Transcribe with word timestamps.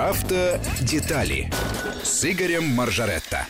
Автодетали 0.00 1.50
с 2.02 2.24
Игорем 2.24 2.64
Моржаретто. 2.74 3.46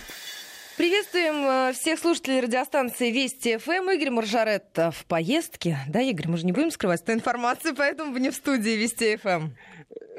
Приветствуем 0.77 1.45
э, 1.45 1.73
всех 1.75 2.01
слушателей 2.01 2.41
радиостанции 2.41 3.13
Вести 3.13 3.57
ФМ. 3.57 3.89
Игорь 3.91 4.11
Моржаретто 4.11 4.91
в 4.91 5.05
поездке. 5.07 5.79
Да, 5.89 6.01
Игорь, 6.01 6.27
мы 6.27 6.39
же 6.39 6.47
не 6.47 6.51
будем 6.51 6.73
скрывать 6.73 7.03
эту 7.03 7.13
информацию, 7.13 7.77
поэтому 7.77 8.13
вы 8.13 8.19
не 8.19 8.31
в 8.31 8.35
студии 8.35 8.71
Вести 8.71 9.17
ФМ. 9.17 9.51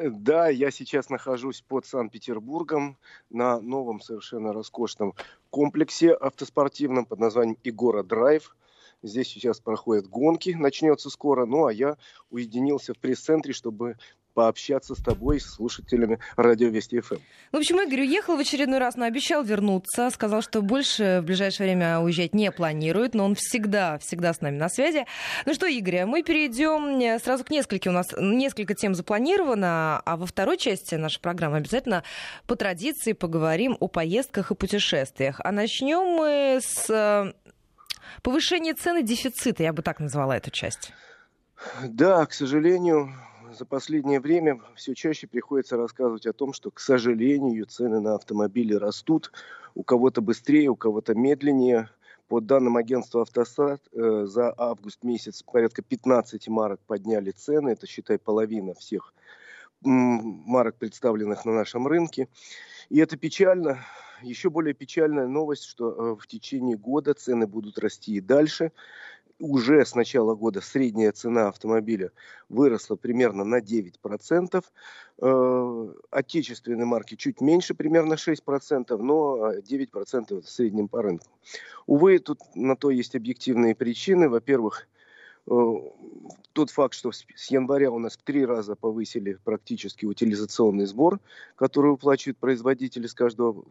Да, 0.01 0.47
я 0.47 0.71
сейчас 0.71 1.09
нахожусь 1.09 1.61
под 1.67 1.85
Санкт-Петербургом 1.85 2.97
на 3.29 3.59
новом 3.59 3.99
совершенно 3.99 4.53
роскошном 4.53 5.15
комплексе 5.49 6.13
автоспортивном 6.13 7.03
под 7.03 7.19
названием 7.19 7.57
Игора 7.65 8.03
Драйв. 8.03 8.55
Здесь 9.03 9.27
сейчас 9.27 9.59
проходят 9.59 10.07
гонки, 10.07 10.51
начнется 10.51 11.09
скоро. 11.09 11.45
Ну, 11.45 11.65
а 11.65 11.73
я 11.73 11.97
уединился 12.29 12.93
в 12.93 12.99
пресс-центре, 12.99 13.51
чтобы 13.51 13.97
пообщаться 14.33 14.95
с 14.95 14.99
тобой, 14.99 15.39
с 15.39 15.45
слушателями 15.55 16.19
радио 16.35 16.69
Вести 16.69 16.99
ФМ. 16.99 17.17
В 17.51 17.57
общем, 17.57 17.81
Игорь 17.81 18.01
уехал 18.01 18.37
в 18.37 18.39
очередной 18.39 18.79
раз, 18.79 18.95
но 18.95 19.05
обещал 19.05 19.43
вернуться. 19.43 20.09
Сказал, 20.09 20.41
что 20.41 20.61
больше 20.61 21.19
в 21.21 21.25
ближайшее 21.25 21.67
время 21.67 21.99
уезжать 21.99 22.33
не 22.33 22.51
планирует, 22.51 23.13
но 23.13 23.25
он 23.25 23.35
всегда, 23.35 23.97
всегда 23.99 24.33
с 24.33 24.41
нами 24.41 24.57
на 24.57 24.69
связи. 24.69 25.05
Ну 25.45 25.53
что, 25.53 25.65
Игорь, 25.65 26.05
мы 26.05 26.23
перейдем 26.23 26.99
э, 26.99 27.19
сразу 27.19 27.43
к 27.43 27.49
нескольким. 27.49 27.91
У 27.91 27.95
нас 27.95 28.07
несколько 28.17 28.73
тем 28.73 28.95
запланировано, 28.95 30.01
а 30.05 30.17
во 30.17 30.25
второй 30.25 30.57
части 30.57 30.95
нашей 30.95 31.19
программы 31.19 31.57
обязательно 31.57 32.03
по 32.47 32.55
традиции 32.55 33.13
поговорим 33.13 33.77
о 33.79 33.87
поездках 33.87 34.51
и 34.51 34.55
путешествиях. 34.55 35.39
А 35.43 35.51
начнем 35.51 36.03
мы 36.17 36.59
с 36.61 36.89
э, 36.89 37.33
повышения 38.21 38.73
цены 38.73 39.03
дефицита, 39.03 39.63
я 39.63 39.73
бы 39.73 39.81
так 39.81 39.99
назвала 39.99 40.37
эту 40.37 40.51
часть. 40.51 40.93
Да, 41.83 42.25
к 42.25 42.33
сожалению, 42.33 43.13
за 43.53 43.65
последнее 43.65 44.19
время 44.19 44.61
все 44.75 44.93
чаще 44.93 45.27
приходится 45.27 45.77
рассказывать 45.77 46.25
о 46.25 46.33
том, 46.33 46.53
что, 46.53 46.71
к 46.71 46.79
сожалению, 46.79 47.65
цены 47.65 47.99
на 47.99 48.15
автомобили 48.15 48.73
растут. 48.73 49.31
У 49.75 49.83
кого-то 49.83 50.21
быстрее, 50.21 50.69
у 50.69 50.75
кого-то 50.75 51.15
медленнее. 51.15 51.89
По 52.27 52.39
данным 52.39 52.77
агентства 52.77 53.23
«Автосад», 53.23 53.81
э, 53.91 54.25
за 54.25 54.53
август 54.57 55.03
месяц 55.03 55.43
порядка 55.43 55.81
15 55.81 56.47
марок 56.47 56.79
подняли 56.87 57.31
цены. 57.31 57.71
Это, 57.71 57.87
считай, 57.87 58.17
половина 58.17 58.73
всех 58.73 59.13
марок, 59.81 60.75
представленных 60.75 61.43
на 61.43 61.53
нашем 61.53 61.87
рынке. 61.87 62.29
И 62.89 62.99
это 62.99 63.17
печально. 63.17 63.79
Еще 64.21 64.49
более 64.49 64.73
печальная 64.73 65.27
новость, 65.27 65.63
что 65.65 65.91
э, 65.91 66.15
в 66.15 66.27
течение 66.27 66.77
года 66.77 67.13
цены 67.13 67.47
будут 67.47 67.79
расти 67.79 68.15
и 68.15 68.21
дальше 68.21 68.71
уже 69.41 69.83
с 69.85 69.95
начала 69.95 70.35
года 70.35 70.61
средняя 70.61 71.11
цена 71.11 71.47
автомобиля 71.47 72.11
выросла 72.47 72.95
примерно 72.95 73.43
на 73.43 73.59
9%. 73.59 74.63
Э, 75.23 75.93
отечественные 76.11 76.85
марки 76.85 77.15
чуть 77.15 77.41
меньше, 77.41 77.73
примерно 77.73 78.13
6%, 78.13 78.97
но 78.97 79.53
9% 79.55 80.41
в 80.41 80.49
среднем 80.49 80.87
по 80.87 81.01
рынку. 81.01 81.27
Увы, 81.87 82.19
тут 82.19 82.39
на 82.55 82.75
то 82.75 82.91
есть 82.91 83.15
объективные 83.15 83.75
причины. 83.75 84.29
Во-первых, 84.29 84.87
э, 85.47 85.51
тот 86.53 86.69
факт, 86.69 86.93
что 86.93 87.11
с 87.11 87.51
января 87.51 87.91
у 87.91 87.99
нас 87.99 88.17
в 88.17 88.21
три 88.21 88.45
раза 88.45 88.75
повысили 88.75 89.37
практически 89.43 90.05
утилизационный 90.05 90.85
сбор, 90.85 91.19
который 91.55 91.91
уплачивают 91.91 92.37
производители 92.37 93.07
с 93.07 93.13
каждого 93.13 93.65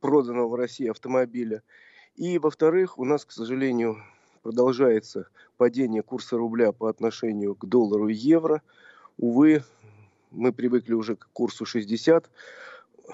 проданного 0.00 0.48
в 0.48 0.54
России 0.54 0.88
автомобиля. 0.88 1.62
И, 2.16 2.38
во-вторых, 2.38 2.98
у 2.98 3.04
нас, 3.04 3.24
к 3.24 3.30
сожалению, 3.32 4.02
продолжается 4.42 5.28
падение 5.56 6.02
курса 6.02 6.36
рубля 6.36 6.72
по 6.72 6.88
отношению 6.88 7.54
к 7.54 7.66
доллару 7.66 8.08
и 8.08 8.14
евро. 8.14 8.62
Увы, 9.18 9.62
мы 10.30 10.52
привыкли 10.52 10.94
уже 10.94 11.16
к 11.16 11.28
курсу 11.32 11.64
60. 11.64 12.30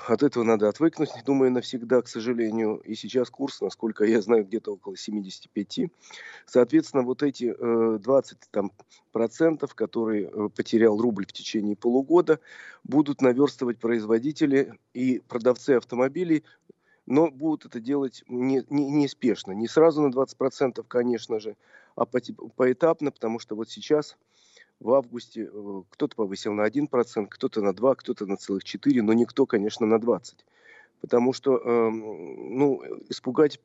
От 0.08 0.22
этого 0.22 0.44
надо 0.44 0.68
отвыкнуть, 0.68 1.10
думаю, 1.24 1.50
навсегда, 1.50 2.02
к 2.02 2.08
сожалению. 2.08 2.76
И 2.84 2.94
сейчас 2.94 3.30
курс, 3.30 3.62
насколько 3.62 4.04
я 4.04 4.20
знаю, 4.20 4.44
где-то 4.44 4.74
около 4.74 4.96
75. 4.96 5.90
Соответственно, 6.44 7.02
вот 7.02 7.22
эти 7.22 7.54
20 7.54 8.32
э, 8.32 8.46
там, 8.50 8.72
процентов, 9.12 9.74
которые 9.74 10.28
э, 10.28 10.48
потерял 10.54 11.00
рубль 11.00 11.24
в 11.24 11.32
течение 11.32 11.76
полугода, 11.76 12.40
будут 12.84 13.22
наверстывать 13.22 13.78
производители 13.78 14.74
и 14.92 15.22
продавцы 15.26 15.70
автомобилей 15.70 16.44
но 17.06 17.30
будут 17.30 17.66
это 17.66 17.80
делать 17.80 18.24
не, 18.28 18.64
не, 18.68 18.90
неспешно. 18.90 19.52
Не 19.52 19.68
сразу 19.68 20.02
на 20.02 20.12
20%, 20.12 20.84
конечно 20.86 21.40
же, 21.40 21.56
а 21.94 22.04
по, 22.04 22.20
поэтапно, 22.56 23.10
потому 23.10 23.38
что 23.38 23.54
вот 23.54 23.70
сейчас 23.70 24.16
в 24.80 24.92
августе 24.92 25.48
э, 25.52 25.82
кто-то 25.90 26.16
повысил 26.16 26.52
на 26.52 26.66
1%, 26.66 27.26
кто-то 27.28 27.62
на 27.62 27.70
2%, 27.70 27.94
кто-то 27.96 28.26
на 28.26 28.36
целых 28.36 28.64
4%, 28.64 29.02
но 29.02 29.12
никто, 29.12 29.46
конечно, 29.46 29.86
на 29.86 29.96
20%. 29.96 30.34
Потому 31.00 31.32
что 31.32 31.56
э, 31.56 31.90
ну, 31.90 32.82
испугать 33.08 33.60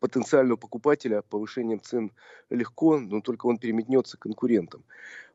потенциального 0.00 0.56
покупателя 0.56 1.22
повышением 1.22 1.80
цен 1.80 2.12
легко, 2.50 2.98
но 2.98 3.20
только 3.20 3.46
он 3.46 3.58
переметнется 3.58 4.16
к 4.16 4.20
конкурентам. 4.20 4.84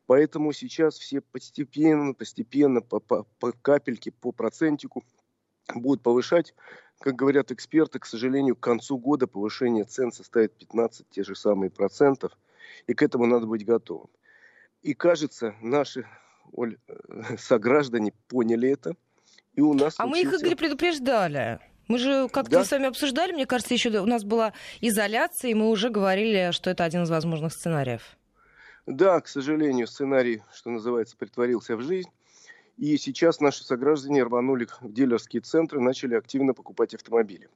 Поэтому 0.05 0.51
сейчас 0.51 0.97
все 0.99 1.21
постепенно, 1.21 2.13
постепенно, 2.13 2.81
по, 2.81 2.99
по, 2.99 3.25
по 3.39 3.53
капельке, 3.53 4.11
по 4.11 4.31
процентику 4.31 5.03
будут 5.73 6.03
повышать 6.03 6.53
как 7.01 7.15
говорят 7.15 7.51
эксперты, 7.51 7.99
к 7.99 8.05
сожалению, 8.05 8.55
к 8.55 8.59
концу 8.59 8.97
года 8.97 9.27
повышение 9.27 9.83
цен 9.83 10.11
составит 10.11 10.53
15 10.53 11.09
те 11.09 11.23
же 11.23 11.35
самые 11.35 11.69
процентов, 11.69 12.31
и 12.87 12.93
к 12.93 13.01
этому 13.01 13.25
надо 13.25 13.47
быть 13.47 13.65
готовым. 13.65 14.09
И 14.83 14.93
кажется, 14.93 15.55
наши 15.61 16.07
Оль, 16.53 16.77
э, 16.87 17.37
сограждане 17.37 18.13
поняли 18.27 18.69
это, 18.69 18.95
и 19.53 19.61
у 19.61 19.73
нас... 19.73 19.95
А 19.97 20.03
случился... 20.03 20.09
мы 20.09 20.19
их, 20.19 20.41
Игорь, 20.41 20.55
предупреждали. 20.55 21.59
Мы 21.87 21.97
же 21.97 22.29
как-то 22.29 22.51
да? 22.51 22.65
с 22.65 22.71
вами 22.71 22.87
обсуждали, 22.87 23.33
мне 23.33 23.45
кажется, 23.45 23.73
еще 23.73 23.89
у 23.99 24.05
нас 24.05 24.23
была 24.23 24.53
изоляция, 24.79 25.51
и 25.51 25.53
мы 25.55 25.69
уже 25.69 25.89
говорили, 25.89 26.51
что 26.51 26.69
это 26.69 26.83
один 26.83 27.03
из 27.03 27.09
возможных 27.09 27.51
сценариев. 27.51 28.17
Да, 28.85 29.19
к 29.21 29.27
сожалению, 29.27 29.87
сценарий, 29.87 30.43
что 30.53 30.69
называется, 30.69 31.17
притворился 31.17 31.75
в 31.75 31.81
жизнь. 31.81 32.09
И 32.81 32.97
сейчас 32.97 33.39
наши 33.39 33.63
сограждане 33.63 34.23
рванули 34.23 34.65
в 34.65 34.91
дилерские 34.91 35.43
центры, 35.43 35.79
начали 35.79 36.15
активно 36.15 36.55
покупать 36.55 36.95
автомобили. 36.95 37.47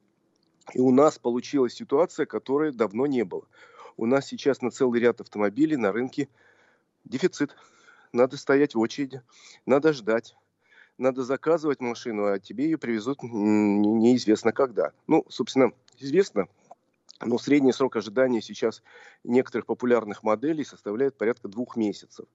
И 0.76 0.80
у 0.80 0.92
нас 0.92 1.18
получилась 1.18 1.74
ситуация, 1.74 2.28
которой 2.28 2.72
давно 2.72 3.08
не 3.08 3.24
было. 3.24 3.48
У 3.98 4.06
нас 4.06 4.28
сейчас 4.28 4.62
на 4.62 4.70
целый 4.70 5.02
ряд 5.02 5.22
автомобилей 5.22 5.78
на 5.78 5.92
рынке 5.92 6.30
дефицит. 7.06 7.56
Надо 8.14 8.38
стоять 8.38 8.76
в 8.76 8.80
очереди, 8.80 9.24
надо 9.66 9.94
ждать, 9.94 10.38
надо 11.00 11.24
заказывать 11.24 11.80
машину, 11.80 12.28
а 12.28 12.38
тебе 12.38 12.66
ее 12.66 12.78
привезут 12.78 13.24
неизвестно 13.24 14.52
когда. 14.52 14.92
Ну, 15.08 15.26
собственно, 15.28 15.72
известно, 15.98 16.48
но 17.20 17.40
средний 17.40 17.74
срок 17.74 17.96
ожидания 17.96 18.44
сейчас 18.44 18.84
некоторых 19.24 19.66
популярных 19.66 20.22
моделей 20.22 20.64
составляет 20.64 21.18
порядка 21.18 21.48
двух 21.48 21.78
месяцев. 21.78 22.28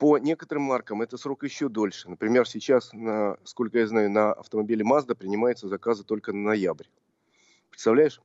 По 0.00 0.16
некоторым 0.16 0.62
маркам 0.62 1.02
это 1.02 1.18
срок 1.18 1.44
еще 1.44 1.68
дольше. 1.68 2.08
Например, 2.08 2.48
сейчас, 2.48 2.94
на, 2.94 3.36
сколько 3.44 3.78
я 3.78 3.86
знаю, 3.86 4.10
на 4.10 4.32
автомобиле 4.32 4.82
Mazda 4.82 5.14
принимаются 5.14 5.68
заказы 5.68 6.04
только 6.04 6.32
на 6.32 6.42
ноябрь. 6.42 6.86
Представляешь? 7.68 8.18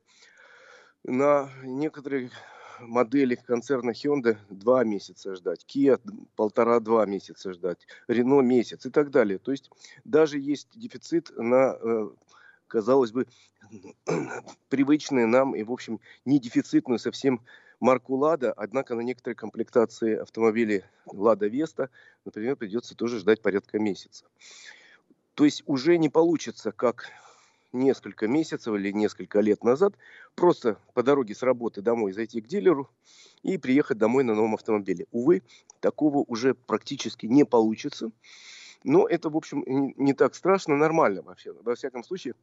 На 1.04 1.50
некоторых 1.62 2.32
моделях 2.80 3.44
концерна 3.44 3.90
Hyundai 3.90 4.38
два 4.48 4.84
месяца 4.84 5.34
ждать, 5.34 5.66
Kia 5.68 6.00
полтора-два 6.34 7.04
месяца 7.04 7.52
ждать, 7.52 7.86
Renault 8.08 8.42
месяц 8.42 8.86
и 8.86 8.90
так 8.90 9.10
далее. 9.10 9.38
То 9.38 9.52
есть 9.52 9.70
даже 10.04 10.38
есть 10.38 10.68
дефицит 10.78 11.30
на, 11.36 11.76
э, 11.78 12.08
казалось 12.68 13.12
бы, 13.12 13.26
привычные 14.68 15.26
нам 15.26 15.54
и, 15.54 15.62
в 15.62 15.72
общем, 15.72 16.00
не 16.24 16.38
дефицитную 16.38 16.98
совсем 16.98 17.40
марку 17.80 18.14
«Лада», 18.16 18.52
однако 18.52 18.94
на 18.94 19.00
некоторые 19.00 19.36
комплектации 19.36 20.16
автомобилей 20.16 20.84
«Лада 21.06 21.46
Веста», 21.46 21.90
например, 22.24 22.56
придется 22.56 22.94
тоже 22.94 23.18
ждать 23.18 23.42
порядка 23.42 23.78
месяца. 23.78 24.26
То 25.34 25.44
есть 25.44 25.62
уже 25.66 25.98
не 25.98 26.08
получится, 26.08 26.72
как 26.72 27.10
несколько 27.72 28.26
месяцев 28.26 28.74
или 28.74 28.90
несколько 28.90 29.40
лет 29.40 29.62
назад, 29.62 29.94
просто 30.34 30.78
по 30.94 31.02
дороге 31.02 31.34
с 31.34 31.42
работы 31.42 31.82
домой 31.82 32.12
зайти 32.12 32.40
к 32.40 32.46
дилеру 32.46 32.88
и 33.42 33.58
приехать 33.58 33.98
домой 33.98 34.24
на 34.24 34.34
новом 34.34 34.54
автомобиле. 34.54 35.06
Увы, 35.10 35.42
такого 35.80 36.18
уже 36.26 36.54
практически 36.54 37.26
не 37.26 37.44
получится. 37.44 38.10
Но 38.82 39.06
это, 39.06 39.30
в 39.30 39.36
общем, 39.36 39.62
не 39.66 40.14
так 40.14 40.34
страшно, 40.34 40.76
нормально 40.76 41.22
вообще. 41.22 41.52
Во 41.52 41.74
всяком 41.74 42.04
случае, 42.04 42.34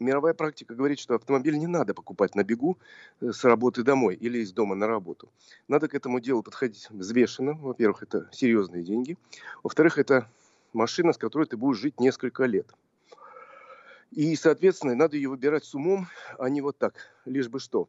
мировая 0.00 0.34
практика 0.34 0.74
говорит, 0.74 0.98
что 0.98 1.14
автомобиль 1.14 1.56
не 1.56 1.66
надо 1.66 1.94
покупать 1.94 2.34
на 2.34 2.44
бегу 2.44 2.78
э, 3.20 3.32
с 3.32 3.44
работы 3.44 3.82
домой 3.82 4.14
или 4.14 4.38
из 4.38 4.52
дома 4.52 4.74
на 4.74 4.86
работу. 4.86 5.30
Надо 5.66 5.88
к 5.88 5.94
этому 5.94 6.20
делу 6.20 6.42
подходить 6.42 6.88
взвешенно. 6.90 7.54
Во-первых, 7.54 8.02
это 8.02 8.28
серьезные 8.32 8.84
деньги. 8.84 9.16
Во-вторых, 9.62 9.98
это 9.98 10.30
машина, 10.72 11.12
с 11.12 11.18
которой 11.18 11.46
ты 11.46 11.56
будешь 11.56 11.78
жить 11.78 12.00
несколько 12.00 12.44
лет. 12.44 12.66
И, 14.10 14.34
соответственно, 14.36 14.94
надо 14.94 15.16
ее 15.16 15.28
выбирать 15.28 15.64
с 15.64 15.74
умом, 15.74 16.08
а 16.38 16.48
не 16.48 16.60
вот 16.62 16.78
так, 16.78 16.94
лишь 17.26 17.48
бы 17.48 17.60
что. 17.60 17.88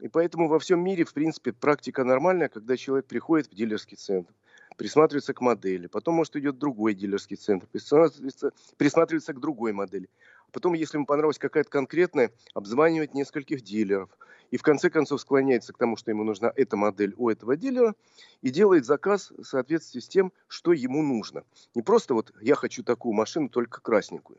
И 0.00 0.08
поэтому 0.08 0.48
во 0.48 0.58
всем 0.58 0.82
мире, 0.82 1.04
в 1.04 1.12
принципе, 1.12 1.52
практика 1.52 2.02
нормальная, 2.04 2.48
когда 2.48 2.76
человек 2.76 3.06
приходит 3.06 3.48
в 3.48 3.54
дилерский 3.54 3.96
центр, 3.96 4.32
присматривается 4.76 5.34
к 5.34 5.40
модели. 5.40 5.86
Потом, 5.86 6.14
может, 6.14 6.34
идет 6.36 6.58
другой 6.58 6.94
дилерский 6.94 7.36
центр, 7.36 7.66
присматривается, 7.70 8.52
присматривается 8.76 9.32
к 9.34 9.40
другой 9.40 9.72
модели. 9.72 10.08
Потом, 10.54 10.74
если 10.74 10.98
ему 10.98 11.04
понравилась 11.04 11.38
какая-то 11.38 11.68
конкретная, 11.68 12.30
обзванивать 12.54 13.12
нескольких 13.12 13.62
дилеров. 13.62 14.08
И 14.52 14.56
в 14.56 14.62
конце 14.62 14.88
концов 14.88 15.20
склоняется 15.20 15.72
к 15.72 15.78
тому, 15.78 15.96
что 15.96 16.12
ему 16.12 16.22
нужна 16.22 16.52
эта 16.54 16.76
модель 16.76 17.12
у 17.16 17.28
этого 17.28 17.56
дилера, 17.56 17.96
и 18.40 18.50
делает 18.50 18.86
заказ 18.86 19.32
в 19.32 19.42
соответствии 19.42 19.98
с 19.98 20.06
тем, 20.06 20.32
что 20.46 20.72
ему 20.72 21.02
нужно. 21.02 21.42
Не 21.74 21.82
просто 21.82 22.14
вот 22.14 22.32
я 22.40 22.54
хочу 22.54 22.84
такую 22.84 23.14
машину, 23.14 23.48
только 23.48 23.80
красненькую. 23.80 24.38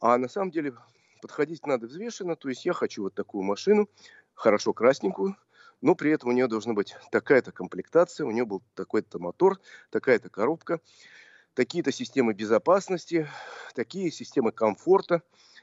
А 0.00 0.16
на 0.16 0.28
самом 0.28 0.50
деле 0.50 0.72
подходить 1.20 1.66
надо 1.66 1.86
взвешенно, 1.86 2.34
то 2.34 2.48
есть 2.48 2.64
я 2.64 2.72
хочу 2.72 3.02
вот 3.02 3.12
такую 3.12 3.44
машину, 3.44 3.90
хорошо 4.32 4.72
красненькую, 4.72 5.36
но 5.82 5.94
при 5.94 6.12
этом 6.12 6.30
у 6.30 6.32
нее 6.32 6.46
должна 6.46 6.72
быть 6.72 6.96
такая-то 7.10 7.52
комплектация, 7.52 8.24
у 8.24 8.30
нее 8.30 8.46
был 8.46 8.62
такой-то 8.74 9.18
мотор, 9.18 9.60
такая-то 9.90 10.30
коробка 10.30 10.80
такие-то 11.56 11.90
системы 11.90 12.34
безопасности, 12.34 13.26
такие 13.74 14.12
системы 14.12 14.52
комфорта. 14.52 15.22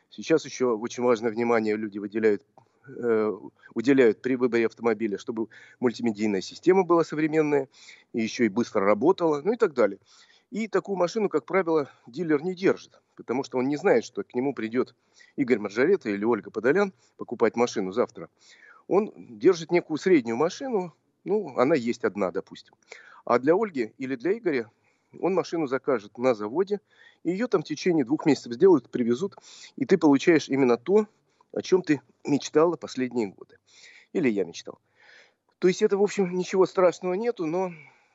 Сейчас 0.09 0.43
еще 0.43 0.75
очень 0.75 1.03
важное 1.03 1.31
внимание 1.31 1.77
люди 1.77 1.99
выделяют, 1.99 2.43
э, 2.87 3.31
уделяют 3.73 4.21
при 4.21 4.35
выборе 4.35 4.65
автомобиля, 4.65 5.17
чтобы 5.17 5.47
мультимедийная 5.79 6.41
система 6.41 6.83
была 6.83 7.03
современная, 7.03 7.69
и 8.11 8.21
еще 8.21 8.45
и 8.45 8.49
быстро 8.49 8.81
работала, 8.83 9.41
ну 9.43 9.53
и 9.53 9.55
так 9.55 9.73
далее. 9.73 9.99
И 10.49 10.67
такую 10.67 10.97
машину, 10.97 11.29
как 11.29 11.45
правило, 11.45 11.89
дилер 12.07 12.43
не 12.43 12.55
держит, 12.55 13.01
потому 13.15 13.43
что 13.43 13.59
он 13.59 13.67
не 13.67 13.77
знает, 13.77 14.03
что 14.03 14.23
к 14.23 14.33
нему 14.33 14.53
придет 14.53 14.95
Игорь 15.35 15.59
Маржарета 15.59 16.09
или 16.09 16.23
Ольга 16.25 16.51
Подолян 16.51 16.91
покупать 17.17 17.55
машину 17.55 17.91
завтра. 17.91 18.29
Он 18.87 19.11
держит 19.15 19.71
некую 19.71 19.97
среднюю 19.97 20.37
машину, 20.37 20.93
ну, 21.23 21.55
она 21.57 21.75
есть 21.75 22.03
одна, 22.03 22.31
допустим. 22.31 22.73
А 23.25 23.39
для 23.39 23.53
Ольги 23.55 23.93
или 23.97 24.15
для 24.15 24.37
Игоря 24.37 24.69
он 25.19 25.33
машину 25.33 25.67
закажет 25.67 26.17
на 26.17 26.33
заводе, 26.33 26.79
и 27.23 27.31
ее 27.31 27.47
там 27.47 27.61
в 27.61 27.65
течение 27.65 28.05
двух 28.05 28.25
месяцев 28.25 28.53
сделают, 28.53 28.89
привезут, 28.89 29.35
и 29.75 29.85
ты 29.85 29.97
получаешь 29.97 30.49
именно 30.49 30.77
то, 30.77 31.07
о 31.53 31.61
чем 31.61 31.81
ты 31.81 32.01
мечтала 32.25 32.75
последние 32.75 33.27
годы. 33.27 33.57
Или 34.11 34.29
я 34.29 34.43
мечтал. 34.43 34.79
То 35.59 35.67
есть 35.67 35.81
это, 35.81 35.97
в 35.97 36.03
общем, 36.03 36.35
ничего 36.37 36.65
страшного 36.65 37.13
нету, 37.13 37.45
но 37.45 37.71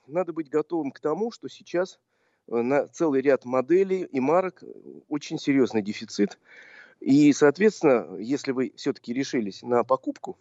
надо 0.07 0.33
быть 0.33 0.51
готовым 0.51 0.91
к 0.91 1.01
тому, 1.01 1.31
что 1.31 1.49
сейчас 1.49 1.99
э, 2.49 2.57
на 2.57 2.87
целый 2.89 3.23
ряд 3.23 3.45
моделей 3.45 4.03
и 4.05 4.21
марок 4.21 4.63
очень 5.09 5.39
серьезный 5.39 5.83
дефицит. 5.83 6.39
И, 7.01 7.33
соответственно, 7.33 8.19
если 8.19 8.53
вы 8.53 8.73
все-таки 8.77 9.13
решились 9.13 9.63
на 9.63 9.85
покупку, 9.85 10.37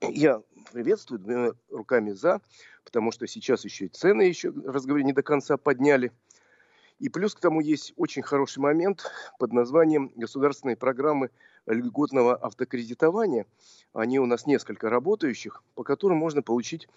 я 0.00 0.42
приветствую 0.72 1.18
двумя 1.20 1.52
руками 1.70 2.12
за, 2.12 2.40
потому 2.84 3.12
что 3.12 3.26
сейчас 3.26 3.64
еще 3.64 3.86
и 3.86 3.88
цены 3.88 4.22
еще, 4.22 4.52
раз 4.64 4.84
говорю, 4.84 5.04
не 5.04 5.12
до 5.12 5.22
конца 5.22 5.56
подняли. 5.56 6.12
И 6.98 7.08
плюс 7.08 7.34
к 7.34 7.40
тому 7.40 7.60
есть 7.60 7.92
очень 7.96 8.22
хороший 8.22 8.60
момент 8.60 9.04
под 9.38 9.52
названием 9.52 10.10
государственной 10.16 10.76
программы 10.76 11.30
льготного 11.66 12.34
автокредитования. 12.36 13.46
Они 13.92 14.18
у 14.18 14.26
нас 14.26 14.46
несколько 14.46 14.88
работающих, 14.88 15.62
по 15.74 15.84
которым 15.84 16.18
можно 16.18 16.42
получить 16.42 16.88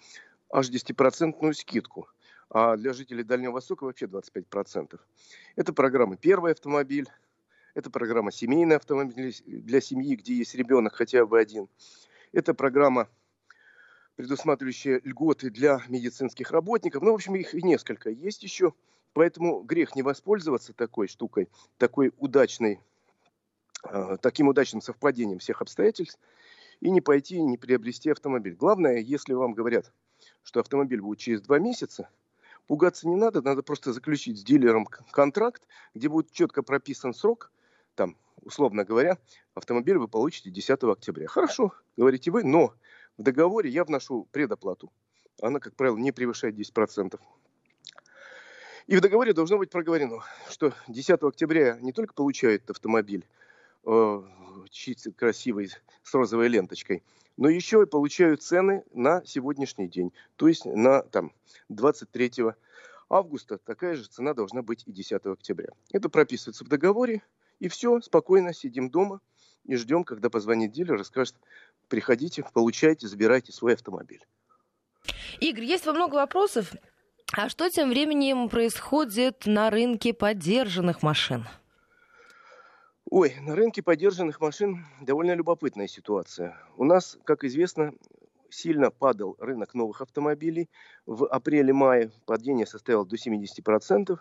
аж 0.50 0.70
10% 0.70 1.52
скидку. 1.52 2.08
А 2.48 2.76
для 2.76 2.92
жителей 2.92 3.24
Дальнего 3.24 3.52
Востока 3.52 3.84
вообще 3.84 4.06
25%. 4.06 4.98
Это 5.56 5.72
программа 5.72 6.16
«Первый 6.16 6.52
автомобиль», 6.52 7.08
это 7.74 7.90
программа 7.90 8.32
«Семейный 8.32 8.76
автомобиль» 8.76 9.34
для 9.46 9.80
семьи, 9.80 10.16
где 10.16 10.34
есть 10.34 10.54
ребенок 10.54 10.94
хотя 10.94 11.26
бы 11.26 11.38
один. 11.38 11.68
Это 12.32 12.54
программа 12.54 13.08
предусматривающая 14.16 15.00
льготы 15.02 15.50
для 15.50 15.82
медицинских 15.88 16.50
работников. 16.50 17.02
Ну, 17.02 17.12
в 17.12 17.14
общем, 17.14 17.34
их 17.34 17.54
несколько 17.54 18.10
есть 18.10 18.42
еще. 18.42 18.74
Поэтому 19.12 19.62
грех 19.62 19.96
не 19.96 20.02
воспользоваться 20.02 20.72
такой 20.72 21.08
штукой, 21.08 21.48
такой 21.78 22.12
удачной, 22.18 22.80
э, 23.82 24.16
таким 24.20 24.48
удачным 24.48 24.80
совпадением 24.80 25.40
всех 25.40 25.62
обстоятельств 25.62 26.20
и 26.80 26.90
не 26.90 27.00
пойти, 27.00 27.42
не 27.42 27.58
приобрести 27.58 28.10
автомобиль. 28.10 28.54
Главное, 28.54 28.98
если 28.98 29.32
вам 29.32 29.54
говорят, 29.54 29.92
что 30.44 30.60
автомобиль 30.60 31.00
будет 31.00 31.18
через 31.18 31.40
два 31.40 31.58
месяца, 31.58 32.08
пугаться 32.68 33.08
не 33.08 33.16
надо, 33.16 33.42
надо 33.42 33.62
просто 33.62 33.92
заключить 33.92 34.38
с 34.38 34.44
дилером 34.44 34.86
контракт, 34.86 35.66
где 35.94 36.08
будет 36.08 36.30
четко 36.30 36.62
прописан 36.62 37.12
срок, 37.12 37.50
там, 37.96 38.16
условно 38.42 38.84
говоря, 38.84 39.18
автомобиль 39.54 39.98
вы 39.98 40.08
получите 40.08 40.50
10 40.50 40.82
октября. 40.84 41.26
Хорошо, 41.26 41.72
говорите 41.96 42.30
вы, 42.30 42.44
но 42.44 42.74
в 43.18 43.22
договоре 43.22 43.70
я 43.70 43.84
вношу 43.84 44.26
предоплату. 44.32 44.90
Она, 45.42 45.60
как 45.60 45.74
правило, 45.74 45.96
не 45.96 46.12
превышает 46.12 46.56
10%. 46.56 47.18
И 48.86 48.96
в 48.96 49.00
договоре 49.00 49.32
должно 49.32 49.58
быть 49.58 49.70
проговорено, 49.70 50.24
что 50.48 50.72
10 50.88 51.22
октября 51.22 51.78
не 51.80 51.92
только 51.92 52.12
получает 52.12 52.68
автомобиль 52.70 53.24
э, 53.84 54.22
чистый, 54.70 55.12
красивый, 55.12 55.70
с 56.02 56.14
розовой 56.14 56.48
ленточкой, 56.48 57.02
но 57.36 57.48
еще 57.48 57.82
и 57.82 57.86
получают 57.86 58.42
цены 58.42 58.84
на 58.92 59.24
сегодняшний 59.24 59.88
день. 59.88 60.12
То 60.36 60.48
есть 60.48 60.64
на 60.64 61.02
там, 61.02 61.32
23 61.68 62.32
августа 63.08 63.58
такая 63.58 63.96
же 63.96 64.04
цена 64.04 64.34
должна 64.34 64.62
быть 64.62 64.82
и 64.86 64.92
10 64.92 65.24
октября. 65.26 65.68
Это 65.92 66.08
прописывается 66.08 66.64
в 66.64 66.68
договоре, 66.68 67.22
и 67.60 67.68
все, 67.68 68.00
спокойно 68.00 68.52
сидим 68.52 68.90
дома 68.90 69.20
и 69.64 69.76
ждем, 69.76 70.02
когда 70.02 70.30
позвонит 70.30 70.72
дилер 70.72 71.00
и 71.00 71.04
скажет, 71.04 71.36
приходите, 71.88 72.44
получайте, 72.52 73.06
забирайте 73.06 73.52
свой 73.52 73.74
автомобиль. 73.74 74.26
Игорь, 75.38 75.64
есть 75.64 75.86
во 75.86 75.92
много 75.92 76.16
вопросов. 76.16 76.72
А 77.32 77.48
что 77.48 77.70
тем 77.70 77.90
временем 77.90 78.48
происходит 78.48 79.46
на 79.46 79.70
рынке 79.70 80.12
поддержанных 80.12 81.02
машин? 81.02 81.46
Ой, 83.08 83.34
на 83.40 83.54
рынке 83.54 83.82
поддержанных 83.82 84.40
машин 84.40 84.86
довольно 85.00 85.34
любопытная 85.34 85.86
ситуация. 85.86 86.56
У 86.76 86.84
нас, 86.84 87.18
как 87.24 87.44
известно, 87.44 87.92
сильно 88.50 88.90
падал 88.90 89.36
рынок 89.38 89.74
новых 89.74 90.00
автомобилей. 90.00 90.68
В 91.06 91.26
апреле-мае 91.26 92.10
падение 92.26 92.66
составило 92.66 93.06
до 93.06 93.16
70%. 93.16 94.18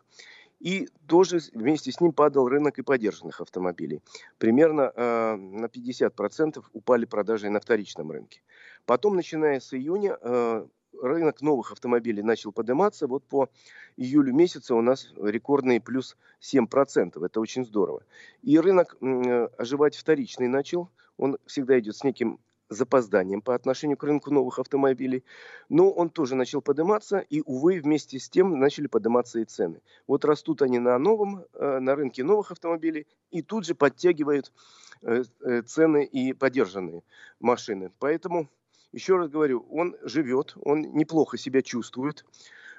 И 0.59 0.89
тоже 1.07 1.39
вместе 1.53 1.91
с 1.91 2.01
ним 2.01 2.11
падал 2.11 2.47
рынок 2.47 2.79
и 2.79 2.81
поддержанных 2.81 3.39
автомобилей. 3.39 4.01
Примерно 4.37 4.91
э, 4.93 5.35
на 5.35 5.65
50% 5.65 6.63
упали 6.73 7.05
продажи 7.05 7.49
на 7.49 7.59
вторичном 7.59 8.11
рынке. 8.11 8.41
Потом, 8.85 9.15
начиная 9.15 9.61
с 9.61 9.73
июня, 9.73 10.17
э, 10.21 10.65
рынок 11.01 11.41
новых 11.41 11.71
автомобилей 11.71 12.23
начал 12.23 12.51
подниматься. 12.51 13.07
Вот 13.07 13.23
по 13.23 13.49
июлю 13.95 14.33
месяца 14.33 14.75
у 14.75 14.81
нас 14.81 15.13
рекордный 15.15 15.79
плюс 15.79 16.17
7%. 16.41 17.23
Это 17.23 17.39
очень 17.39 17.65
здорово. 17.65 18.03
И 18.41 18.59
рынок 18.59 18.97
э, 18.99 19.47
оживать 19.57 19.95
вторичный 19.95 20.47
начал. 20.47 20.89
Он 21.17 21.37
всегда 21.45 21.79
идет 21.79 21.95
с 21.95 22.03
неким 22.03 22.39
запозданием 22.69 23.41
по 23.41 23.55
отношению 23.55 23.97
к 23.97 24.03
рынку 24.03 24.31
новых 24.31 24.59
автомобилей. 24.59 25.23
Но 25.67 25.91
он 25.91 26.09
тоже 26.09 26.35
начал 26.35 26.61
подниматься, 26.61 27.19
и, 27.19 27.41
увы, 27.41 27.81
вместе 27.81 28.19
с 28.19 28.29
тем 28.29 28.57
начали 28.59 28.87
подниматься 28.87 29.39
и 29.39 29.45
цены. 29.45 29.81
Вот 30.07 30.23
растут 30.23 30.61
они 30.61 30.79
на 30.79 30.97
новом, 30.97 31.45
э, 31.53 31.79
на 31.79 31.95
рынке 31.95 32.23
новых 32.23 32.51
автомобилей, 32.51 33.07
и 33.31 33.41
тут 33.41 33.65
же 33.65 33.75
подтягивают 33.75 34.53
э, 35.01 35.23
э, 35.41 35.61
цены 35.63 36.05
и 36.05 36.33
поддержанные 36.33 37.03
машины. 37.39 37.91
Поэтому, 37.99 38.47
еще 38.91 39.17
раз 39.17 39.29
говорю, 39.29 39.65
он 39.69 39.95
живет, 40.03 40.55
он 40.61 40.81
неплохо 40.93 41.37
себя 41.37 41.61
чувствует, 41.61 42.25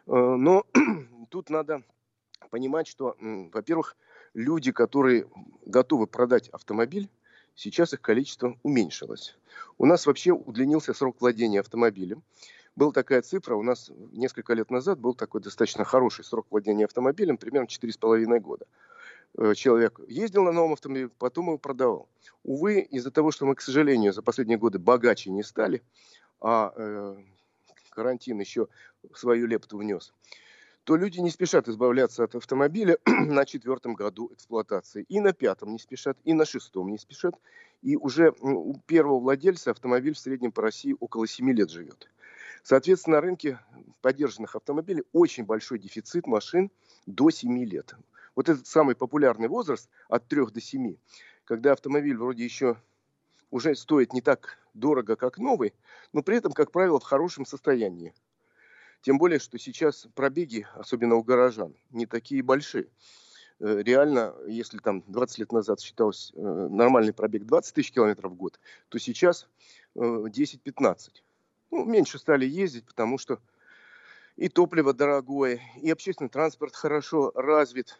но 0.06 0.64
тут 1.30 1.50
надо 1.50 1.82
понимать, 2.50 2.88
что, 2.88 3.16
во-первых, 3.20 3.96
люди, 4.34 4.72
которые 4.72 5.28
готовы 5.66 6.06
продать 6.06 6.48
автомобиль, 6.48 7.08
Сейчас 7.60 7.92
их 7.92 8.00
количество 8.00 8.56
уменьшилось. 8.62 9.36
У 9.76 9.84
нас 9.84 10.06
вообще 10.06 10.32
удлинился 10.32 10.94
срок 10.94 11.20
владения 11.20 11.60
автомобилем. 11.60 12.22
Была 12.74 12.90
такая 12.90 13.20
цифра, 13.20 13.54
у 13.54 13.62
нас 13.62 13.90
несколько 14.12 14.54
лет 14.54 14.70
назад 14.70 14.98
был 14.98 15.12
такой 15.12 15.42
достаточно 15.42 15.84
хороший 15.84 16.24
срок 16.24 16.46
владения 16.48 16.86
автомобилем, 16.86 17.36
примерно 17.36 17.66
4,5 17.66 18.40
года. 18.40 18.64
Э, 19.36 19.52
человек 19.54 20.00
ездил 20.08 20.44
на 20.44 20.52
новом 20.52 20.72
автомобиле, 20.72 21.10
потом 21.18 21.48
его 21.48 21.58
продавал. 21.58 22.08
Увы, 22.44 22.80
из-за 22.80 23.10
того, 23.10 23.30
что 23.30 23.44
мы, 23.44 23.54
к 23.54 23.60
сожалению, 23.60 24.14
за 24.14 24.22
последние 24.22 24.56
годы 24.56 24.78
богаче 24.78 25.30
не 25.30 25.42
стали, 25.42 25.82
а 26.40 26.72
э, 26.74 27.16
карантин 27.90 28.40
еще 28.40 28.68
свою 29.12 29.46
лепту 29.46 29.76
внес, 29.76 30.14
то 30.90 30.96
люди 30.96 31.20
не 31.20 31.30
спешат 31.30 31.68
избавляться 31.68 32.24
от 32.24 32.34
автомобиля 32.34 32.98
на 33.06 33.46
четвертом 33.46 33.94
году 33.94 34.28
эксплуатации. 34.32 35.04
И 35.08 35.20
на 35.20 35.32
пятом 35.32 35.70
не 35.70 35.78
спешат, 35.78 36.18
и 36.24 36.34
на 36.34 36.44
шестом 36.44 36.90
не 36.90 36.98
спешат. 36.98 37.36
И 37.80 37.94
уже 37.94 38.34
у 38.40 38.76
первого 38.86 39.20
владельца 39.20 39.70
автомобиль 39.70 40.14
в 40.14 40.18
среднем 40.18 40.50
по 40.50 40.62
России 40.62 40.96
около 40.98 41.28
7 41.28 41.48
лет 41.52 41.70
живет. 41.70 42.10
Соответственно, 42.64 43.18
на 43.18 43.20
рынке 43.20 43.60
поддержанных 44.00 44.56
автомобилей 44.56 45.04
очень 45.12 45.44
большой 45.44 45.78
дефицит 45.78 46.26
машин 46.26 46.72
до 47.06 47.30
7 47.30 47.64
лет. 47.66 47.94
Вот 48.34 48.48
этот 48.48 48.66
самый 48.66 48.96
популярный 48.96 49.46
возраст 49.46 49.88
от 50.08 50.26
3 50.26 50.46
до 50.46 50.60
7, 50.60 50.96
когда 51.44 51.70
автомобиль 51.70 52.16
вроде 52.16 52.42
еще 52.42 52.76
уже 53.52 53.76
стоит 53.76 54.12
не 54.12 54.22
так 54.22 54.58
дорого, 54.74 55.14
как 55.14 55.38
новый, 55.38 55.72
но 56.12 56.24
при 56.24 56.36
этом, 56.36 56.50
как 56.50 56.72
правило, 56.72 56.98
в 56.98 57.04
хорошем 57.04 57.46
состоянии. 57.46 58.12
Тем 59.02 59.18
более, 59.18 59.38
что 59.38 59.58
сейчас 59.58 60.06
пробеги, 60.14 60.66
особенно 60.74 61.14
у 61.14 61.22
горожан, 61.22 61.74
не 61.90 62.06
такие 62.06 62.42
большие. 62.42 62.88
Э, 63.58 63.82
реально, 63.82 64.34
если 64.46 64.78
там 64.78 65.02
20 65.06 65.38
лет 65.38 65.52
назад 65.52 65.80
считался 65.80 66.34
э, 66.34 66.40
нормальный 66.40 67.12
пробег 67.12 67.44
20 67.44 67.74
тысяч 67.74 67.92
километров 67.92 68.32
в 68.32 68.36
год, 68.36 68.60
то 68.88 68.98
сейчас 68.98 69.48
10-15. 69.94 71.22
Ну, 71.70 71.84
меньше 71.84 72.18
стали 72.18 72.46
ездить, 72.46 72.84
потому 72.84 73.18
что 73.18 73.40
и 74.36 74.48
топливо 74.48 74.94
дорогое, 74.94 75.60
и 75.80 75.90
общественный 75.90 76.30
транспорт 76.30 76.74
хорошо 76.74 77.32
развит. 77.34 77.98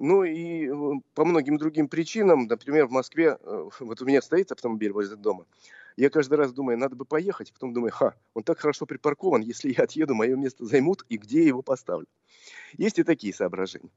Ну 0.00 0.22
и 0.22 0.70
по 1.14 1.24
многим 1.24 1.58
другим 1.58 1.88
причинам, 1.88 2.46
например, 2.46 2.86
в 2.86 2.92
Москве, 2.92 3.36
вот 3.80 4.00
у 4.00 4.04
меня 4.04 4.22
стоит 4.22 4.52
автомобиль 4.52 4.92
возле 4.92 5.16
дома, 5.16 5.44
я 5.96 6.10
каждый 6.10 6.34
раз 6.34 6.52
думаю, 6.52 6.78
надо 6.78 6.94
бы 6.94 7.04
поехать, 7.04 7.52
потом 7.52 7.72
думаю, 7.72 7.90
ха, 7.90 8.14
он 8.32 8.44
так 8.44 8.60
хорошо 8.60 8.86
припаркован, 8.86 9.40
если 9.40 9.74
я 9.76 9.82
отъеду, 9.82 10.14
мое 10.14 10.36
место 10.36 10.64
займут, 10.64 11.04
и 11.08 11.16
где 11.16 11.40
я 11.40 11.48
его 11.48 11.62
поставлю. 11.62 12.06
Есть 12.74 13.00
и 13.00 13.02
такие 13.02 13.34
соображения. 13.34 13.90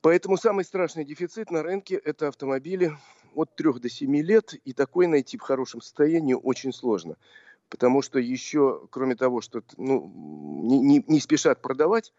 Поэтому 0.00 0.38
самый 0.38 0.64
страшный 0.64 1.04
дефицит 1.04 1.50
на 1.50 1.62
рынке– 1.62 1.96
это 2.04 2.28
автомобили 2.28 2.96
от 3.34 3.54
3 3.56 3.74
до 3.74 3.90
7 3.90 4.16
лет, 4.22 4.54
и 4.64 4.72
такой 4.72 5.06
найти 5.06 5.36
в 5.36 5.42
хорошем 5.42 5.82
состоянии 5.82 6.32
очень 6.32 6.72
сложно. 6.72 7.18
Потому 7.68 8.00
что 8.00 8.18
еще, 8.18 8.86
кроме 8.90 9.16
того, 9.16 9.42
что 9.42 9.62
ну, 9.76 10.10
не, 10.62 10.78
не, 10.78 11.04
не 11.06 11.20
спешат 11.20 11.60
продавать, 11.60 12.14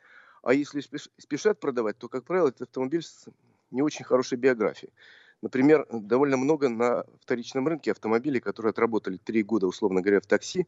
а 0.48 0.54
если 0.54 0.80
спешат 0.80 1.60
продавать, 1.60 1.98
то, 1.98 2.08
как 2.08 2.24
правило, 2.24 2.48
это 2.48 2.64
автомобиль 2.64 3.04
с 3.04 3.26
не 3.70 3.82
очень 3.82 4.06
хорошей 4.06 4.38
биографией. 4.38 4.94
Например, 5.42 5.86
довольно 5.92 6.38
много 6.38 6.70
на 6.70 7.04
вторичном 7.20 7.68
рынке 7.68 7.92
автомобилей, 7.92 8.40
которые 8.40 8.70
отработали 8.70 9.18
три 9.18 9.44
года, 9.44 9.68
условно 9.68 10.00
говоря, 10.02 10.22
в 10.22 10.26
такси. 10.26 10.66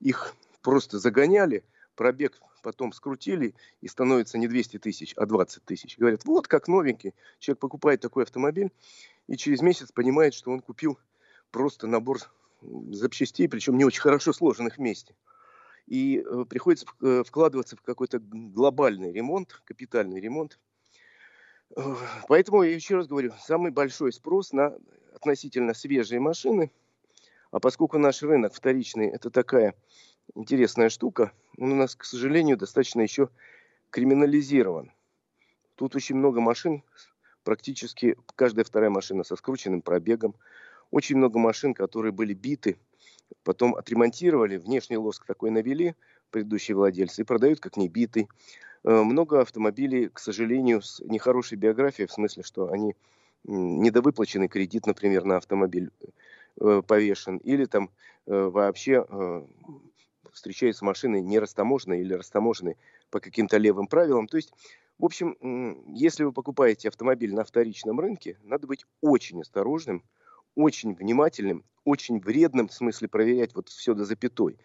Их 0.00 0.34
просто 0.62 0.98
загоняли, 0.98 1.64
пробег 1.96 2.40
потом 2.62 2.94
скрутили, 2.94 3.54
и 3.82 3.88
становится 3.88 4.38
не 4.38 4.48
200 4.48 4.78
тысяч, 4.78 5.12
а 5.18 5.26
20 5.26 5.66
тысяч. 5.66 5.98
Говорят, 5.98 6.24
вот 6.24 6.48
как 6.48 6.66
новенький. 6.66 7.12
Человек 7.40 7.58
покупает 7.58 8.00
такой 8.00 8.22
автомобиль, 8.22 8.72
и 9.26 9.36
через 9.36 9.60
месяц 9.60 9.92
понимает, 9.92 10.32
что 10.32 10.50
он 10.50 10.60
купил 10.60 10.98
просто 11.50 11.86
набор 11.86 12.20
запчастей, 12.62 13.50
причем 13.50 13.76
не 13.76 13.84
очень 13.84 14.00
хорошо 14.00 14.32
сложенных 14.32 14.78
вместе. 14.78 15.14
И 15.90 16.24
э, 16.24 16.44
приходится 16.48 16.86
э, 17.02 17.22
вкладываться 17.26 17.76
в 17.76 17.82
какой-то 17.82 18.18
глобальный 18.20 19.12
ремонт, 19.12 19.60
капитальный 19.66 20.20
ремонт, 20.20 20.58
Поэтому 22.28 22.62
я 22.62 22.74
еще 22.74 22.96
раз 22.96 23.06
говорю, 23.06 23.32
самый 23.38 23.70
большой 23.70 24.12
спрос 24.12 24.52
на 24.52 24.76
относительно 25.14 25.74
свежие 25.74 26.20
машины, 26.20 26.72
а 27.52 27.60
поскольку 27.60 27.98
наш 27.98 28.22
рынок 28.22 28.54
вторичный 28.54 29.08
это 29.08 29.30
такая 29.30 29.74
интересная 30.34 30.88
штука, 30.88 31.32
он 31.58 31.72
у 31.72 31.76
нас, 31.76 31.94
к 31.94 32.04
сожалению, 32.04 32.56
достаточно 32.56 33.00
еще 33.02 33.28
криминализирован. 33.90 34.92
Тут 35.76 35.94
очень 35.94 36.16
много 36.16 36.40
машин, 36.40 36.82
практически 37.44 38.16
каждая 38.34 38.64
вторая 38.64 38.90
машина 38.90 39.22
со 39.22 39.36
скрученным 39.36 39.82
пробегом, 39.82 40.34
очень 40.90 41.16
много 41.16 41.38
машин, 41.38 41.74
которые 41.74 42.12
были 42.12 42.34
биты, 42.34 42.78
потом 43.44 43.74
отремонтировали, 43.74 44.56
внешний 44.56 44.96
лоск 44.96 45.24
такой 45.26 45.50
навели 45.50 45.94
предыдущие 46.30 46.76
владельцы 46.76 47.22
и 47.22 47.24
продают 47.24 47.60
как 47.60 47.76
небитый. 47.76 48.28
Э, 48.84 49.02
много 49.02 49.40
автомобилей, 49.40 50.08
к 50.08 50.18
сожалению, 50.18 50.82
с 50.82 51.00
нехорошей 51.00 51.58
биографией, 51.58 52.08
в 52.08 52.12
смысле, 52.12 52.42
что 52.42 52.70
они 52.70 52.94
недовыплаченный 53.44 54.48
кредит, 54.48 54.86
например, 54.86 55.24
на 55.24 55.36
автомобиль 55.36 55.90
э, 56.60 56.82
повешен, 56.86 57.38
или 57.38 57.64
там 57.64 57.90
э, 58.26 58.32
вообще 58.32 59.06
встречаются 60.32 60.84
машины 60.84 61.20
не 61.20 61.38
растаможенные 61.38 62.02
или 62.02 62.14
растаможенные 62.14 62.76
по 63.10 63.18
каким-то 63.18 63.56
левым 63.56 63.86
правилам. 63.86 64.28
То 64.28 64.36
есть, 64.36 64.52
в 64.98 65.04
общем, 65.04 65.36
если 65.88 66.24
вы 66.24 66.32
покупаете 66.32 66.88
автомобиль 66.88 67.34
на 67.34 67.44
вторичном 67.44 67.98
рынке, 67.98 68.38
надо 68.44 68.66
быть 68.66 68.84
очень 69.00 69.40
осторожным, 69.40 70.04
очень 70.54 70.94
внимательным, 70.94 71.64
очень 71.84 72.20
вредным, 72.20 72.68
в 72.68 72.72
смысле 72.72 73.08
проверять 73.08 73.54
вот 73.54 73.68
все 73.68 73.94
до 73.94 74.04
запятой. 74.04 74.58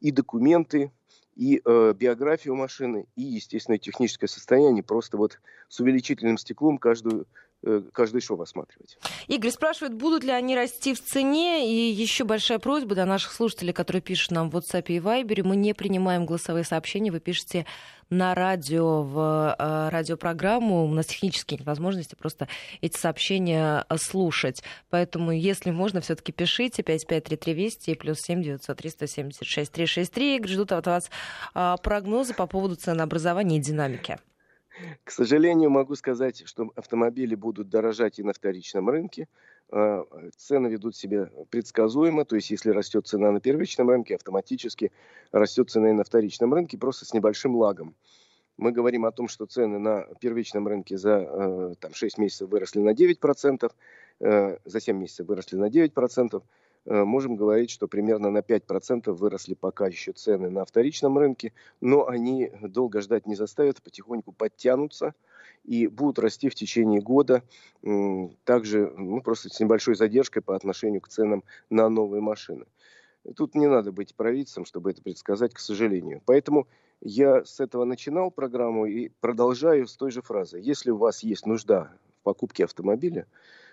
И 0.00 0.10
документы, 0.10 0.90
и 1.34 1.60
э, 1.64 1.94
биографию 1.96 2.54
машины, 2.54 3.06
и, 3.16 3.22
естественно, 3.22 3.78
техническое 3.78 4.26
состояние, 4.26 4.82
просто 4.82 5.16
вот 5.16 5.40
с 5.68 5.80
увеличительным 5.80 6.38
стеклом 6.38 6.78
каждую 6.78 7.26
каждый 7.92 8.20
шов 8.20 8.40
осматривать. 8.40 8.98
Игорь 9.28 9.50
спрашивает, 9.50 9.94
будут 9.94 10.24
ли 10.24 10.30
они 10.30 10.56
расти 10.56 10.94
в 10.94 11.02
цене. 11.02 11.68
И 11.70 11.92
еще 11.92 12.24
большая 12.24 12.58
просьба 12.58 12.94
для 12.94 13.06
наших 13.06 13.32
слушателей, 13.32 13.72
которые 13.72 14.02
пишут 14.02 14.32
нам 14.32 14.50
в 14.50 14.56
WhatsApp 14.56 14.84
и 14.88 14.98
Viber. 14.98 15.42
Мы 15.44 15.56
не 15.56 15.74
принимаем 15.74 16.26
голосовые 16.26 16.64
сообщения. 16.64 17.10
Вы 17.10 17.20
пишете 17.20 17.66
на 18.10 18.34
радио, 18.34 19.02
в 19.02 19.56
э, 19.58 19.88
радиопрограмму. 19.88 20.84
У 20.84 20.92
нас 20.92 21.06
технические 21.06 21.60
возможности 21.64 22.14
просто 22.14 22.46
эти 22.80 22.98
сообщения 22.98 23.86
э, 23.88 23.96
слушать. 23.96 24.62
Поэтому, 24.90 25.32
если 25.32 25.70
можно, 25.70 26.00
все-таки 26.00 26.30
пишите 26.30 26.82
553320 26.82 27.88
и 27.88 27.94
плюс 27.94 28.18
7 28.20 28.42
900 28.42 28.76
376 28.76 29.72
363. 29.72 30.36
Игорь, 30.36 30.50
ждут 30.50 30.72
от 30.72 30.86
вас 30.86 31.10
э, 31.54 31.76
прогнозы 31.82 32.34
по 32.34 32.46
поводу 32.46 32.74
ценообразования 32.76 33.58
и 33.58 33.62
динамики. 33.62 34.18
К 35.04 35.10
сожалению, 35.10 35.70
могу 35.70 35.94
сказать, 35.94 36.42
что 36.46 36.70
автомобили 36.76 37.34
будут 37.34 37.68
дорожать 37.68 38.18
и 38.18 38.22
на 38.22 38.32
вторичном 38.32 38.88
рынке. 38.88 39.28
А, 39.70 40.04
цены 40.36 40.68
ведут 40.68 40.96
себя 40.96 41.30
предсказуемо, 41.50 42.24
то 42.24 42.36
есть 42.36 42.50
если 42.50 42.70
растет 42.70 43.06
цена 43.06 43.30
на 43.30 43.40
первичном 43.40 43.88
рынке, 43.88 44.16
автоматически 44.16 44.92
растет 45.32 45.70
цена 45.70 45.90
и 45.90 45.92
на 45.92 46.04
вторичном 46.04 46.52
рынке, 46.52 46.78
просто 46.78 47.04
с 47.04 47.14
небольшим 47.14 47.56
лагом. 47.56 47.94
Мы 48.58 48.72
говорим 48.72 49.06
о 49.06 49.12
том, 49.12 49.28
что 49.28 49.46
цены 49.46 49.78
на 49.78 50.06
первичном 50.20 50.68
рынке 50.68 50.98
за 50.98 51.26
э, 51.26 51.74
там, 51.80 51.94
6 51.94 52.18
месяцев 52.18 52.50
выросли 52.50 52.80
на 52.80 52.92
9%, 52.92 53.72
э, 54.20 54.58
за 54.64 54.80
7 54.80 54.98
месяцев 54.98 55.26
выросли 55.26 55.56
на 55.56 55.70
9%, 55.70 56.42
Э, 56.42 56.61
можем 56.84 57.36
говорить, 57.36 57.70
что 57.70 57.88
примерно 57.88 58.30
на 58.30 58.38
5% 58.38 59.12
выросли 59.12 59.54
пока 59.54 59.86
еще 59.86 60.12
цены 60.12 60.50
на 60.50 60.64
вторичном 60.64 61.18
рынке, 61.18 61.52
но 61.80 62.08
они 62.08 62.50
долго 62.62 63.00
ждать 63.00 63.26
не 63.26 63.34
заставят, 63.34 63.82
потихоньку 63.82 64.32
подтянутся 64.32 65.14
и 65.64 65.86
будут 65.86 66.18
расти 66.18 66.48
в 66.48 66.54
течение 66.54 67.00
года, 67.00 67.42
также 68.44 68.92
ну, 68.96 69.20
просто 69.20 69.48
с 69.48 69.60
небольшой 69.60 69.94
задержкой 69.94 70.42
по 70.42 70.56
отношению 70.56 71.00
к 71.00 71.08
ценам 71.08 71.44
на 71.70 71.88
новые 71.88 72.20
машины. 72.20 72.66
Тут 73.36 73.54
не 73.54 73.68
надо 73.68 73.92
быть 73.92 74.16
провидцем, 74.16 74.64
чтобы 74.64 74.90
это 74.90 75.02
предсказать, 75.02 75.54
к 75.54 75.60
сожалению. 75.60 76.20
Поэтому 76.26 76.66
я 77.00 77.44
с 77.44 77.60
этого 77.60 77.84
начинал 77.84 78.32
программу 78.32 78.86
и 78.86 79.10
продолжаю 79.20 79.86
с 79.86 79.96
той 79.96 80.10
же 80.10 80.22
фразы. 80.22 80.58
Если 80.58 80.90
у 80.90 80.96
вас 80.96 81.22
есть 81.22 81.46
нужда 81.46 81.92
в 82.20 82.24
покупке 82.24 82.64
автомобиля, 82.64 83.26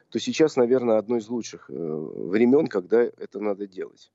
то 0.09 0.19
сейчас, 0.19 0.55
наверное, 0.55 0.97
одно 0.97 1.17
из 1.17 1.29
лучших 1.29 1.69
э, 1.69 1.73
времен, 1.73 2.67
когда 2.67 3.01
это 3.01 3.39
надо 3.39 3.67
делать. 3.67 4.11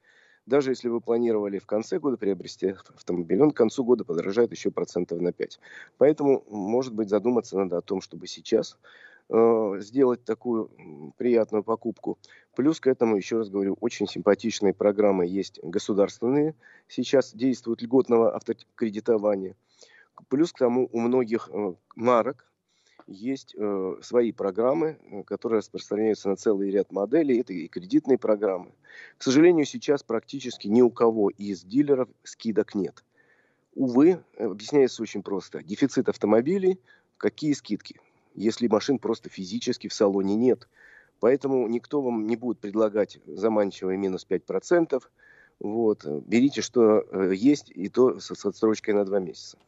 Даже 0.46 0.72
если 0.72 0.88
вы 0.88 1.00
планировали 1.00 1.58
в 1.58 1.66
конце 1.66 1.98
года 1.98 2.18
приобрести 2.18 2.66
автомобиль, 2.68 3.40
он 3.40 3.50
к 3.52 3.56
концу 3.56 3.82
года 3.82 4.04
подорожает 4.04 4.50
еще 4.50 4.70
процентов 4.70 5.20
на 5.20 5.32
5. 5.32 5.58
Поэтому, 5.96 6.44
может 6.48 6.92
быть, 6.92 7.08
задуматься 7.08 7.56
надо 7.56 7.78
о 7.78 7.82
том, 7.82 8.02
чтобы 8.02 8.26
сейчас 8.26 8.76
э, 9.30 9.76
сделать 9.78 10.24
такую 10.24 10.70
приятную 11.16 11.64
покупку. 11.64 12.18
Плюс 12.56 12.78
к 12.78 12.88
этому, 12.88 13.16
еще 13.16 13.38
раз 13.38 13.48
говорю, 13.48 13.78
очень 13.80 14.06
симпатичные 14.06 14.74
программы 14.74 15.26
есть 15.26 15.60
государственные. 15.62 16.54
Сейчас 16.88 17.34
действуют 17.34 17.80
льготного 17.80 18.34
автокредитования. 18.34 19.56
Плюс 20.28 20.52
к 20.52 20.58
тому 20.58 20.90
у 20.92 21.00
многих 21.00 21.48
э, 21.50 21.74
марок, 21.96 22.46
есть 23.06 23.54
э, 23.56 23.96
свои 24.02 24.32
программы, 24.32 24.99
э, 25.11 25.23
которые 25.25 25.58
распространяются 25.58 26.28
на 26.28 26.37
целый 26.37 26.70
ряд 26.70 26.92
моделей. 26.92 27.40
Это 27.40 27.52
и 27.52 27.68
кредитные 27.68 28.18
программы. 28.18 28.73
К 29.18 29.23
сожалению, 29.23 29.66
сейчас 29.66 30.02
практически 30.02 30.68
ни 30.68 30.82
у 30.82 30.90
кого 30.90 31.30
из 31.30 31.62
дилеров 31.62 32.08
скидок 32.23 32.75
нет. 32.75 33.04
Увы, 33.75 34.20
объясняется 34.38 35.02
очень 35.02 35.23
просто. 35.23 35.62
Дефицит 35.62 36.08
автомобилей, 36.08 36.78
какие 37.16 37.52
скидки? 37.52 38.00
Если 38.34 38.68
машин 38.68 38.99
просто 38.99 39.28
физически 39.28 39.88
в 39.88 39.94
салоне 39.94 40.37
нет. 40.37 40.68
Поэтому 41.20 41.66
никто 41.68 42.02
вам 42.02 42.26
не 42.26 42.37
будет 42.37 42.58
предлагать 42.58 43.18
заманчивые 43.26 43.96
минус 43.96 44.26
5%, 44.28 45.02
вот. 45.61 46.04
Берите, 46.04 46.62
что 46.62 47.04
э, 47.11 47.32
есть, 47.34 47.70
и 47.70 47.88
то 47.88 48.18
с 48.20 48.44
отсрочкой 48.44 48.94
на 48.94 49.04
два 49.04 49.20
месяца. 49.20 49.58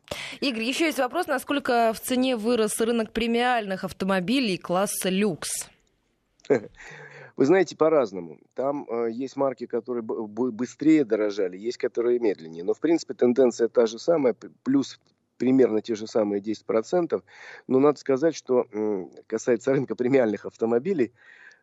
Игорь, 0.40 0.62
еще 0.62 0.86
есть 0.86 0.98
вопрос, 0.98 1.26
насколько 1.26 1.92
в 1.94 2.00
цене 2.00 2.36
вырос 2.36 2.80
рынок 2.80 3.12
премиальных 3.12 3.84
автомобилей 3.84 4.58
класса 4.58 5.08
люкс? 5.08 5.68
Вы 7.36 7.44
знаете, 7.44 7.76
по-разному. 7.76 8.38
Там 8.54 8.86
э, 8.88 9.10
есть 9.10 9.36
марки, 9.36 9.66
которые 9.66 10.02
быстрее 10.02 11.04
дорожали, 11.04 11.56
есть 11.58 11.78
которые 11.78 12.18
медленнее. 12.18 12.64
Но, 12.64 12.72
в 12.72 12.80
принципе, 12.80 13.14
тенденция 13.14 13.68
та 13.68 13.86
же 13.86 13.98
самая, 13.98 14.34
плюс 14.62 14.98
примерно 15.36 15.82
те 15.82 15.94
же 15.94 16.06
самые 16.06 16.40
10%. 16.40 17.22
Но 17.68 17.78
надо 17.78 17.98
сказать, 17.98 18.34
что 18.34 18.66
э, 18.72 19.04
касается 19.26 19.72
рынка 19.72 19.94
премиальных 19.94 20.46
автомобилей, 20.46 21.12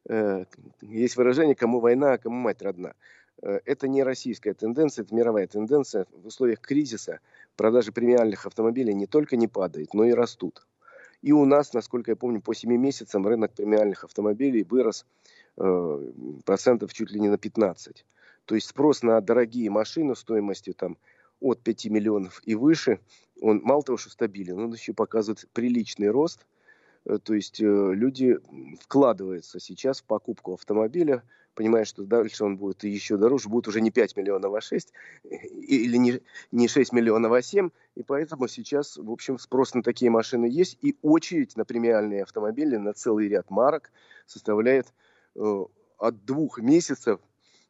э, 0.07 0.45
есть 0.81 1.17
выражение 1.17 1.55
«кому 1.55 1.79
война, 1.79 2.13
а 2.13 2.17
кому 2.19 2.35
мать 2.35 2.61
родна». 2.61 2.93
Э, 3.41 3.59
это 3.65 3.87
не 3.87 4.03
российская 4.03 4.53
тенденция, 4.53 5.03
это 5.03 5.15
мировая 5.15 5.47
тенденция. 5.47 6.05
В 6.11 6.27
условиях 6.27 6.59
кризиса 6.59 7.19
продажи 7.55 7.91
премиальных 7.91 8.45
автомобилей 8.45 8.93
не 8.93 9.07
только 9.07 9.35
не 9.35 9.47
падают, 9.47 9.93
но 9.93 10.03
и 10.05 10.11
растут. 10.11 10.65
И 11.21 11.31
у 11.31 11.45
нас, 11.45 11.73
насколько 11.73 12.11
я 12.11 12.15
помню, 12.15 12.41
по 12.41 12.53
7 12.53 12.75
месяцам 12.75 13.25
рынок 13.25 13.53
премиальных 13.53 14.03
автомобилей 14.03 14.63
вырос 14.63 15.05
э, 15.57 16.11
процентов 16.45 16.93
чуть 16.93 17.11
ли 17.11 17.19
не 17.19 17.29
на 17.29 17.37
15. 17.37 18.05
То 18.45 18.55
есть 18.55 18.67
спрос 18.67 19.03
на 19.03 19.21
дорогие 19.21 19.69
машины 19.69 20.15
стоимостью 20.15 20.73
там 20.73 20.97
от 21.39 21.61
5 21.61 21.85
миллионов 21.87 22.41
и 22.45 22.55
выше, 22.55 22.99
он 23.41 23.61
мало 23.63 23.83
того, 23.83 23.97
что 23.97 24.09
стабилен, 24.09 24.59
он 24.59 24.73
еще 24.73 24.93
показывает 24.93 25.47
приличный 25.53 26.09
рост. 26.09 26.45
Э, 27.05 27.17
то 27.21 27.33
есть 27.33 27.61
э, 27.61 27.65
люди 27.65 28.39
вкладываются 28.81 29.59
сейчас 29.59 30.01
в 30.01 30.05
покупку 30.05 30.53
автомобиля, 30.53 31.23
понимая, 31.55 31.85
что 31.85 32.03
дальше 32.03 32.43
он 32.43 32.57
будет 32.57 32.83
еще 32.83 33.17
дороже, 33.17 33.49
будет 33.49 33.67
уже 33.67 33.81
не 33.81 33.91
5 33.91 34.17
миллионов, 34.17 34.53
а 34.53 34.61
6, 34.61 34.93
или 35.23 35.97
не, 35.97 36.21
не 36.51 36.67
6 36.67 36.93
миллионов, 36.93 37.31
а 37.31 37.41
7. 37.41 37.69
И 37.95 38.03
поэтому 38.03 38.47
сейчас, 38.47 38.97
в 38.97 39.11
общем, 39.11 39.37
спрос 39.37 39.73
на 39.73 39.83
такие 39.83 40.09
машины 40.09 40.45
есть. 40.45 40.77
И 40.81 40.97
очередь 41.01 41.55
на 41.57 41.65
премиальные 41.65 42.23
автомобили 42.23 42.77
на 42.77 42.93
целый 42.93 43.27
ряд 43.27 43.49
марок 43.49 43.91
составляет 44.25 44.93
э, 45.35 45.65
от 45.97 46.25
двух 46.25 46.59
месяцев. 46.59 47.19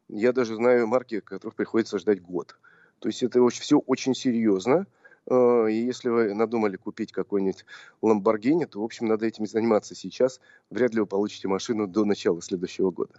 Я 0.08 0.32
даже 0.32 0.56
знаю 0.56 0.88
марки, 0.88 1.20
которых 1.20 1.56
приходится 1.56 1.98
ждать 1.98 2.22
год. 2.22 2.58
То 3.00 3.10
есть 3.10 3.24
это 3.24 3.46
все 3.50 3.80
очень 3.80 4.16
серьезно. 4.16 4.86
И 5.30 5.74
если 5.74 6.10
вы 6.10 6.34
надумали 6.34 6.75
купить 6.75 7.12
какой-нибудь 7.12 7.65
Ламборгини, 8.01 8.65
то, 8.65 8.82
в 8.82 8.84
общем, 8.84 9.08
надо 9.08 9.25
этим 9.25 9.46
заниматься 9.46 9.96
сейчас. 9.96 10.39
Вряд 10.70 10.94
ли 10.94 11.01
вы 11.01 11.06
получите 11.06 11.48
машину 11.48 11.88
до 11.88 12.06
начала 12.06 12.42
следующего 12.42 12.92
года. 12.92 13.13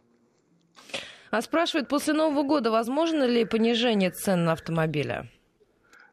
А 1.31 1.43
спрашивают, 1.43 1.89
после 1.89 2.15
Нового 2.15 2.43
года 2.43 2.71
возможно 2.71 3.25
ли 3.25 3.45
понижение 3.45 4.11
цен 4.11 4.45
на 4.45 4.53
автомобили? 4.53 5.31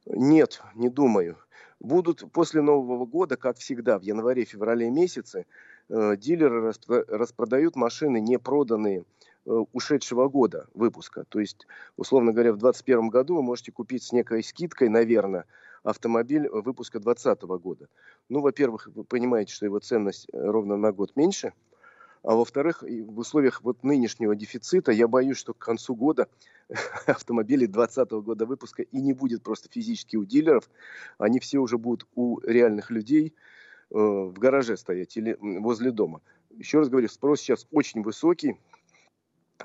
Нет, 0.06 0.62
не 0.76 0.90
думаю. 0.90 1.38
Будут 1.80 2.32
после 2.32 2.62
Нового 2.62 3.06
года, 3.06 3.38
как 3.38 3.58
всегда, 3.58 4.00
в 4.00 4.04
январе-феврале 4.04 4.90
месяце, 4.90 5.46
э, 5.90 6.16
дилеры 6.18 6.74
распродают 6.88 7.76
машины, 7.76 8.20
не 8.20 8.40
проданные 8.40 9.06
Э, 9.44 9.66
ушедшего 9.74 10.28
года 10.30 10.68
выпуска. 10.76 11.24
То 11.28 11.40
есть, 11.40 11.66
условно 11.98 12.32
говоря, 12.32 12.54
в 12.54 12.58
2021 12.58 13.10
году 13.10 13.36
вы 13.38 13.42
можете 13.42 13.72
купить 13.72 14.04
с 14.04 14.12
некой 14.12 14.44
скидкой, 14.44 14.88
наверное, 14.90 15.46
автомобиль 15.84 16.48
выпуска 16.50 17.00
2020 17.00 17.42
года. 17.62 17.88
Ну, 18.30 18.42
во-первых, 18.42 18.88
вы 18.94 19.04
понимаете, 19.04 19.54
что 19.54 19.66
его 19.66 19.80
ценность 19.80 20.28
э, 20.32 20.38
ровно 20.40 20.78
на 20.78 20.92
год 20.92 21.16
меньше. 21.16 21.54
А 22.24 22.36
во-вторых, 22.36 22.84
в 22.84 23.18
условиях 23.18 23.64
вот 23.64 23.84
нынешнего 23.84 24.36
дефицита 24.36 24.92
я 24.92 25.08
боюсь, 25.08 25.38
что 25.38 25.54
к 25.56 25.58
концу 25.58 25.96
года 25.96 26.28
автомобилей 27.08 27.66
2020 27.66 28.12
года 28.24 28.46
выпуска 28.46 28.84
и 28.84 29.02
не 29.02 29.14
будет 29.14 29.42
просто 29.42 29.70
физически 29.72 30.18
у 30.18 30.26
дилеров. 30.26 30.70
Они 31.18 31.40
все 31.40 31.58
уже 31.58 31.80
будут 31.80 32.08
у 32.14 32.40
реальных 32.42 32.92
людей 32.92 33.34
э, 33.90 33.96
в 33.96 34.34
гараже 34.34 34.78
стоять 34.78 35.18
или 35.18 35.36
возле 35.40 35.92
дома. 35.92 36.22
Еще 36.52 36.80
раз 36.80 36.90
говорю, 36.90 37.08
спрос 37.08 37.40
сейчас 37.40 37.66
очень 37.72 38.04
высокий, 38.04 38.58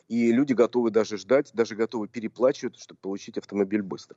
и 0.09 0.33
люди 0.33 0.53
готовы 0.53 0.91
даже 0.91 1.19
ждать, 1.19 1.51
даже 1.53 1.75
готовы 1.75 2.09
переплачивать, 2.09 2.81
чтобы 2.81 3.01
получить 3.01 3.39
автомобиль 3.39 3.83
быстро. 3.83 4.17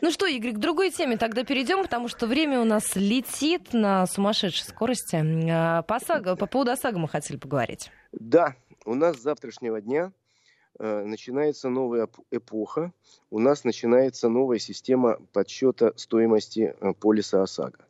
Ну 0.00 0.12
что, 0.12 0.26
Игорь, 0.26 0.52
к 0.52 0.58
другой 0.58 0.90
теме 0.90 1.16
тогда 1.16 1.44
перейдем, 1.44 1.82
потому 1.82 2.06
что 2.06 2.26
время 2.26 2.60
у 2.60 2.64
нас 2.64 2.94
летит 2.94 3.72
на 3.72 4.06
сумасшедшей 4.06 4.64
скорости. 4.64 5.16
А, 5.50 5.82
по, 5.82 5.98
САГа, 5.98 6.36
по 6.36 6.46
поводу 6.46 6.70
ОСАГО 6.70 6.98
мы 6.98 7.08
хотели 7.08 7.36
поговорить. 7.36 7.90
Да, 8.12 8.54
у 8.84 8.94
нас 8.94 9.16
с 9.16 9.22
завтрашнего 9.22 9.80
дня 9.80 10.12
э, 10.78 11.04
начинается 11.04 11.68
новая 11.68 12.08
эпоха. 12.30 12.92
У 13.30 13.40
нас 13.40 13.64
начинается 13.64 14.28
новая 14.28 14.58
система 14.60 15.18
подсчета 15.32 15.92
стоимости 15.96 16.76
э, 16.80 16.92
полиса 16.92 17.42
ОСАГО. 17.42 17.84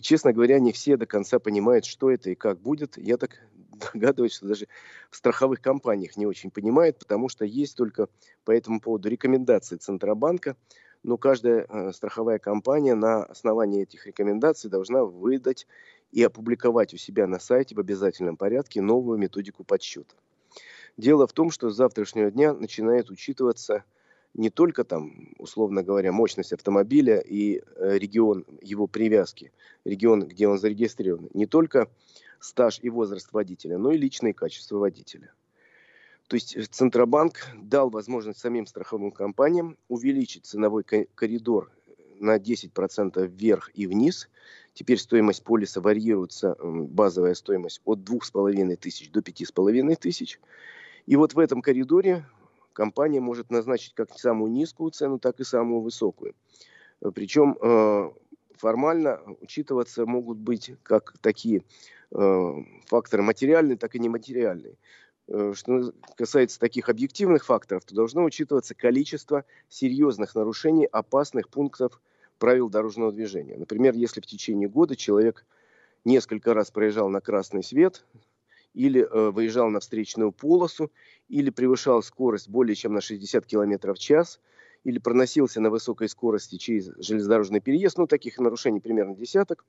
Честно 0.00 0.32
говоря, 0.32 0.60
не 0.60 0.70
все 0.70 0.96
до 0.96 1.06
конца 1.06 1.40
понимают, 1.40 1.84
что 1.84 2.12
это 2.12 2.30
и 2.30 2.36
как 2.36 2.60
будет. 2.60 2.96
Я 2.96 3.16
так 3.16 3.40
догадываюсь, 3.92 4.34
что 4.34 4.46
даже 4.46 4.68
в 5.10 5.16
страховых 5.16 5.60
компаниях 5.60 6.16
не 6.16 6.26
очень 6.26 6.50
понимают, 6.50 6.98
потому 6.98 7.28
что 7.28 7.44
есть 7.44 7.76
только 7.76 8.08
по 8.44 8.50
этому 8.50 8.80
поводу 8.80 9.08
рекомендации 9.08 9.76
Центробанка, 9.76 10.56
но 11.02 11.16
каждая 11.16 11.66
э, 11.68 11.92
страховая 11.92 12.38
компания 12.38 12.94
на 12.94 13.24
основании 13.24 13.82
этих 13.82 14.06
рекомендаций 14.06 14.70
должна 14.70 15.04
выдать 15.04 15.66
и 16.12 16.22
опубликовать 16.22 16.94
у 16.94 16.96
себя 16.96 17.26
на 17.26 17.38
сайте 17.38 17.74
в 17.74 17.80
обязательном 17.80 18.36
порядке 18.36 18.80
новую 18.80 19.18
методику 19.18 19.64
подсчета. 19.64 20.14
Дело 20.96 21.26
в 21.26 21.32
том, 21.32 21.50
что 21.50 21.70
с 21.70 21.76
завтрашнего 21.76 22.30
дня 22.30 22.54
начинает 22.54 23.10
учитываться 23.10 23.84
не 24.34 24.50
только 24.50 24.84
там, 24.84 25.34
условно 25.38 25.82
говоря, 25.82 26.12
мощность 26.12 26.52
автомобиля 26.52 27.18
и 27.18 27.62
э, 27.76 27.98
регион 27.98 28.44
его 28.60 28.86
привязки, 28.86 29.52
регион, 29.84 30.26
где 30.26 30.46
он 30.46 30.58
зарегистрирован, 30.58 31.28
не 31.32 31.46
только 31.46 31.88
стаж 32.46 32.78
и 32.82 32.88
возраст 32.88 33.32
водителя, 33.32 33.76
но 33.78 33.92
и 33.92 33.98
личные 33.98 34.32
качества 34.32 34.78
водителя. 34.78 35.32
То 36.28 36.34
есть 36.34 36.56
Центробанк 36.72 37.46
дал 37.56 37.90
возможность 37.90 38.40
самим 38.40 38.66
страховым 38.66 39.12
компаниям 39.12 39.76
увеличить 39.88 40.44
ценовой 40.44 40.82
коридор 40.82 41.70
на 42.18 42.38
10% 42.38 43.26
вверх 43.26 43.70
и 43.74 43.86
вниз. 43.86 44.28
Теперь 44.74 44.98
стоимость 44.98 45.44
полиса 45.44 45.80
варьируется, 45.80 46.56
базовая 46.60 47.34
стоимость, 47.34 47.80
от 47.84 48.00
2,5 48.00 48.76
тысяч 48.76 49.10
до 49.10 49.20
5,5 49.20 49.96
тысяч. 49.96 50.40
И 51.06 51.14
вот 51.16 51.34
в 51.34 51.38
этом 51.38 51.62
коридоре 51.62 52.26
компания 52.72 53.20
может 53.20 53.50
назначить 53.50 53.94
как 53.94 54.10
самую 54.18 54.50
низкую 54.50 54.90
цену, 54.90 55.18
так 55.18 55.38
и 55.40 55.44
самую 55.44 55.80
высокую. 55.80 56.34
Причем 57.14 57.56
э, 57.60 58.10
формально 58.56 59.20
учитываться 59.40 60.06
могут 60.06 60.38
быть 60.38 60.72
как 60.82 61.14
такие 61.20 61.62
Э, 61.62 61.62
факторы 62.10 63.22
материальные, 63.22 63.76
так 63.76 63.94
и 63.94 63.98
нематериальные. 63.98 64.76
Э, 65.28 65.52
что 65.54 65.92
касается 66.16 66.60
таких 66.60 66.88
объективных 66.88 67.44
факторов, 67.44 67.84
то 67.84 67.94
должно 67.94 68.24
учитываться 68.24 68.74
количество 68.74 69.44
серьезных 69.68 70.34
нарушений 70.34 70.86
опасных 70.86 71.48
пунктов 71.48 72.00
правил 72.38 72.68
дорожного 72.68 73.12
движения. 73.12 73.56
Например, 73.56 73.94
если 73.94 74.20
в 74.20 74.26
течение 74.26 74.68
года 74.68 74.94
человек 74.94 75.44
несколько 76.04 76.54
раз 76.54 76.70
проезжал 76.70 77.08
на 77.08 77.20
красный 77.20 77.64
свет, 77.64 78.04
или 78.74 79.00
э, 79.00 79.30
выезжал 79.30 79.70
на 79.70 79.80
встречную 79.80 80.32
полосу, 80.32 80.92
или 81.28 81.50
превышал 81.50 82.02
скорость 82.02 82.48
более 82.48 82.76
чем 82.76 82.92
на 82.92 83.00
60 83.00 83.44
км 83.46 83.94
в 83.94 83.98
час, 83.98 84.38
или 84.84 84.98
проносился 84.98 85.60
на 85.60 85.70
высокой 85.70 86.08
скорости 86.08 86.56
через 86.56 86.92
железнодорожный 86.98 87.60
переезд, 87.60 87.98
ну, 87.98 88.06
таких 88.06 88.38
нарушений 88.38 88.80
примерно 88.80 89.16
десяток, 89.16 89.64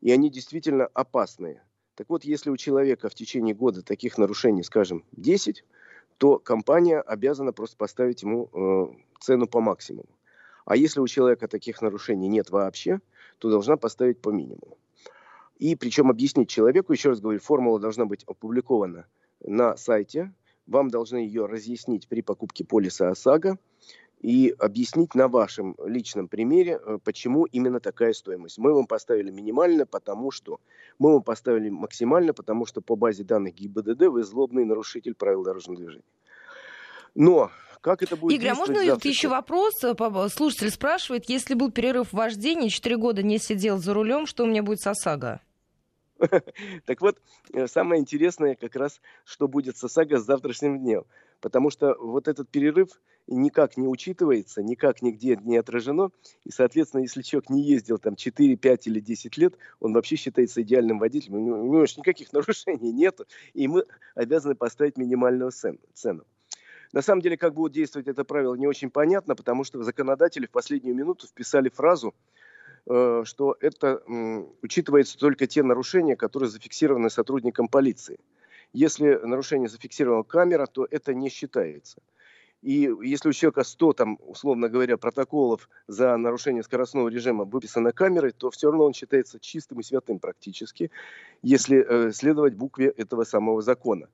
и 0.00 0.10
они 0.10 0.30
действительно 0.30 0.86
опасные. 0.86 1.62
Так 1.94 2.08
вот, 2.10 2.24
если 2.24 2.50
у 2.50 2.56
человека 2.56 3.08
в 3.08 3.14
течение 3.14 3.54
года 3.54 3.82
таких 3.82 4.18
нарушений, 4.18 4.62
скажем, 4.62 5.04
10, 5.12 5.64
то 6.18 6.38
компания 6.38 7.00
обязана 7.00 7.52
просто 7.52 7.76
поставить 7.76 8.22
ему 8.22 8.50
э, 8.52 8.86
цену 9.20 9.46
по 9.46 9.60
максимуму. 9.60 10.08
А 10.64 10.76
если 10.76 11.00
у 11.00 11.06
человека 11.06 11.48
таких 11.48 11.80
нарушений 11.80 12.28
нет 12.28 12.50
вообще, 12.50 13.00
то 13.38 13.50
должна 13.50 13.76
поставить 13.76 14.20
по 14.20 14.30
минимуму. 14.30 14.76
И 15.56 15.74
причем 15.74 16.10
объяснить 16.10 16.48
человеку, 16.48 16.92
еще 16.92 17.08
раз 17.08 17.20
говорю, 17.20 17.40
формула 17.40 17.80
должна 17.80 18.04
быть 18.04 18.22
опубликована 18.24 19.06
на 19.40 19.76
сайте. 19.76 20.32
Вам 20.66 20.88
должны 20.88 21.18
ее 21.18 21.46
разъяснить 21.46 22.06
при 22.06 22.20
покупке 22.20 22.64
полиса 22.64 23.10
ОСАГО 23.10 23.58
и 24.20 24.54
объяснить 24.58 25.14
на 25.14 25.28
вашем 25.28 25.76
личном 25.84 26.28
примере, 26.28 26.80
э, 26.84 26.98
почему 27.02 27.44
именно 27.44 27.80
такая 27.80 28.12
стоимость. 28.12 28.58
Мы 28.58 28.72
вам 28.72 28.86
поставили 28.86 29.30
минимально, 29.30 29.86
потому 29.86 30.30
что 30.30 30.60
мы 30.98 31.12
вам 31.12 31.22
поставили 31.22 31.68
максимально, 31.68 32.32
потому 32.32 32.66
что 32.66 32.80
по 32.80 32.96
базе 32.96 33.24
данных 33.24 33.54
ГИБДД 33.54 34.08
вы 34.08 34.24
злобный 34.24 34.64
нарушитель 34.64 35.14
правил 35.14 35.44
дорожного 35.44 35.78
движения. 35.78 36.04
Но 37.14 37.50
как 37.80 38.02
это 38.02 38.16
будет 38.16 38.34
Игорь, 38.34 38.50
а 38.50 38.54
можно 38.54 38.84
завтра? 38.84 39.08
еще 39.08 39.28
вопрос? 39.28 39.74
Э, 39.84 39.94
слушатель 40.28 40.70
спрашивает, 40.70 41.28
если 41.28 41.54
был 41.54 41.70
перерыв 41.70 42.08
в 42.08 42.14
вождении, 42.14 42.68
4 42.68 42.96
года 42.96 43.22
не 43.22 43.38
сидел 43.38 43.78
за 43.78 43.94
рулем, 43.94 44.26
что 44.26 44.44
у 44.44 44.46
меня 44.46 44.62
будет 44.62 44.80
с 44.80 44.86
ОСАГО? 44.86 45.40
Так 46.86 47.00
вот, 47.00 47.18
э, 47.52 47.68
самое 47.68 48.00
интересное 48.00 48.56
как 48.56 48.74
раз, 48.74 49.00
что 49.24 49.46
будет 49.46 49.76
с 49.76 49.84
ОСАГО 49.84 50.18
с 50.18 50.24
завтрашним 50.24 50.80
днем. 50.80 51.04
Потому 51.40 51.70
что 51.70 51.94
вот 51.98 52.26
этот 52.28 52.48
перерыв 52.48 52.88
никак 53.28 53.76
не 53.76 53.86
учитывается, 53.86 54.62
никак 54.62 55.02
нигде 55.02 55.36
не 55.36 55.56
отражено. 55.56 56.10
И, 56.44 56.50
соответственно, 56.50 57.02
если 57.02 57.22
человек 57.22 57.50
не 57.50 57.62
ездил 57.62 57.98
там 57.98 58.16
4, 58.16 58.56
5 58.56 58.86
или 58.86 59.00
10 59.00 59.36
лет, 59.36 59.54
он 59.80 59.92
вообще 59.92 60.16
считается 60.16 60.62
идеальным 60.62 60.98
водителем. 60.98 61.36
У 61.36 61.40
него, 61.40 61.80
у 61.80 61.82
никаких 61.82 62.32
нарушений 62.32 62.92
нет, 62.92 63.20
и 63.54 63.68
мы 63.68 63.84
обязаны 64.14 64.54
поставить 64.54 64.96
минимальную 64.96 65.52
цену. 65.52 66.24
На 66.92 67.02
самом 67.02 67.20
деле, 67.20 67.36
как 67.36 67.54
будет 67.54 67.72
действовать 67.72 68.08
это 68.08 68.24
правило, 68.24 68.54
не 68.54 68.66
очень 68.66 68.90
понятно, 68.90 69.36
потому 69.36 69.62
что 69.62 69.82
законодатели 69.82 70.46
в 70.46 70.50
последнюю 70.50 70.96
минуту 70.96 71.26
вписали 71.26 71.68
фразу, 71.68 72.14
э, 72.86 73.22
что 73.24 73.56
это 73.60 74.02
учитывается 74.62 75.18
только 75.18 75.46
те 75.46 75.62
нарушения, 75.62 76.16
которые 76.16 76.48
зафиксированы 76.48 77.10
сотрудником 77.10 77.68
полиции. 77.68 78.18
Если 78.72 79.14
нарушение 79.22 79.68
зафиксировала 79.68 80.22
камера, 80.22 80.66
то 80.66 80.86
это 80.90 81.14
не 81.14 81.30
считается. 81.30 82.02
И 82.60 82.90
если 83.02 83.28
у 83.28 83.32
человека 83.32 83.62
100, 83.62 83.92
там, 83.92 84.18
условно 84.20 84.68
говоря, 84.68 84.96
протоколов 84.96 85.68
за 85.86 86.16
нарушение 86.16 86.64
скоростного 86.64 87.08
режима 87.08 87.44
выписано 87.44 87.92
камерой, 87.92 88.32
то 88.32 88.50
все 88.50 88.68
равно 88.70 88.86
он 88.86 88.94
считается 88.94 89.38
чистым 89.38 89.78
и 89.80 89.84
святым 89.84 90.18
практически, 90.18 90.90
если 91.40 91.78
э, 91.78 92.12
следовать 92.12 92.54
букве 92.54 92.88
этого 92.88 93.22
самого 93.22 93.62
закона. 93.62 94.08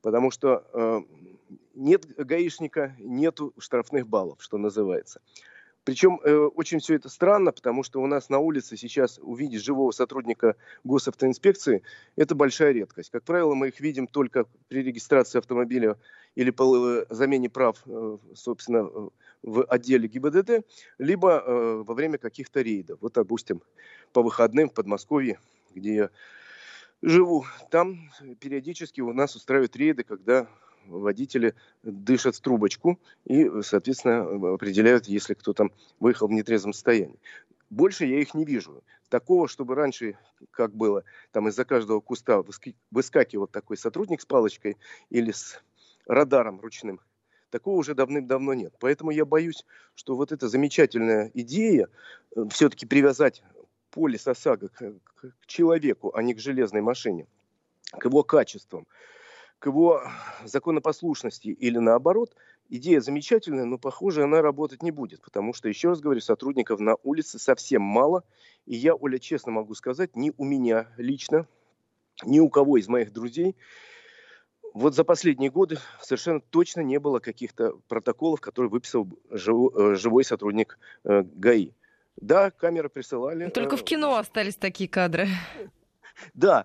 Потому 0.00 0.30
что 0.30 0.64
э, 0.72 1.00
нет 1.74 2.06
гаишника, 2.16 2.94
нет 3.00 3.40
штрафных 3.58 4.06
баллов, 4.06 4.38
что 4.40 4.58
называется. 4.58 5.20
Причем 5.84 6.20
э, 6.22 6.34
очень 6.34 6.80
все 6.80 6.96
это 6.96 7.08
странно, 7.08 7.50
потому 7.50 7.82
что 7.82 8.02
у 8.02 8.06
нас 8.06 8.28
на 8.28 8.38
улице 8.38 8.76
сейчас 8.76 9.18
увидеть 9.22 9.62
живого 9.62 9.90
сотрудника 9.90 10.56
госавтоинспекции– 10.84 11.82
это 12.16 12.34
большая 12.34 12.72
редкость. 12.72 13.10
Как 13.10 13.24
правило, 13.24 13.54
мы 13.54 13.68
их 13.68 13.80
видим 13.80 14.06
только 14.06 14.44
при 14.68 14.82
регистрации 14.82 15.38
автомобиля 15.38 15.96
или 16.34 16.50
по 16.50 17.04
замене 17.10 17.48
прав, 17.50 17.82
э, 17.86 18.18
собственно, 18.34 18.88
э, 18.88 19.08
в 19.42 19.64
отделе 19.64 20.08
ГИБДД, 20.08 20.64
либо 20.98 21.42
э, 21.44 21.82
во 21.84 21.94
время 21.94 22.18
каких-то 22.18 22.60
рейдов. 22.60 22.98
Вот, 23.00 23.14
допустим, 23.14 23.62
по 24.12 24.22
выходным 24.22 24.68
в 24.68 24.74
Подмосковье, 24.74 25.40
где 25.74 25.94
я 25.94 26.10
живу, 27.02 27.44
там 27.70 28.10
периодически 28.40 29.00
у 29.00 29.12
нас 29.12 29.34
устраивают 29.36 29.74
рейды, 29.76 30.04
когда 30.04 30.48
водители 30.88 31.54
дышат 31.82 32.36
в 32.36 32.40
трубочку 32.40 32.98
и, 33.24 33.50
соответственно, 33.62 34.54
определяют, 34.54 35.06
если 35.06 35.34
кто 35.34 35.52
там 35.52 35.70
выехал 36.00 36.28
в 36.28 36.32
нетрезвом 36.32 36.72
состоянии. 36.72 37.18
Больше 37.70 38.06
я 38.06 38.20
их 38.20 38.34
не 38.34 38.44
вижу. 38.44 38.82
Такого, 39.08 39.48
чтобы 39.48 39.74
раньше, 39.74 40.18
как 40.50 40.74
было, 40.74 41.04
там 41.32 41.48
из-за 41.48 41.64
каждого 41.64 42.00
куста 42.00 42.42
выскакивал 42.90 43.46
такой 43.46 43.76
сотрудник 43.76 44.20
с 44.20 44.26
палочкой 44.26 44.76
или 45.10 45.32
с 45.32 45.62
радаром 46.06 46.60
ручным. 46.60 47.00
Такого 47.50 47.76
уже 47.76 47.94
давным-давно 47.94 48.54
нет. 48.54 48.74
Поэтому 48.78 49.10
я 49.10 49.24
боюсь, 49.24 49.64
что 49.94 50.16
вот 50.16 50.32
эта 50.32 50.48
замечательная 50.48 51.30
идея 51.32 51.88
э, 52.36 52.44
все-таки 52.50 52.84
привязать 52.84 53.42
полис 53.90 54.26
ОСАГО 54.26 54.68
к, 54.68 54.92
к 55.14 55.46
человеку, 55.46 56.14
а 56.14 56.22
не 56.22 56.34
к 56.34 56.40
железной 56.40 56.82
машине, 56.82 57.26
к 57.90 58.04
его 58.04 58.22
качествам, 58.22 58.86
к 59.58 59.66
его 59.66 60.02
законопослушности 60.44 61.48
или 61.48 61.78
наоборот, 61.78 62.34
идея 62.68 63.00
замечательная, 63.00 63.64
но, 63.64 63.78
похоже, 63.78 64.24
она 64.24 64.40
работать 64.42 64.82
не 64.82 64.90
будет, 64.90 65.20
потому 65.22 65.52
что, 65.52 65.68
еще 65.68 65.88
раз 65.88 66.00
говорю, 66.00 66.20
сотрудников 66.20 66.80
на 66.80 66.96
улице 67.02 67.38
совсем 67.38 67.82
мало, 67.82 68.24
и 68.66 68.76
я, 68.76 68.94
Оля, 68.94 69.18
честно 69.18 69.52
могу 69.52 69.74
сказать, 69.74 70.16
ни 70.16 70.32
у 70.36 70.44
меня 70.44 70.88
лично, 70.96 71.46
ни 72.24 72.40
у 72.40 72.48
кого 72.48 72.76
из 72.76 72.88
моих 72.88 73.12
друзей 73.12 73.56
вот 74.74 74.94
за 74.94 75.04
последние 75.04 75.50
годы 75.50 75.78
совершенно 76.00 76.40
точно 76.40 76.80
не 76.80 76.98
было 76.98 77.18
каких-то 77.18 77.72
протоколов, 77.88 78.40
которые 78.40 78.70
выписал 78.70 79.08
э, 79.30 79.36
живой 79.36 80.24
сотрудник 80.24 80.78
э, 81.04 81.22
ГАИ. 81.22 81.72
Да, 82.16 82.50
камеры 82.50 82.88
присылали. 82.88 83.48
Только 83.48 83.76
в 83.76 83.82
э, 83.82 83.84
кино 83.84 84.16
остались 84.16 84.56
такие 84.56 84.88
кадры. 84.88 85.28
Да, 86.34 86.64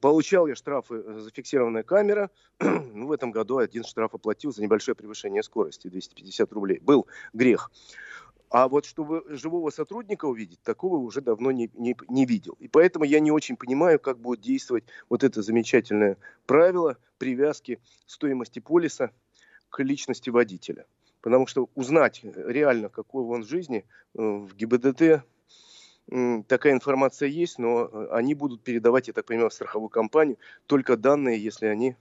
получал 0.00 0.46
я 0.46 0.54
штрафы 0.54 1.02
за 1.02 1.30
фиксированная 1.30 1.82
камера. 1.82 2.30
ну, 2.60 3.06
в 3.06 3.12
этом 3.12 3.30
году 3.30 3.58
один 3.58 3.84
штраф 3.84 4.14
оплатил 4.14 4.52
за 4.52 4.62
небольшое 4.62 4.94
превышение 4.94 5.42
скорости, 5.42 5.88
250 5.88 6.52
рублей. 6.52 6.78
Был 6.80 7.06
грех. 7.32 7.70
А 8.48 8.68
вот 8.68 8.84
чтобы 8.84 9.24
живого 9.28 9.70
сотрудника 9.70 10.26
увидеть, 10.26 10.62
такого 10.62 10.98
уже 10.98 11.20
давно 11.20 11.50
не, 11.50 11.68
не, 11.74 11.96
не 12.08 12.24
видел. 12.26 12.56
И 12.60 12.68
поэтому 12.68 13.04
я 13.04 13.18
не 13.18 13.32
очень 13.32 13.56
понимаю, 13.56 13.98
как 13.98 14.18
будет 14.18 14.40
действовать 14.40 14.84
вот 15.08 15.24
это 15.24 15.42
замечательное 15.42 16.16
правило 16.46 16.96
привязки 17.18 17.80
стоимости 18.06 18.60
полиса 18.60 19.10
к 19.68 19.82
личности 19.82 20.30
водителя. 20.30 20.86
Потому 21.22 21.48
что 21.48 21.68
узнать 21.74 22.20
реально, 22.22 22.88
какой 22.88 23.24
он 23.24 23.42
в 23.42 23.48
жизни, 23.48 23.84
э, 24.14 24.22
в 24.22 24.54
ГИБДД 24.54 25.24
такая 26.46 26.72
информация 26.72 27.28
есть, 27.28 27.58
но 27.58 28.08
они 28.10 28.34
будут 28.34 28.62
передавать, 28.62 29.08
я 29.08 29.14
так 29.14 29.26
понимаю, 29.26 29.50
в 29.50 29.54
страховую 29.54 29.88
компанию 29.88 30.38
только 30.66 30.96
данные, 30.96 31.42
если 31.42 31.66
они 31.66 31.96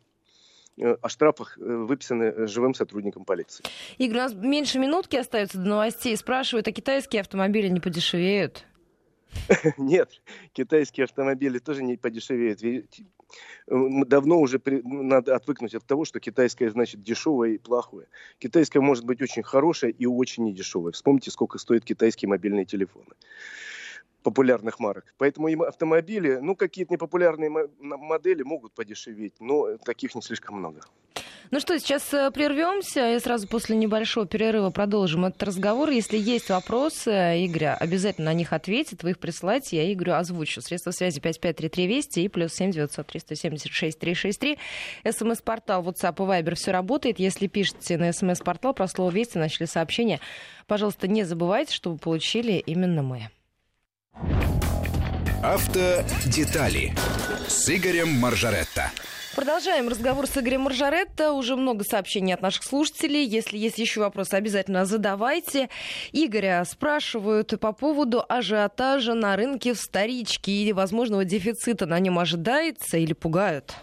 Э, 0.77 0.97
о 1.01 1.09
штрафах 1.09 1.57
э, 1.57 1.61
выписаны 1.61 2.47
живым 2.47 2.73
сотрудникам 2.73 3.23
полиции. 3.23 3.63
Игорь, 3.97 4.17
у 4.17 4.21
нас 4.21 4.33
меньше 4.33 4.77
минутки 4.77 5.15
остается 5.15 5.57
до 5.57 5.69
новостей. 5.69 6.15
Спрашивают, 6.17 6.67
а 6.67 6.71
китайские 6.73 7.21
автомобили 7.21 7.69
не 7.69 7.79
подешевеют? 7.79 8.65
Нет, 9.77 10.21
китайские 10.51 11.05
автомобили 11.05 11.59
тоже 11.59 11.81
не 11.81 11.95
подешевеют. 11.95 12.59
Давно 13.67 14.39
уже 14.39 14.61
надо 14.65 15.35
отвыкнуть 15.35 15.75
от 15.75 15.85
того, 15.85 16.03
что 16.03 16.19
китайское 16.19 16.69
значит 16.69 17.01
дешевое 17.01 17.51
и 17.51 17.57
плохое. 17.57 18.07
Китайское 18.39 18.81
может 18.81 19.05
быть 19.05 19.21
очень 19.21 19.43
хорошее 19.43 19.93
и 19.93 20.05
очень 20.05 20.43
недешевое. 20.43 20.91
Вспомните, 20.91 21.31
сколько 21.31 21.57
стоят 21.57 21.85
китайские 21.85 22.29
мобильные 22.29 22.65
телефоны 22.65 23.15
популярных 24.25 24.79
марок. 24.79 25.13
Поэтому 25.19 25.49
им 25.49 25.61
автомобили, 25.61 26.39
ну, 26.41 26.55
какие-то 26.55 26.91
непопулярные 26.91 27.51
модели 27.79 28.41
могут 28.41 28.73
подешеветь, 28.73 29.35
но 29.39 29.77
таких 29.77 30.15
не 30.15 30.21
слишком 30.21 30.57
много. 30.57 30.81
Ну 31.51 31.59
что, 31.59 31.77
сейчас 31.77 32.11
э, 32.11 32.31
прервемся 32.31 33.13
и 33.13 33.19
сразу 33.19 33.47
после 33.47 33.75
небольшого 33.75 34.25
перерыва 34.25 34.71
продолжим 34.71 35.25
этот 35.25 35.43
разговор. 35.43 35.91
Если 35.91 36.17
есть 36.17 36.49
вопросы, 36.49 37.11
Игорь 37.43 37.65
обязательно 37.65 38.31
на 38.31 38.33
них 38.33 38.51
ответит. 38.51 39.03
Вы 39.03 39.11
их 39.11 39.19
присылайте, 39.19 39.77
я 39.77 39.93
Игорю 39.93 40.13
озвучу. 40.13 40.61
Средства 40.61 40.89
связи 40.89 41.19
5533 41.19 41.87
Вести 41.87 42.19
и 42.21 42.29
плюс 42.29 42.51
7 42.53 42.71
900 42.71 43.05
376 43.05 43.99
363. 43.99 44.57
СМС-портал 45.07 45.83
WhatsApp 45.83 46.15
и 46.15 46.41
Viber 46.41 46.55
все 46.55 46.71
работает. 46.71 47.19
Если 47.19 47.45
пишете 47.45 47.97
на 47.97 48.11
СМС-портал 48.11 48.73
про 48.73 48.87
слово 48.87 49.11
Вести, 49.11 49.37
начали 49.37 49.67
сообщение, 49.67 50.19
пожалуйста, 50.65 51.07
не 51.07 51.23
забывайте, 51.23 51.73
что 51.73 51.91
вы 51.91 51.99
получили 51.99 52.53
именно 52.53 53.03
мы. 53.03 53.29
Автодетали 55.43 56.93
с 57.47 57.69
Игорем 57.69 58.09
Маржаретто. 58.09 58.91
Продолжаем 59.35 59.89
разговор 59.89 60.27
с 60.27 60.37
Игорем 60.37 60.61
Маржаретто. 60.61 61.33
Уже 61.33 61.55
много 61.55 61.83
сообщений 61.83 62.33
от 62.33 62.41
наших 62.41 62.63
слушателей. 62.63 63.25
Если 63.25 63.57
есть 63.57 63.77
еще 63.77 63.99
вопросы, 63.99 64.35
обязательно 64.35 64.85
задавайте. 64.85 65.69
Игоря 66.13 66.63
спрашивают 66.65 67.59
по 67.59 67.73
поводу 67.73 68.23
ажиотажа 68.27 69.13
на 69.13 69.35
рынке 69.35 69.73
в 69.73 69.79
вторичке 69.79 70.51
и 70.51 70.73
возможного 70.73 71.25
дефицита 71.25 71.85
на 71.85 71.99
нем 71.99 72.17
ожидается 72.17 72.97
или 72.97 73.13
пугают? 73.13 73.75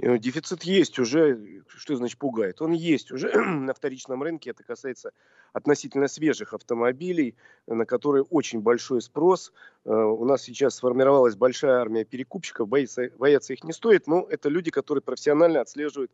Э, 0.00 0.18
дефицит 0.18 0.64
есть 0.64 0.98
уже. 0.98 1.38
Что 1.78 1.94
значит 1.94 2.18
пугает? 2.18 2.60
Он 2.60 2.72
есть 2.72 3.12
уже 3.12 3.32
на 3.34 3.72
вторичном 3.72 4.22
рынке. 4.22 4.50
Это 4.50 4.64
касается 4.64 5.12
относительно 5.52 6.08
свежих 6.08 6.52
автомобилей, 6.52 7.36
на 7.66 7.86
которые 7.86 8.24
очень 8.24 8.60
большой 8.60 9.00
спрос. 9.00 9.52
Э, 9.84 9.92
у 9.92 10.24
нас 10.24 10.42
сейчас 10.42 10.74
сформировалась 10.74 11.36
большая 11.36 11.80
армия 11.80 12.04
перекупщиков. 12.04 12.68
Бояться, 12.68 13.10
бояться 13.16 13.52
их 13.52 13.62
не 13.62 13.72
стоит, 13.72 14.08
но 14.08 14.26
это 14.28 14.48
люди, 14.48 14.70
которые 14.70 15.02
профессионально 15.02 15.60
отслеживают 15.60 16.10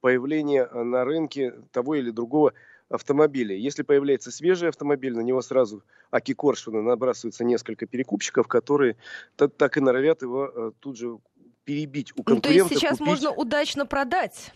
появление 0.00 0.68
э, 0.70 0.82
на 0.84 1.04
рынке 1.04 1.52
того 1.72 1.96
или 1.96 2.10
другого 2.10 2.54
автомобиля. 2.88 3.56
Если 3.56 3.82
появляется 3.82 4.30
свежий 4.30 4.68
автомобиль, 4.68 5.14
на 5.14 5.20
него 5.20 5.42
сразу 5.42 5.82
аки 6.10 6.32
коршуна 6.32 6.80
набрасываются 6.80 7.44
несколько 7.44 7.86
перекупщиков, 7.86 8.46
которые 8.46 8.96
так 9.36 9.76
и 9.76 9.80
норовят 9.80 10.22
его 10.22 10.72
тут 10.80 10.96
же 10.96 11.18
перебить 11.64 12.12
у 12.12 12.22
конкурента. 12.22 12.48
Ну, 12.48 12.54
то 12.54 12.70
есть 12.70 12.80
сейчас 12.80 12.98
купить... 12.98 13.06
можно 13.06 13.30
удачно 13.30 13.84
продать? 13.84 14.52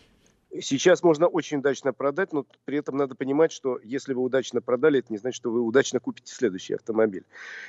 Сейчас 0.61 1.03
можно 1.03 1.27
очень 1.27 1.59
удачно 1.59 1.93
продать, 1.93 2.33
но 2.33 2.45
при 2.65 2.79
этом 2.79 2.97
надо 2.97 3.15
понимать, 3.15 3.53
что 3.53 3.81
если 3.83 4.13
вы 4.13 4.23
удачно 4.23 4.61
продали, 4.61 4.99
это 4.99 5.13
не 5.13 5.19
значит, 5.19 5.37
что 5.37 5.51
вы 5.51 5.61
удачно 5.61 5.99
купите 5.99 6.35
следующий 6.35 6.75
автомобиль. 6.75 7.25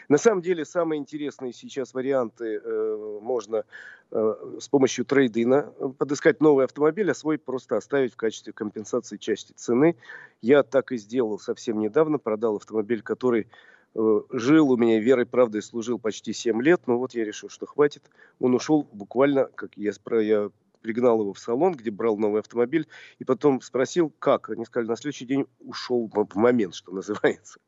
На 0.09 0.17
самом 0.17 0.41
деле, 0.41 0.65
самые 0.65 0.99
интересные 0.99 1.53
сейчас 1.53 1.93
варианты 1.93 2.59
э, 2.61 3.19
можно 3.21 3.63
э, 4.11 4.57
с 4.59 4.67
помощью 4.67 5.05
трейдина 5.05 5.71
подыскать 5.97 6.41
новый 6.41 6.65
автомобиль, 6.65 7.09
а 7.09 7.13
свой 7.13 7.37
просто 7.37 7.77
оставить 7.77 8.13
в 8.13 8.17
качестве 8.17 8.51
компенсации 8.51 9.17
части 9.17 9.53
цены. 9.53 9.95
Я 10.41 10.63
так 10.63 10.91
и 10.91 10.97
сделал 10.97 11.39
совсем 11.39 11.79
недавно, 11.79 12.17
продал 12.17 12.57
автомобиль, 12.57 13.01
который 13.01 13.47
Э, 13.95 14.21
жил 14.31 14.71
у 14.71 14.77
меня 14.77 14.99
верой, 14.99 15.25
правдой, 15.25 15.61
служил 15.61 15.99
почти 15.99 16.33
7 16.33 16.61
лет, 16.61 16.81
но 16.87 16.97
вот 16.97 17.13
я 17.13 17.23
решил, 17.23 17.49
что 17.49 17.65
хватит. 17.65 18.03
Он 18.39 18.55
ушел 18.55 18.87
буквально, 18.91 19.45
как 19.55 19.71
я, 19.75 19.91
я 20.19 20.49
пригнал 20.83 21.21
его 21.21 21.33
в 21.33 21.39
салон, 21.39 21.73
где 21.73 21.89
брал 21.89 22.17
новый 22.17 22.41
автомобиль, 22.41 22.87
и 23.17 23.23
потом 23.23 23.61
спросил, 23.61 24.13
как. 24.19 24.49
Они 24.49 24.65
сказали, 24.65 24.89
на 24.89 24.97
следующий 24.97 25.25
день 25.25 25.47
ушел 25.59 26.11
в 26.13 26.35
момент, 26.35 26.75
что 26.75 26.91
называется. 26.91 27.59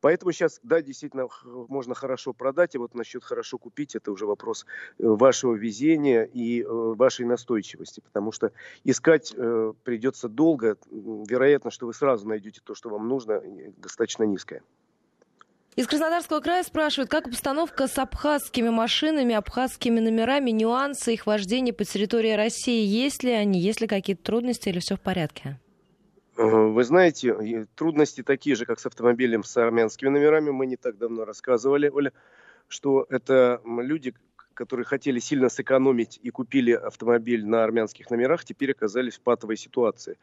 Поэтому 0.00 0.32
сейчас, 0.32 0.60
да, 0.64 0.82
действительно, 0.82 1.28
можно 1.44 1.94
хорошо 1.94 2.32
продать, 2.32 2.74
а 2.74 2.80
вот 2.80 2.94
насчет 2.94 3.22
хорошо 3.22 3.56
купить, 3.56 3.94
это 3.94 4.10
уже 4.10 4.26
вопрос 4.26 4.66
э, 4.98 5.06
вашего 5.06 5.54
везения 5.54 6.24
и 6.24 6.62
э, 6.62 6.66
вашей 6.68 7.24
настойчивости, 7.24 8.00
потому 8.00 8.32
что 8.32 8.52
искать 8.82 9.32
придется 9.84 10.28
долго. 10.28 10.76
Вероятно, 10.90 11.70
что 11.70 11.86
вы 11.86 11.94
сразу 11.94 12.28
найдете 12.28 12.60
то, 12.64 12.74
что 12.74 12.90
вам 12.90 13.08
нужно, 13.08 13.40
достаточно 13.76 14.24
низкое. 14.24 14.62
Из 15.74 15.86
Краснодарского 15.86 16.40
края 16.40 16.62
спрашивают, 16.64 17.10
как 17.10 17.26
обстановка 17.26 17.86
с 17.86 17.98
абхазскими 17.98 18.68
машинами, 18.68 19.34
абхазскими 19.34 20.00
номерами, 20.00 20.50
нюансы 20.50 21.14
их 21.14 21.26
вождения 21.26 21.72
по 21.72 21.84
территории 21.84 22.32
России. 22.32 22.84
Есть 22.84 23.22
ли 23.22 23.32
они, 23.32 23.58
есть 23.58 23.80
ли 23.80 23.86
какие-то 23.86 24.22
трудности 24.22 24.68
или 24.68 24.80
все 24.80 24.96
в 24.96 25.00
порядке? 25.00 25.58
Э, 26.36 26.42
вы 26.42 26.84
знаете, 26.84 27.66
трудности 27.74 28.22
такие 28.22 28.54
же, 28.54 28.66
как 28.66 28.80
с 28.80 28.86
автомобилем 28.86 29.44
с 29.44 29.56
армянскими 29.56 30.10
номерами. 30.10 30.50
Мы 30.50 30.66
не 30.66 30.76
так 30.76 30.98
давно 30.98 31.24
рассказывали, 31.24 31.88
Оля, 31.88 32.12
что 32.68 33.06
это 33.08 33.62
люди, 33.64 34.14
которые 34.52 34.84
хотели 34.84 35.20
сильно 35.20 35.48
сэкономить 35.48 36.20
и 36.22 36.28
купили 36.28 36.72
автомобиль 36.72 37.46
на 37.46 37.64
армянских 37.64 38.10
номерах, 38.10 38.44
теперь 38.44 38.72
оказались 38.72 39.14
в 39.14 39.20
патовой 39.22 39.56
ситуации. 39.56 40.18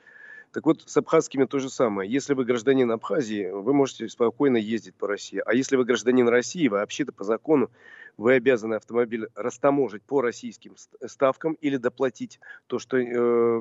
Так 0.51 0.65
вот, 0.65 0.81
с 0.85 0.97
абхазскими 0.97 1.45
то 1.45 1.59
же 1.59 1.69
самое. 1.69 2.11
Если 2.11 2.33
вы 2.33 2.43
гражданин 2.43 2.89
Абхазии, 2.91 3.51
вы 3.51 3.71
можете 3.71 4.09
спокойно 4.09 4.57
ездить 4.57 4.95
по 4.95 5.07
России. 5.07 5.41
А 5.45 5.53
если 5.53 5.75
вы 5.75 5.85
гражданин 5.85 6.27
России, 6.27 6.67
вообще-то 6.67 7.11
по 7.11 7.23
закону 7.23 7.69
вы 8.17 8.33
обязаны 8.33 8.73
автомобиль 8.73 9.27
растаможить 9.35 10.03
по 10.03 10.21
российским 10.21 10.75
ставкам 11.05 11.53
или 11.53 11.77
доплатить 11.77 12.39
то, 12.67 12.79
что 12.79 12.97
э, 12.97 13.03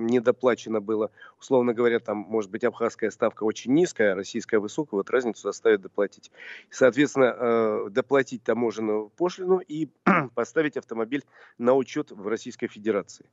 недоплачено 0.00 0.80
было. 0.80 1.10
Условно 1.38 1.74
говоря, 1.74 2.00
там 2.00 2.18
может 2.18 2.50
быть 2.50 2.64
абхазская 2.64 3.10
ставка 3.10 3.44
очень 3.44 3.74
низкая, 3.74 4.12
а 4.12 4.14
российская 4.16 4.58
высокая, 4.58 4.98
вот 4.98 5.10
разницу 5.10 5.42
заставят 5.42 5.82
доплатить. 5.82 6.32
Соответственно, 6.70 7.36
э, 7.38 7.86
доплатить 7.90 8.42
таможенную 8.42 9.10
пошлину 9.10 9.58
и 9.58 9.90
поставить 10.34 10.76
автомобиль 10.76 11.24
на 11.58 11.74
учет 11.74 12.10
в 12.10 12.26
Российской 12.26 12.66
Федерации. 12.66 13.26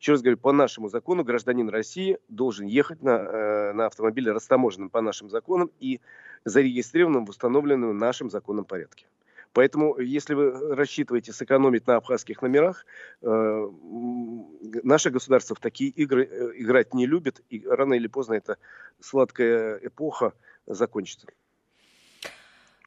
Еще 0.00 0.12
раз 0.12 0.22
говорю, 0.22 0.38
по 0.38 0.50
нашему 0.50 0.88
закону 0.88 1.24
гражданин 1.24 1.68
России 1.68 2.18
должен 2.28 2.66
ехать 2.66 3.02
на, 3.02 3.10
э, 3.10 3.72
на 3.74 3.84
автомобиле 3.86 4.32
растаможенном 4.32 4.88
по 4.88 5.02
нашим 5.02 5.28
законам 5.28 5.70
и 5.78 6.00
зарегистрированном 6.46 7.26
в 7.26 7.30
установленном 7.30 7.96
нашим 7.98 8.30
законном 8.30 8.64
порядке. 8.64 9.06
Поэтому, 9.52 9.98
если 9.98 10.32
вы 10.32 10.74
рассчитываете 10.74 11.34
сэкономить 11.34 11.86
на 11.86 11.96
абхазских 11.96 12.40
номерах, 12.40 12.86
э, 13.20 13.68
наше 14.82 15.10
государство 15.10 15.54
в 15.54 15.60
такие 15.60 15.90
игры 15.90 16.24
э, 16.24 16.52
играть 16.54 16.94
не 16.94 17.06
любит, 17.06 17.42
и 17.50 17.66
рано 17.66 17.92
или 17.92 18.06
поздно 18.06 18.34
эта 18.34 18.56
сладкая 19.00 19.80
эпоха 19.82 20.32
закончится. 20.66 21.26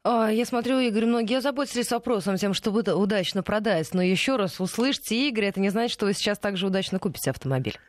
А, 0.05 0.29
я 0.29 0.45
смотрю, 0.45 0.79
Игорь, 0.79 1.05
многие 1.05 1.37
озаботились 1.37 1.91
вопросом 1.91 2.35
тем, 2.35 2.53
чтобы 2.53 2.81
удачно 2.81 3.41
продать. 3.41 3.93
Но 3.93 4.01
еще 4.01 4.35
раз 4.35 4.59
услышьте, 4.59 5.15
Игорь, 5.29 5.45
это 5.45 5.61
не 5.61 5.69
значит, 5.69 5.93
что 5.93 6.05
вы 6.05 6.13
сейчас 6.13 6.39
также 6.39 6.67
удачно 6.67 6.99
купите 6.99 7.29
автомобиль. 7.29 7.79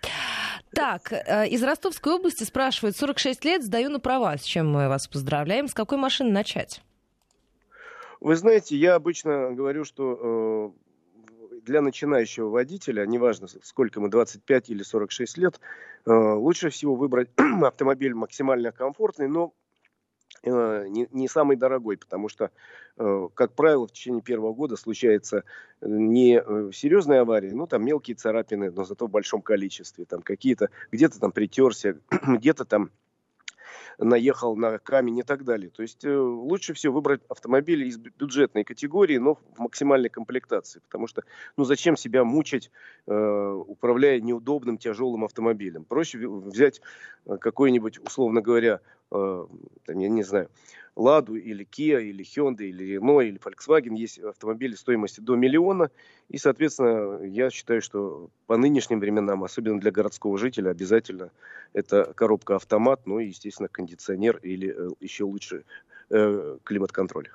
Так, 0.73 1.13
э, 1.13 1.49
из 1.49 1.63
Ростовской 1.63 2.15
области 2.15 2.45
спрашивают, 2.45 2.97
46 2.97 3.45
лет, 3.45 3.65
сдаю 3.65 3.91
на 3.91 3.99
права. 3.99 4.37
С 4.37 4.43
чем 4.43 4.71
мы 4.71 4.89
вас 4.89 5.09
поздравляем? 5.09 5.67
С 5.67 5.75
какой 5.75 5.99
машины 5.99 6.31
начать? 6.31 6.83
Вы 8.21 8.37
знаете, 8.37 8.77
я 8.77 8.95
обычно 8.95 9.51
говорю, 9.53 9.85
что 9.85 10.73
э, 11.53 11.61
для 11.63 11.81
начинающего 11.81 12.49
водителя, 12.49 13.07
неважно 13.07 13.49
сколько 13.63 13.99
ему, 13.99 14.09
25 14.09 14.71
или 14.71 14.85
46 14.85 15.39
лет, 15.39 15.61
э, 16.07 16.13
лучше 16.13 16.71
всего 16.71 16.95
выбрать 16.95 17.29
автомобиль 17.63 18.15
максимально 18.15 18.71
комфортный, 18.71 19.27
но 19.27 19.53
не, 20.45 21.09
не 21.11 21.29
самый 21.29 21.57
дорогой, 21.57 21.97
потому 21.97 22.29
что, 22.29 22.51
э, 22.97 23.29
как 23.35 23.55
правило, 23.55 23.87
в 23.87 23.93
течение 23.93 24.23
первого 24.23 24.53
года 24.53 24.77
случается 24.77 25.39
э, 25.39 25.87
не 25.89 26.43
серьезные 26.73 27.21
аварии, 27.21 27.51
ну, 27.51 27.67
там 27.67 27.85
мелкие 27.85 28.15
царапины, 28.15 28.71
но 28.71 28.85
зато 28.85 29.07
в 29.07 29.11
большом 29.11 29.43
количестве, 29.43 30.05
там 30.05 30.23
какие-то, 30.23 30.71
где-то 30.93 31.19
там 31.21 31.33
притерся, 31.33 31.99
где-то 32.27 32.65
там 32.65 32.91
наехал 33.99 34.57
на 34.57 34.79
камень 34.79 35.19
и 35.19 35.23
так 35.23 35.45
далее. 35.45 35.71
То 35.71 35.83
есть 35.83 36.05
э, 36.05 36.17
лучше 36.17 36.75
всего 36.75 36.95
выбрать 36.95 37.23
автомобиль 37.29 37.85
из 37.85 37.99
бюджетной 37.99 38.65
категории, 38.65 39.19
но 39.19 39.35
в 39.35 39.59
максимальной 39.59 40.09
комплектации, 40.09 40.81
потому 40.81 41.07
что 41.07 41.23
ну 41.57 41.65
зачем 41.65 41.97
себя 41.97 42.25
мучать, 42.25 42.71
э, 43.07 43.63
управляя 43.67 44.21
неудобным 44.21 44.79
тяжелым 44.79 45.25
автомобилем? 45.25 45.85
Проще 45.85 46.19
взять 46.19 46.81
э, 47.27 47.37
какой-нибудь, 47.39 47.99
условно 47.99 48.41
говоря, 48.41 48.81
там, 49.11 49.99
я 49.99 50.09
не 50.09 50.23
знаю, 50.23 50.49
Ладу 50.97 51.35
или 51.35 51.65
Kia 51.65 52.01
или 52.03 52.23
Hyundai 52.23 52.67
или 52.67 52.97
Renault 52.97 53.27
или 53.27 53.39
Volkswagen 53.39 53.97
есть 53.97 54.19
автомобили 54.19 54.75
стоимостью 54.75 55.25
до 55.25 55.35
миллиона. 55.35 55.91
И, 56.29 56.39
соответственно, 56.39 57.23
я 57.25 57.51
считаю, 57.51 57.83
что 57.83 58.31
по 58.47 58.57
нынешним 58.57 59.01
временам, 59.01 59.43
особенно 59.43 59.81
для 59.81 59.91
городского 59.91 60.39
жителя, 60.39 60.71
обязательно 60.71 61.31
это 61.73 62.13
коробка 62.15 62.57
автомат, 62.57 63.07
ну 63.07 63.19
и, 63.19 63.27
естественно, 63.27 63.69
кондиционер 63.69 64.39
или 64.43 64.75
э, 64.77 64.91
еще 65.01 65.25
лучше 65.25 65.65
э, 66.11 66.59
климат-контроль. 66.63 67.29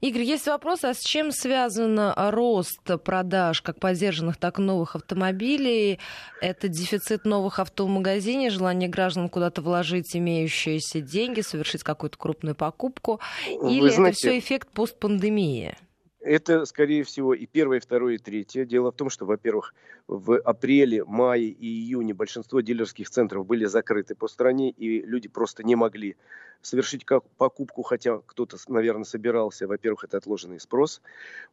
Игорь, 0.00 0.22
есть 0.22 0.46
вопрос, 0.46 0.84
а 0.84 0.94
с 0.94 1.00
чем 1.00 1.30
связан 1.30 1.98
рост 2.16 2.80
продаж 3.04 3.60
как 3.60 3.78
поддержанных, 3.78 4.38
так 4.38 4.58
и 4.58 4.62
новых 4.62 4.96
автомобилей? 4.96 5.98
Это 6.40 6.68
дефицит 6.68 7.26
новых 7.26 7.58
авто 7.58 7.84
в 7.84 7.88
магазине, 7.88 8.48
желание 8.48 8.88
граждан 8.88 9.28
куда-то 9.28 9.60
вложить 9.60 10.16
имеющиеся 10.16 11.02
деньги, 11.02 11.42
совершить 11.42 11.82
какую-то 11.82 12.16
крупную 12.16 12.54
покупку? 12.54 13.20
Или 13.46 13.80
Вы 13.80 13.90
знаете, 13.90 14.10
это 14.10 14.16
все 14.16 14.38
эффект 14.38 14.68
постпандемии? 14.70 15.76
Это, 16.20 16.66
скорее 16.66 17.02
всего, 17.02 17.32
и 17.32 17.46
первое, 17.46 17.78
и 17.78 17.80
второе, 17.80 18.16
и 18.16 18.18
третье. 18.18 18.66
Дело 18.66 18.92
в 18.92 18.94
том, 18.94 19.08
что, 19.08 19.24
во-первых, 19.24 19.74
в 20.06 20.38
апреле, 20.38 21.02
мае 21.04 21.46
и 21.48 21.66
июне 21.66 22.12
большинство 22.12 22.60
дилерских 22.60 23.08
центров 23.08 23.46
были 23.46 23.64
закрыты 23.64 24.14
по 24.14 24.28
стране, 24.28 24.70
и 24.70 25.00
люди 25.00 25.28
просто 25.28 25.62
не 25.62 25.76
могли 25.76 26.16
совершить 26.60 27.06
покупку, 27.38 27.82
хотя 27.82 28.20
кто-то, 28.26 28.58
наверное, 28.68 29.04
собирался. 29.04 29.66
Во-первых, 29.66 30.04
это 30.04 30.18
отложенный 30.18 30.60
спрос. 30.60 31.00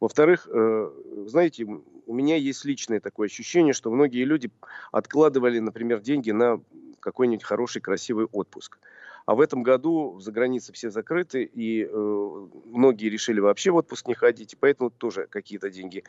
Во-вторых, 0.01 0.49
э, 0.51 0.91
знаете, 1.27 1.65
у 2.05 2.13
меня 2.13 2.35
есть 2.35 2.65
личное 2.65 2.99
такое 2.99 3.27
ощущение, 3.27 3.73
что 3.73 3.89
многие 3.89 4.25
люди 4.25 4.51
откладывали, 4.91 5.59
например, 5.59 6.01
деньги 6.01 6.31
на 6.31 6.59
какой-нибудь 6.99 7.45
хороший, 7.45 7.81
красивый 7.81 8.25
отпуск. 8.25 8.79
А 9.27 9.35
в 9.35 9.41
этом 9.41 9.61
году 9.61 10.17
за 10.21 10.31
границы 10.31 10.71
все 10.71 10.89
закрыты, 10.89 11.43
и 11.43 11.83
э, 11.83 12.47
многие 12.65 13.09
решили 13.09 13.41
вообще 13.41 13.71
в 13.71 13.75
отпуск 13.75 14.07
не 14.07 14.13
ходить, 14.13 14.53
и 14.53 14.55
поэтому 14.55 14.89
тоже 14.89 15.27
какие-то 15.29 15.69
деньги 15.69 16.05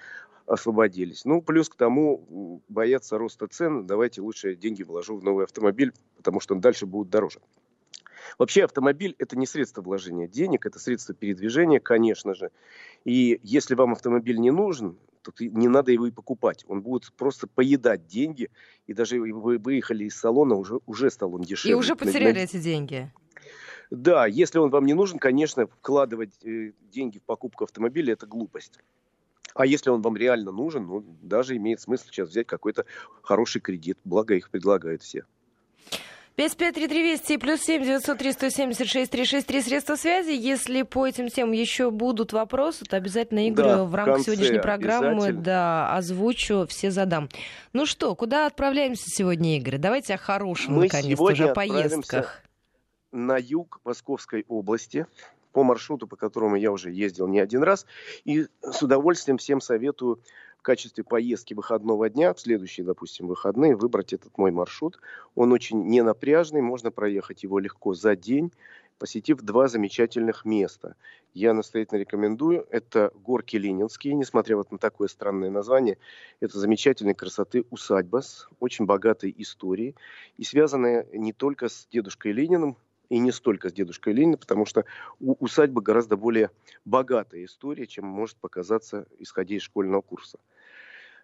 освободились. 0.47 1.25
Ну, 1.25 1.43
плюс 1.43 1.69
к 1.69 1.75
тому, 1.75 2.63
боятся 2.69 3.19
роста 3.19 3.49
цен, 3.49 3.89
давайте 3.89 4.21
лучше 4.21 4.55
деньги 4.55 4.85
вложу 4.85 5.17
в 5.17 5.25
новый 5.25 5.47
автомобиль, 5.47 5.93
потому 6.17 6.39
что 6.39 6.55
он 6.55 6.61
дальше 6.61 6.87
будет 6.87 7.11
дороже. 7.11 7.41
Вообще 8.39 8.65
автомобиль– 8.65 9.17
это 9.19 9.37
не 9.37 9.47
средство 9.47 9.83
вложения 9.83 10.29
денег, 10.29 10.65
это 10.65 10.79
средство 10.79 11.13
передвижения, 11.15 11.81
конечно 11.81 12.35
же. 12.35 12.51
И 13.05 13.41
если 13.43 13.75
вам 13.75 13.93
автомобиль 13.93 14.39
не 14.39 14.53
нужен, 14.53 14.97
то 15.23 15.33
не 15.41 15.67
надо 15.67 15.91
его 15.91 16.07
и 16.07 16.13
покупать. 16.13 16.65
Он 16.69 16.81
будет 16.81 17.13
просто 17.15 17.49
поедать 17.49 18.07
деньги. 18.07 18.51
И 18.87 18.95
даже 18.95 19.19
вы 19.21 19.59
выехали 19.59 20.05
из 20.05 20.17
салона, 20.17 20.55
уже, 20.55 20.79
уже 20.87 21.11
стал 21.11 21.35
он 21.35 21.43
дешевле. 21.43 21.73
И 21.73 21.75
уже 21.75 21.97
потеряли 21.97 22.41
эти 22.41 22.59
деньги. 22.59 23.11
Да, 23.91 24.27
если 24.27 24.59
он 24.59 24.71
вам 24.71 24.87
не 24.87 24.95
нужен, 24.95 25.19
конечно, 25.19 25.67
вкладывать 25.67 26.35
э, 26.45 26.73
деньги 26.93 27.19
в 27.19 27.23
покупку 27.23 27.65
автомобиля– 27.65 28.13
это 28.15 28.27
глупость. 28.27 28.79
А 29.55 29.67
если 29.67 29.91
он 29.91 30.03
вам 30.03 30.17
реально 30.17 30.53
нужен, 30.53 30.87
ну, 30.87 31.05
даже 31.23 31.57
имеет 31.57 31.81
смысл 31.81 32.07
сейчас 32.07 32.29
взять 32.29 32.47
какой-то 32.47 32.85
хороший 33.23 33.61
кредит. 33.61 33.99
Благо 34.05 34.35
их 34.35 34.51
предлагают 34.51 35.03
все. 35.03 35.25
553320 36.39 37.41
плюс 37.41 37.61
7 37.63 37.83
903 37.83 38.33
176 38.33 39.11
363 39.11 39.61
средства 39.61 39.97
связи. 39.97 40.31
Если 40.31 40.83
по 40.83 41.05
этим 41.05 41.29
темам 41.31 41.51
еще 41.51 41.91
будут 41.91 42.33
вопросы, 42.33 42.85
то 42.85 42.97
обязательно 42.97 43.49
Игорю 43.49 43.69
да, 43.69 43.85
в 43.85 43.93
рамках 43.93 44.21
сегодняшней 44.21 44.61
программы 44.61 45.33
да, 45.33 45.93
озвучу, 45.97 46.65
все 46.69 46.93
задам. 46.93 47.29
Ну 47.73 47.87
что, 47.87 48.15
куда 48.15 48.47
отправляемся 48.47 49.11
сегодня, 49.11 49.57
Игорь? 49.57 49.79
Давайте 49.79 50.15
о 50.15 50.17
хорошем, 50.17 50.75
Мы 50.75 50.85
наконец-то, 50.85 51.25
уже 51.25 51.53
поездках. 51.53 52.41
На 53.11 53.37
юг 53.37 53.81
Московской 53.85 54.45
области 54.47 55.07
по 55.53 55.65
маршруту, 55.65 56.07
по 56.07 56.15
которому 56.15 56.55
я 56.55 56.71
уже 56.71 56.93
ездил 56.93 57.27
не 57.27 57.41
один 57.41 57.65
раз. 57.65 57.85
И 58.25 58.47
с 58.63 58.81
удовольствием 58.81 59.39
всем 59.39 59.61
советую 59.61 60.21
в 60.59 60.63
качестве 60.63 61.05
поездки 61.05 61.55
выходного 61.55 62.11
дня, 62.11 62.35
в 62.35 62.41
следующие, 62.41 62.85
допустим, 62.85 63.29
выходные, 63.29 63.77
выбрать 63.77 64.13
этот 64.13 64.37
мой 64.37 64.51
маршрут. 64.51 65.01
Он 65.35 65.53
очень 65.53 65.89
ненапряжный, 65.89 66.61
можно 66.61 66.91
проехать 66.91 67.45
его 67.45 67.61
легко 67.61 67.95
за 67.95 68.17
день, 68.17 68.53
посетив 68.99 69.41
два 69.41 69.69
замечательных 69.69 70.45
места. 70.45 70.97
Я 71.33 71.55
настоятельно 71.55 72.01
рекомендую. 72.01 72.67
Это 72.71 73.13
горки 73.15 73.57
Ленинские, 73.57 74.15
несмотря 74.15 74.57
вот 74.57 74.73
на 74.73 74.79
такое 74.79 75.07
странное 75.07 75.51
название. 75.51 75.97
Это 76.41 76.59
замечательной 76.59 77.15
красоты 77.15 77.65
усадьба 77.71 78.23
с 78.23 78.49
очень 78.59 78.87
богатой 78.87 79.33
историей 79.39 79.95
и 80.37 80.43
связанная 80.43 81.07
не 81.13 81.33
только 81.33 81.69
с 81.69 81.87
дедушкой 81.93 82.33
Лениным, 82.33 82.77
и 83.09 83.19
не 83.19 83.33
столько 83.33 83.71
с 83.71 83.73
дедушкой 83.73 84.13
Лениным, 84.13 84.39
потому 84.39 84.67
что 84.67 84.85
у 85.21 85.35
усадьбы 85.39 85.83
гораздо 85.83 86.17
более 86.17 86.51
богатая 86.85 87.45
история, 87.45 87.87
чем 87.87 88.07
может 88.07 88.37
показаться, 88.37 89.07
исходя 89.19 89.57
из 89.57 89.63
школьного 89.63 90.03
курса. 90.03 90.39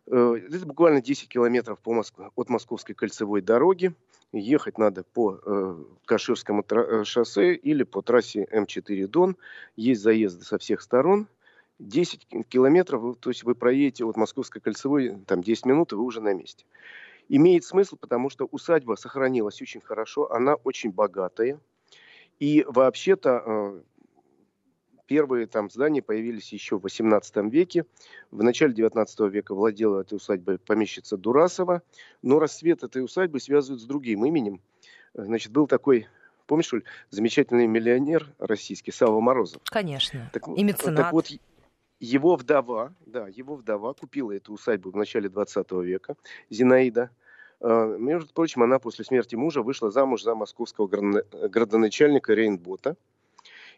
Э, 0.07 0.37
это 0.37 0.67
буквально 0.67 1.01
10 1.01 1.29
километров 1.29 1.79
по 1.81 1.93
Моск... 1.93 2.15
от 2.35 2.49
Московской 2.49 2.95
кольцевой 2.95 3.41
дороги. 3.41 3.95
Ехать 4.33 4.79
надо 4.79 5.05
по 5.05 5.41
э, 5.45 5.77
Каширскому 6.05 6.63
тра... 6.63 6.83
Э, 6.83 7.05
шоссе 7.05 7.55
или 7.55 7.85
по 7.85 8.03
трассе 8.03 8.47
М4 8.51 9.07
Дон. 9.07 9.37
Есть 9.77 10.03
заезды 10.03 10.45
со 10.45 10.59
всех 10.59 10.83
сторон. 10.83 11.29
10 11.81 12.29
километров, 12.49 13.17
то 13.19 13.31
есть 13.31 13.43
вы 13.43 13.57
проедете 13.57 14.05
от 14.05 14.17
Московской 14.17 14.61
кольцевой, 14.61 15.19
там 15.27 15.43
10 15.43 15.67
минут, 15.67 15.93
и 15.93 15.97
вы 15.97 16.05
уже 16.05 16.21
на 16.21 16.33
месте. 16.33 16.65
Имеет 17.29 17.65
смысл, 17.65 17.97
потому 17.97 18.31
что 18.31 18.47
усадьба 18.51 18.95
сохранилась 18.95 19.61
очень 19.61 19.81
хорошо, 19.81 20.31
она 20.31 20.55
очень 20.55 20.93
богатая. 20.93 21.59
И 22.39 22.65
вообще-то 22.69 23.43
э, 23.45 23.83
Первые 25.07 25.47
там 25.47 25.71
здания 25.71 26.01
появились 26.01 26.53
еще 26.53 26.79
в 26.79 26.83
18 26.83 27.37
веке. 27.53 27.85
В 28.31 28.43
начале 28.43 28.73
19 28.73 29.21
века 29.31 29.55
владела 29.55 30.01
этой 30.01 30.15
усадьбой 30.15 30.59
помещица 30.59 31.19
Дурасова. 31.19 31.83
Но 32.23 32.39
расцвет 32.39 32.83
этой 32.83 33.05
усадьбы 33.05 33.39
связывают 33.39 33.83
с 33.83 33.85
другим 33.85 34.25
именем. 34.25 34.63
Значит, 35.13 35.53
был 35.53 35.67
такой 35.67 36.09
Помнишь, 36.47 36.75
Оль, 36.75 36.83
замечательный 37.09 37.67
миллионер 37.67 38.31
российский 38.39 38.93
Сава 38.93 39.19
Морозов? 39.21 39.63
Конечно. 39.65 40.31
Так, 40.33 40.47
и 40.49 40.63
меценат. 40.63 40.97
Так 40.97 41.13
вот, 41.13 41.29
его 42.01 42.37
вдова, 42.37 42.93
да, 43.07 43.29
его 43.29 43.57
вдова 43.57 43.95
купила 43.95 44.31
эту 44.33 44.53
усадьбу 44.53 44.91
в 44.91 44.97
начале 44.97 45.31
20 45.31 45.73
века, 45.73 46.17
Зинаида. 46.51 47.11
А, 47.67 47.97
между 47.97 48.33
прочим, 48.33 48.63
она 48.63 48.79
после 48.79 49.07
смерти 49.07 49.37
мужа 49.37 49.63
вышла 49.63 49.91
замуж 49.91 50.23
за 50.23 50.35
московского 50.35 50.87
градоначальника 50.87 52.35
Рейнбота. 52.35 52.97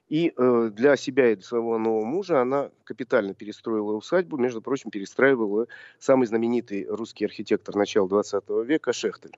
И 0.09 0.33
э, 0.37 0.71
для 0.73 0.97
себя 0.97 1.31
и 1.31 1.37
для 1.37 1.45
своего 1.45 1.79
нового 1.79 2.05
мужа 2.05 2.41
она 2.41 2.71
капитально 2.85 3.35
перестроила 3.35 3.93
усадьбу. 3.93 4.39
Между 4.39 4.61
прочим, 4.61 4.91
перестраивала 4.91 5.69
самый 5.99 6.27
знаменитый 6.27 6.87
русский 6.89 7.25
архитектор 7.25 7.77
начала 7.77 8.09
20 8.09 8.45
века 8.65 8.93
Шехтель. 8.93 9.37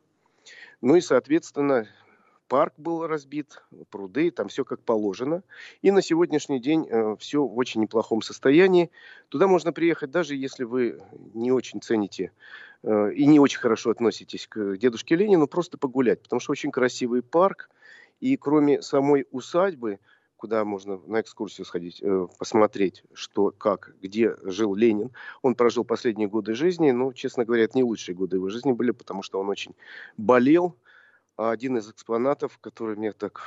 Ну 0.80 0.96
и, 0.96 1.00
соответственно, 1.02 1.86
парк 2.48 2.74
был 2.76 3.06
разбит, 3.06 3.62
пруды, 3.90 4.30
там 4.30 4.48
все 4.48 4.64
как 4.64 4.80
положено. 4.80 5.42
И 5.82 5.90
на 5.90 6.02
сегодняшний 6.02 6.58
день 6.58 6.86
э, 6.88 7.16
все 7.18 7.44
в 7.44 7.56
очень 7.56 7.80
неплохом 7.82 8.22
состоянии. 8.22 8.90
Туда 9.28 9.46
можно 9.46 9.72
приехать, 9.72 10.10
даже 10.10 10.34
если 10.34 10.64
вы 10.64 11.00
не 11.34 11.52
очень 11.52 11.80
цените 11.80 12.32
э, 12.82 13.12
и 13.12 13.26
не 13.26 13.38
очень 13.38 13.60
хорошо 13.60 13.90
относитесь 13.90 14.46
к 14.48 14.76
дедушке 14.76 15.14
Ленину, 15.14 15.46
просто 15.46 15.78
погулять, 15.78 16.22
потому 16.22 16.40
что 16.40 16.52
очень 16.52 16.72
красивый 16.72 17.22
парк. 17.22 17.70
И 18.20 18.36
кроме 18.36 18.82
самой 18.82 19.26
усадьбы, 19.30 20.00
куда 20.38 20.64
можно 20.64 21.00
на 21.06 21.20
экскурсию 21.20 21.66
сходить, 21.66 22.00
э, 22.00 22.26
посмотреть, 22.38 23.02
что, 23.12 23.50
как, 23.50 23.94
где 24.00 24.36
жил 24.42 24.74
Ленин. 24.74 25.10
Он 25.42 25.54
прожил 25.54 25.84
последние 25.84 26.28
годы 26.28 26.54
жизни, 26.54 26.92
но, 26.92 27.12
честно 27.12 27.44
говоря, 27.44 27.64
это 27.64 27.76
не 27.76 27.84
лучшие 27.84 28.14
годы 28.14 28.36
его 28.36 28.48
жизни 28.48 28.72
были, 28.72 28.92
потому 28.92 29.22
что 29.22 29.40
он 29.40 29.48
очень 29.48 29.74
болел. 30.16 30.76
А 31.38 31.52
один 31.52 31.78
из 31.78 31.88
экспонатов, 31.88 32.58
который 32.58 32.96
меня 32.96 33.12
так 33.12 33.42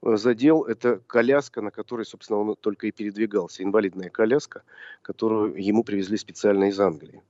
э, 0.00 0.16
задел, 0.16 0.62
это 0.64 1.00
коляска, 1.06 1.60
на 1.60 1.70
которой, 1.70 2.06
собственно, 2.06 2.38
он 2.38 2.56
только 2.56 2.86
и 2.86 2.92
передвигался. 2.92 3.62
Инвалидная 3.62 4.08
коляска, 4.08 4.62
которую 5.02 5.62
ему 5.62 5.84
привезли 5.84 6.16
специально 6.16 6.70
из 6.70 6.80
Англии. 6.80 7.22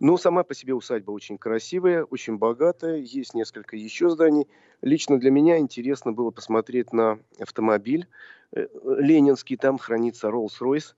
Но 0.00 0.18
сама 0.18 0.44
по 0.44 0.54
себе 0.54 0.74
усадьба 0.74 1.12
очень 1.12 1.38
красивая, 1.38 2.04
очень 2.04 2.36
богатая. 2.36 2.96
Есть 2.96 3.32
несколько 3.32 3.74
еще 3.74 4.10
зданий. 4.10 4.46
Лично 4.82 5.18
для 5.18 5.30
меня 5.30 5.58
интересно 5.58 6.12
было 6.12 6.30
посмотреть 6.30 6.92
на 6.92 7.18
автомобиль 7.40 8.06
э, 8.52 8.68
ленинский. 8.84 9.56
Там 9.56 9.78
хранится 9.78 10.28
Rolls-Royce, 10.28 10.92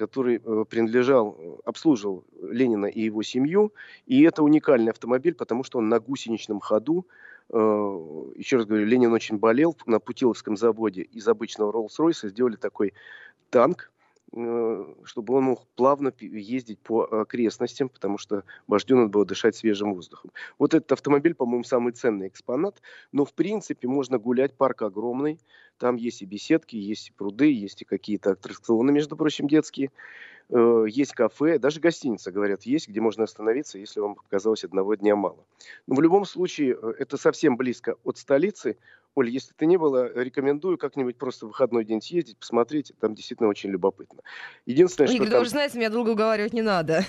который 0.00 0.40
э, 0.42 0.64
принадлежал, 0.70 1.60
обслуживал 1.66 2.24
Ленина 2.40 2.86
и 2.86 3.02
его 3.02 3.22
семью. 3.22 3.74
И 4.06 4.22
это 4.22 4.42
уникальный 4.42 4.92
автомобиль, 4.92 5.34
потому 5.34 5.62
что 5.62 5.78
он 5.78 5.90
на 5.90 6.00
гусеничном 6.00 6.60
ходу. 6.60 7.06
Э, 7.50 7.56
еще 8.34 8.56
раз 8.56 8.64
говорю, 8.64 8.86
Ленин 8.86 9.12
очень 9.12 9.36
болел. 9.36 9.76
На 9.84 10.00
Путиловском 10.00 10.56
заводе 10.56 11.02
из 11.02 11.28
обычного 11.28 11.70
Rolls-Royce 11.70 12.30
сделали 12.30 12.56
такой 12.56 12.94
танк, 13.50 13.90
Э, 14.32 14.84
чтобы 15.04 15.34
он 15.34 15.44
мог 15.44 15.66
плавно 15.74 16.12
ездить 16.20 16.78
по 16.78 17.02
окрестностям, 17.22 17.88
потому 17.88 18.16
что 18.16 18.44
вождю 18.68 18.96
надо 18.96 19.08
было 19.08 19.24
дышать 19.24 19.56
свежим 19.56 19.92
воздухом. 19.92 20.30
Вот 20.56 20.72
этот 20.72 20.92
автомобиль, 20.92 21.34
по-моему, 21.34 21.64
самый 21.64 21.92
ценный 21.92 22.28
экспонат, 22.28 22.80
но 23.10 23.24
в 23.24 23.34
принципе 23.34 23.88
можно 23.88 24.18
гулять, 24.18 24.54
парк 24.54 24.82
огромный, 24.82 25.40
там 25.80 25.96
есть 25.96 26.22
и 26.22 26.26
беседки, 26.26 26.76
есть 26.76 27.08
и 27.08 27.12
пруды, 27.12 27.52
есть 27.52 27.82
и 27.82 27.84
какие-то 27.84 28.32
аттракционы, 28.32 28.92
между 28.92 29.16
прочим, 29.16 29.48
детские. 29.48 29.90
Э, 30.50 30.84
есть 30.86 31.12
кафе, 31.12 31.58
даже 31.58 31.80
гостиница, 31.80 32.30
говорят, 32.30 32.62
есть, 32.62 32.88
где 32.88 33.00
можно 33.00 33.24
остановиться, 33.24 33.78
если 33.78 34.00
вам 34.00 34.14
показалось 34.14 34.62
одного 34.62 34.94
дня 34.94 35.16
мало. 35.16 35.44
Но 35.86 35.94
в 35.94 36.02
любом 36.02 36.24
случае, 36.26 36.76
э, 36.80 36.92
это 36.98 37.16
совсем 37.16 37.56
близко 37.56 37.96
от 38.04 38.18
столицы. 38.18 38.76
Оль, 39.14 39.30
если 39.30 39.54
ты 39.54 39.66
не 39.66 39.78
было, 39.78 40.12
рекомендую 40.12 40.76
как-нибудь 40.76 41.16
просто 41.16 41.46
в 41.46 41.48
выходной 41.48 41.84
день 41.84 42.02
съездить, 42.02 42.36
посмотреть. 42.36 42.92
Там 43.00 43.14
действительно 43.14 43.48
очень 43.48 43.70
любопытно. 43.70 44.20
Единственное, 44.66 45.10
Игорь, 45.10 45.26
что 45.26 45.32
там... 45.32 45.38
вы 45.40 45.44
же 45.46 45.50
знаете, 45.50 45.78
меня 45.78 45.90
долго 45.90 46.10
уговаривать 46.10 46.52
не 46.52 46.62
надо. 46.62 47.04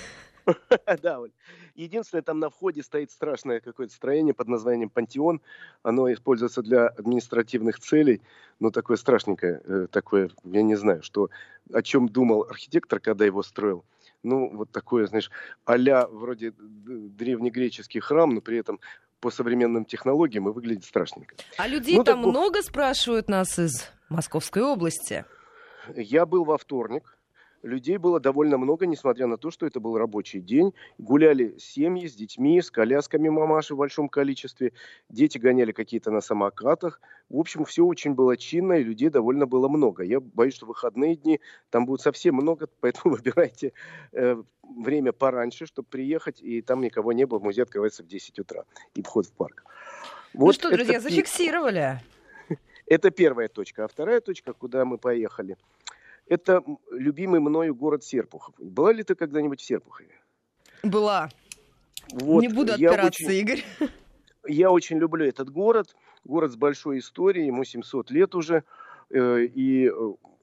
Да, 1.03 1.19
Оль. 1.19 1.31
Единственное, 1.75 2.21
там 2.21 2.39
на 2.39 2.49
входе 2.49 2.83
стоит 2.83 3.11
страшное 3.11 3.59
какое-то 3.59 3.93
строение 3.93 4.33
под 4.33 4.47
названием 4.47 4.89
Пантеон. 4.89 5.41
Оно 5.83 6.11
используется 6.11 6.61
для 6.61 6.87
административных 6.87 7.79
целей. 7.79 8.21
Но 8.59 8.71
такое 8.71 8.97
страшненькое, 8.97 9.61
э, 9.63 9.87
такое, 9.91 10.29
я 10.43 10.61
не 10.61 10.75
знаю, 10.75 11.01
что, 11.03 11.29
о 11.73 11.81
чем 11.81 12.09
думал 12.09 12.43
архитектор, 12.49 12.99
когда 12.99 13.25
его 13.25 13.43
строил. 13.43 13.83
Ну, 14.23 14.55
вот 14.55 14.71
такое, 14.71 15.07
знаешь, 15.07 15.31
а 15.65 16.07
вроде 16.07 16.53
древнегреческий 16.57 17.99
храм, 18.01 18.29
но 18.29 18.41
при 18.41 18.57
этом 18.57 18.79
по 19.19 19.31
современным 19.31 19.85
технологиям 19.85 20.49
и 20.49 20.51
выглядит 20.51 20.83
страшненько. 20.83 21.35
А 21.57 21.67
людей 21.67 21.97
ну, 21.97 22.03
там 22.03 22.21
так... 22.21 22.29
много 22.29 22.61
спрашивают 22.61 23.29
нас 23.29 23.57
из 23.57 23.89
Московской 24.09 24.63
области? 24.63 25.25
Я 25.95 26.25
был 26.25 26.43
во 26.43 26.57
вторник 26.57 27.17
людей 27.63 27.97
было 27.97 28.19
довольно 28.19 28.57
много, 28.57 28.85
несмотря 28.85 29.27
на 29.27 29.37
то, 29.37 29.51
что 29.51 29.65
это 29.65 29.79
был 29.79 29.97
рабочий 29.97 30.41
день. 30.41 30.73
Гуляли 30.97 31.55
семьи 31.57 32.07
с 32.07 32.15
детьми, 32.15 32.61
с 32.61 32.71
колясками 32.71 33.29
мамаши 33.29 33.75
в 33.75 33.77
большом 33.77 34.09
количестве. 34.09 34.73
Дети 35.09 35.37
гоняли 35.37 35.71
какие-то 35.71 36.11
на 36.11 36.21
самокатах. 36.21 37.01
В 37.29 37.37
общем, 37.37 37.65
все 37.65 37.85
очень 37.85 38.13
было 38.13 38.35
чинно, 38.37 38.73
и 38.73 38.83
людей 38.83 39.09
довольно 39.09 39.45
было 39.45 39.67
много. 39.67 40.03
Я 40.03 40.19
боюсь, 40.19 40.55
что 40.55 40.65
выходные 40.65 41.15
дни 41.15 41.39
там 41.69 41.85
будет 41.85 42.01
совсем 42.01 42.35
много, 42.35 42.67
поэтому 42.79 43.15
выбирайте 43.15 43.73
э, 44.11 44.41
время 44.63 45.11
пораньше, 45.11 45.65
чтобы 45.65 45.87
приехать, 45.89 46.41
и 46.41 46.61
там 46.61 46.81
никого 46.81 47.13
не 47.13 47.25
было. 47.25 47.39
Музей 47.39 47.63
открывается 47.63 48.03
в 48.03 48.07
10 48.07 48.39
утра, 48.39 48.65
и 48.95 49.01
вход 49.01 49.27
в 49.27 49.31
парк. 49.31 49.63
Ну 50.33 50.41
вот 50.41 50.47
ну 50.47 50.53
что, 50.53 50.71
друзья, 50.71 50.99
зафиксировали. 50.99 51.99
Это 52.85 53.11
первая 53.11 53.47
точка. 53.47 53.85
А 53.85 53.87
вторая 53.87 54.21
точка, 54.21 54.53
куда 54.53 54.85
мы 54.85 54.97
поехали– 54.97 55.57
это 56.27 56.63
любимый 56.91 57.39
мною 57.39 57.75
город 57.75 58.03
Серпухов. 58.03 58.55
Была 58.57 58.93
ли 58.93 59.03
ты 59.03 59.15
когда-нибудь 59.15 59.59
в 59.59 59.63
Серпухове? 59.63 60.21
Была. 60.83 61.29
Вот, 62.13 62.41
Не 62.41 62.47
буду 62.47 62.73
отпираться, 62.73 63.25
очень, 63.25 63.39
Игорь. 63.39 63.63
Я 64.47 64.71
очень 64.71 64.97
люблю 64.97 65.25
этот 65.25 65.49
город. 65.49 65.95
Город 66.23 66.51
с 66.51 66.55
большой 66.55 66.99
историей, 66.99 67.47
ему 67.47 67.63
700 67.63 68.11
лет 68.11 68.35
уже. 68.35 68.63
Э, 69.09 69.43
и 69.43 69.91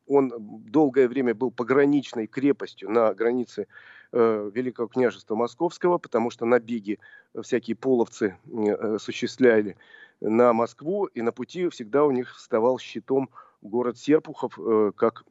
он 0.07 0.33
долгое 0.67 1.09
время 1.09 1.35
был 1.35 1.51
пограничной 1.51 2.27
крепостью 2.27 2.91
на 2.91 3.12
границе 3.14 3.67
э, 4.12 4.51
Великого 4.55 4.88
княжества 4.88 5.35
Московского, 5.35 5.99
потому 5.99 6.31
что 6.31 6.47
набеги 6.47 6.99
всякие 7.41 7.77
половцы 7.77 8.37
э, 8.47 8.95
осуществляли 8.97 9.77
на 10.21 10.53
Москву, 10.53 11.07
и 11.07 11.23
на 11.23 11.33
пути 11.33 11.69
всегда 11.69 12.05
у 12.05 12.11
них 12.11 12.35
вставал 12.37 12.79
щитом 12.79 13.31
город 13.62 13.99
Серпухов, 13.99 14.59
как 14.97 15.25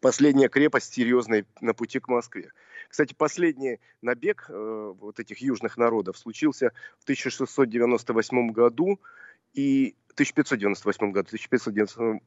последняя 0.00 0.48
крепость 0.48 0.92
серьезная 0.92 1.44
на 1.60 1.74
пути 1.74 2.00
к 2.00 2.08
Москве. 2.08 2.52
Кстати, 2.88 3.14
последний 3.14 3.80
набег 4.02 4.46
э, 4.48 4.94
вот 4.98 5.18
этих 5.18 5.38
южных 5.38 5.76
народов 5.76 6.18
случился 6.18 6.72
в 6.98 7.04
1698 7.04 8.50
году 8.52 9.00
и 9.54 9.96
1598 10.16 11.12
году, 11.12 11.28
1598, 11.28 12.20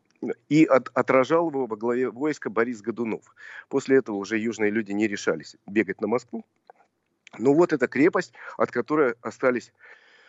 и 0.48 0.66
от, 0.66 0.90
отражал 0.94 1.50
его 1.50 1.66
во 1.66 1.76
главе 1.76 2.12
войска 2.12 2.52
Борис 2.52 2.82
Годунов. 2.82 3.24
После 3.68 3.98
этого 3.98 4.18
уже 4.18 4.38
южные 4.38 4.70
люди 4.70 4.92
не 4.92 5.08
решались 5.08 5.56
бегать 5.66 6.00
на 6.00 6.08
Москву. 6.08 6.46
Ну 7.40 7.54
вот 7.56 7.74
эта 7.74 7.88
крепость, 7.88 8.34
от 8.58 8.70
которой 8.70 9.16
остались, 9.22 9.74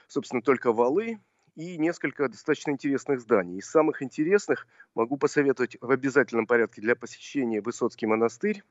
собственно, 0.08 0.40
только 0.40 0.72
валы, 0.72 1.20
и 1.60 1.76
несколько 1.76 2.26
достаточно 2.28 2.70
интересных 2.70 3.20
зданий. 3.20 3.58
Из 3.58 3.66
самых 3.66 4.02
интересных 4.02 4.66
могу 4.94 5.18
посоветовать 5.18 5.76
в 5.80 5.90
обязательном 5.90 6.46
порядке 6.46 6.80
для 6.80 6.96
посещения 6.96 7.60
Высоцкий 7.60 8.06
монастырь. 8.06 8.62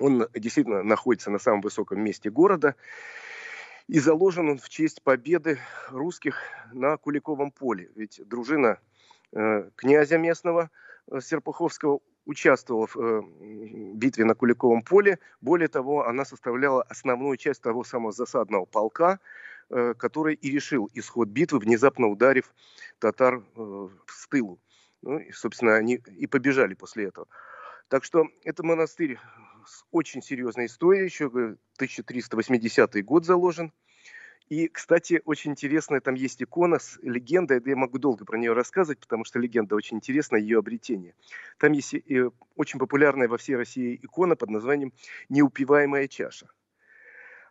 Он 0.00 0.26
действительно 0.34 0.82
находится 0.82 1.30
на 1.30 1.38
самом 1.38 1.60
высоком 1.60 2.00
месте 2.00 2.30
города. 2.30 2.74
И 3.86 3.98
заложен 3.98 4.48
он 4.48 4.58
в 4.58 4.68
честь 4.70 5.02
победы 5.02 5.58
русских 5.90 6.40
на 6.72 6.96
Куликовом 6.96 7.50
поле. 7.50 7.90
Ведь 7.96 8.20
дружина 8.26 8.78
э, 9.32 9.70
князя 9.76 10.16
местного 10.16 10.70
э, 11.10 11.20
Серпуховского 11.20 12.00
участвовала 12.24 12.86
в 12.86 12.96
э, 12.96 13.22
битве 13.94 14.24
на 14.24 14.34
Куликовом 14.34 14.82
поле. 14.82 15.18
Более 15.42 15.68
того, 15.68 16.06
она 16.06 16.24
составляла 16.24 16.82
основную 16.82 17.36
часть 17.36 17.62
того 17.62 17.84
самого 17.84 18.12
засадного 18.12 18.64
полка, 18.64 19.20
который 19.98 20.34
и 20.34 20.50
решил 20.50 20.90
исход 20.94 21.28
битвы, 21.28 21.58
внезапно 21.58 22.08
ударив 22.08 22.54
татар 22.98 23.42
э, 23.56 23.88
с 24.06 24.28
тылу. 24.28 24.58
Ну, 25.02 25.18
и, 25.18 25.32
собственно, 25.32 25.76
они 25.76 26.00
и 26.16 26.26
побежали 26.26 26.74
после 26.74 27.06
этого. 27.06 27.28
Так 27.88 28.04
что 28.04 28.26
это 28.42 28.62
монастырь 28.62 29.18
с 29.66 29.84
очень 29.90 30.22
серьезной 30.22 30.66
историей, 30.66 31.04
еще 31.04 31.26
1380 31.26 33.04
год 33.04 33.24
заложен– 33.24 33.72
и, 34.48 34.68
кстати, 34.68 35.20
очень 35.26 35.50
интересная 35.50 36.00
там 36.00 36.14
есть 36.14 36.42
икона 36.42 36.78
с 36.78 36.98
легендой. 37.02 37.62
Я 37.64 37.76
могу 37.76 37.98
долго 37.98 38.24
про 38.24 38.38
нее 38.38 38.54
рассказывать, 38.54 38.98
потому 38.98 39.24
что 39.24 39.38
легенда 39.38 39.74
очень 39.74 39.98
интересна, 39.98 40.36
ее 40.36 40.58
обретение. 40.58 41.14
Там 41.58 41.72
есть 41.72 41.94
очень 42.56 42.78
популярная 42.78 43.28
во 43.28 43.36
всей 43.36 43.56
России 43.56 43.98
икона 44.02 44.36
под 44.36 44.48
названием 44.50 44.92
«Неупиваемая 45.28 46.08
чаша». 46.08 46.48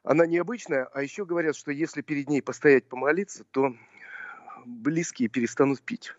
Она 0.07 0.25
необычная, 0.25 0.85
а 0.93 1.03
еще 1.03 1.25
говорят, 1.25 1.57
что 1.57 1.69
если 1.69 2.01
перед 2.01 2.29
ней 2.29 2.41
постоять 2.41 2.87
помолиться, 2.87 3.43
то 3.51 3.75
близкие 4.65 5.27
перестанут 5.27 5.81
пить. 5.81 6.13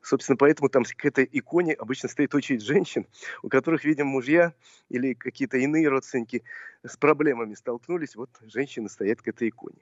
Собственно, 0.00 0.36
поэтому 0.36 0.68
там 0.68 0.84
к 0.84 1.04
этой 1.04 1.28
иконе 1.32 1.74
обычно 1.74 2.08
стоит 2.08 2.36
очередь 2.36 2.62
женщин, 2.62 3.04
у 3.42 3.48
которых, 3.48 3.84
видимо, 3.84 4.10
мужья 4.10 4.54
или 4.90 5.14
какие-то 5.14 5.58
иные 5.58 5.88
родственники 5.88 6.44
с 6.84 6.96
проблемами 6.96 7.54
столкнулись. 7.54 8.14
Вот 8.14 8.30
женщины 8.42 8.88
стоят 8.88 9.22
к 9.22 9.26
этой 9.26 9.48
иконе. 9.48 9.80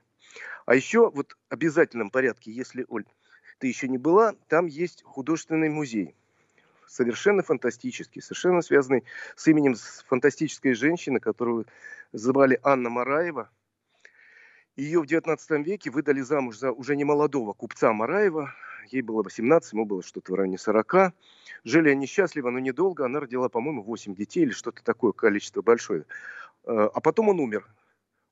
А 0.65 0.75
еще 0.75 1.11
вот 1.11 1.37
в 1.51 1.53
обязательном 1.53 2.09
порядке, 2.09 2.51
если, 2.51 2.87
Оль, 2.89 3.05
ты 3.59 3.67
еще 3.67 3.89
не 3.89 3.99
была, 3.99 4.33
там 4.49 4.65
есть 4.65 5.03
художественный 5.03 5.69
музей. 5.69 6.17
Совершенно 6.95 7.43
фантастический, 7.43 8.23
совершенно 8.23 8.63
связанный 8.63 9.03
с 9.35 9.49
именем 9.49 9.75
фантастической 10.07 10.75
женщины, 10.75 11.19
которую 11.19 11.67
звали 12.13 12.61
Анна 12.63 12.89
Мараева. 12.89 13.51
Ее 14.77 15.01
в 15.01 15.05
XIX 15.05 15.65
веке 15.65 15.91
выдали 15.91 16.21
замуж 16.21 16.57
за 16.57 16.71
уже 16.71 16.95
немолодого 16.95 17.53
купца 17.53 17.93
Мараева. 17.93 18.55
Ей 18.93 19.03
было 19.03 19.25
18, 19.25 19.73
ему 19.73 19.87
было 19.87 20.05
что-то 20.05 20.31
в 20.31 20.35
районе 20.37 20.57
40. 20.57 21.13
Жили 21.65 21.89
они 21.89 22.07
счастливо, 22.07 22.51
но 22.51 22.61
недолго. 22.61 23.05
Она 23.05 23.19
родила, 23.19 23.49
по-моему, 23.49 23.83
8 23.83 24.15
детей 24.15 24.45
или 24.45 24.53
что-то 24.53 24.85
такое, 24.85 25.11
количество 25.11 25.63
большое. 25.63 26.05
Э, 26.63 26.89
а 26.95 27.01
потом 27.01 27.29
он 27.29 27.41
умер. 27.41 27.67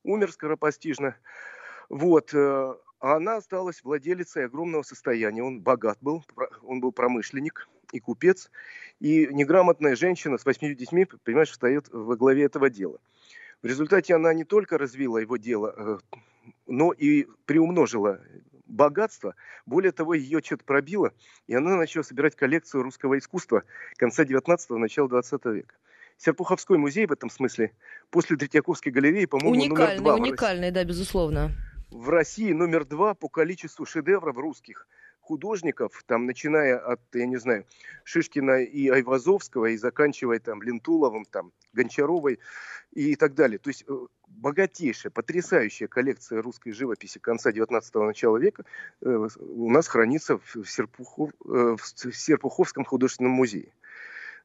Умер 0.04 0.30
скоропостижно. 0.30 1.16
Вот. 1.88 2.32
Э, 2.32 2.76
а 3.00 3.16
она 3.16 3.38
осталась 3.38 3.82
владелицей 3.82 4.44
огромного 4.44 4.84
состояния. 4.84 5.42
Он 5.42 5.60
богат 5.60 5.98
был, 6.00 6.24
он 6.62 6.78
был 6.78 6.92
промышленник 6.92 7.68
и 7.92 8.00
купец. 8.00 8.50
И 8.98 9.28
неграмотная 9.30 9.94
женщина 9.94 10.38
с 10.38 10.44
восьмью 10.44 10.74
детьми, 10.74 11.06
понимаешь, 11.24 11.50
встает 11.50 11.88
во 11.92 12.16
главе 12.16 12.44
этого 12.44 12.70
дела. 12.70 12.98
В 13.62 13.66
результате 13.66 14.14
она 14.14 14.34
не 14.34 14.44
только 14.44 14.76
развила 14.76 15.18
его 15.18 15.36
дело, 15.36 15.74
э, 15.76 15.98
но 16.66 16.92
и 16.92 17.28
приумножила 17.44 18.20
богатство. 18.66 19.36
Более 19.66 19.92
того, 19.92 20.14
ее 20.14 20.40
что-то 20.42 20.64
пробило, 20.64 21.12
и 21.46 21.54
она 21.54 21.76
начала 21.76 22.02
собирать 22.02 22.34
коллекцию 22.34 22.82
русского 22.82 23.18
искусства 23.18 23.62
конца 23.96 24.24
19-го, 24.24 24.78
начала 24.78 25.08
20 25.08 25.44
века. 25.46 25.76
Серпуховской 26.16 26.78
музей 26.78 27.06
в 27.06 27.12
этом 27.12 27.30
смысле 27.30 27.72
после 28.10 28.36
Третьяковской 28.36 28.90
галереи, 28.90 29.26
по-моему, 29.26 29.52
уникальный, 29.52 29.96
номер 29.96 30.02
два. 30.02 30.14
Уникальный, 30.14 30.70
да, 30.70 30.84
безусловно. 30.84 31.50
В 31.90 32.08
России 32.08 32.52
номер 32.52 32.84
два 32.84 33.14
по 33.14 33.28
количеству 33.28 33.84
шедевров 33.84 34.36
русских 34.36 34.86
художников, 35.32 36.02
там, 36.06 36.26
начиная 36.26 36.76
от, 36.78 37.00
я 37.14 37.24
не 37.24 37.38
знаю, 37.38 37.64
Шишкина 38.04 38.64
и 38.64 38.88
Айвазовского, 38.88 39.66
и 39.66 39.78
заканчивая 39.78 40.40
там 40.40 40.62
Лентуловым, 40.62 41.24
там, 41.24 41.52
Гончаровой 41.72 42.38
и 42.92 43.16
так 43.16 43.34
далее. 43.34 43.58
То 43.58 43.70
есть 43.70 43.84
э, 43.88 43.92
богатейшая, 44.28 45.10
потрясающая 45.10 45.88
коллекция 45.88 46.42
русской 46.42 46.72
живописи 46.72 47.18
конца 47.18 47.50
19-го 47.50 48.04
начала 48.04 48.36
века 48.36 48.64
э, 49.00 49.28
у 49.40 49.70
нас 49.70 49.88
хранится 49.88 50.36
в, 50.36 50.66
Серпухов, 50.66 51.30
э, 51.46 51.76
в 51.78 52.14
Серпуховском 52.14 52.84
художественном 52.84 53.32
музее. 53.32 53.72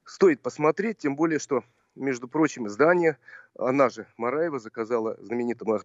Стоит 0.05 0.39
посмотреть, 0.39 0.99
тем 0.99 1.17
более, 1.17 1.39
что 1.39 1.65
между 1.97 2.27
прочим, 2.27 2.69
здание, 2.69 3.17
она 3.57 3.89
же, 3.89 4.07
Мараева, 4.17 4.59
заказала 4.59 5.17
знаменитому 5.19 5.79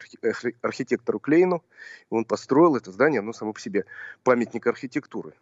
архитектору 0.63 1.19
Клейну. 1.19 1.65
Он 2.11 2.25
построил 2.25 2.77
это 2.77 2.93
здание, 2.93 3.21
оно 3.21 3.33
само 3.33 3.53
по 3.53 3.61
себе 3.61 3.87
памятник 4.23 4.67
архитектуры. 4.67 5.35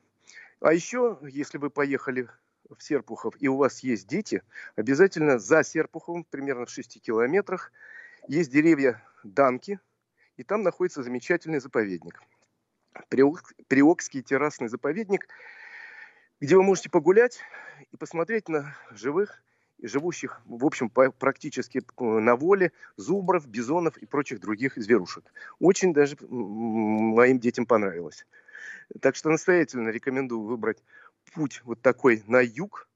А 0.61 0.73
еще, 0.73 1.19
если 1.23 1.59
вы 1.59 1.71
поехали 1.71 2.29
в 2.69 2.83
Серпухов 2.83 3.35
и 3.41 3.49
у 3.49 3.57
вас 3.57 3.81
есть 3.81 4.07
дети, 4.07 4.43
обязательно 4.77 5.39
за 5.39 5.63
Серпуховым, 5.65 6.25
примерно 6.25 6.67
в 6.67 6.71
6 6.71 7.01
километрах, 7.03 7.73
есть 8.29 8.51
деревья 8.51 9.03
Данки, 9.25 9.81
и 10.37 10.45
там 10.45 10.63
находится 10.63 11.03
замечательный 11.03 11.61
заповедник. 11.61 12.23
Приокский 13.09 14.23
террасный 14.23 14.69
заповедник, 14.69 15.27
где 16.41 16.57
вы 16.57 16.63
можете 16.63 16.91
погулять 16.91 17.41
и 17.93 17.97
посмотреть 17.97 18.49
на 18.49 18.77
живых 18.91 19.43
живущих, 19.83 20.41
в 20.47 20.65
общем, 20.65 20.91
практически 20.91 21.79
э, 21.79 22.05
на 22.05 22.37
воле 22.37 22.73
зубров, 22.97 23.47
бизонов 23.47 23.97
и 23.99 24.07
прочих 24.07 24.41
других 24.41 24.77
зверушек. 24.77 25.25
Очень 25.59 25.93
даже 25.93 26.17
моим 26.29 27.39
детям 27.39 27.67
понравилось. 27.67 28.27
Так 29.01 29.17
что 29.17 29.31
настоятельно 29.31 29.89
рекомендую 29.89 30.43
выбрать 30.43 30.83
путь 31.33 31.63
вот 31.65 31.81
такой 31.81 32.23
на 32.27 32.41
юг. 32.41 32.89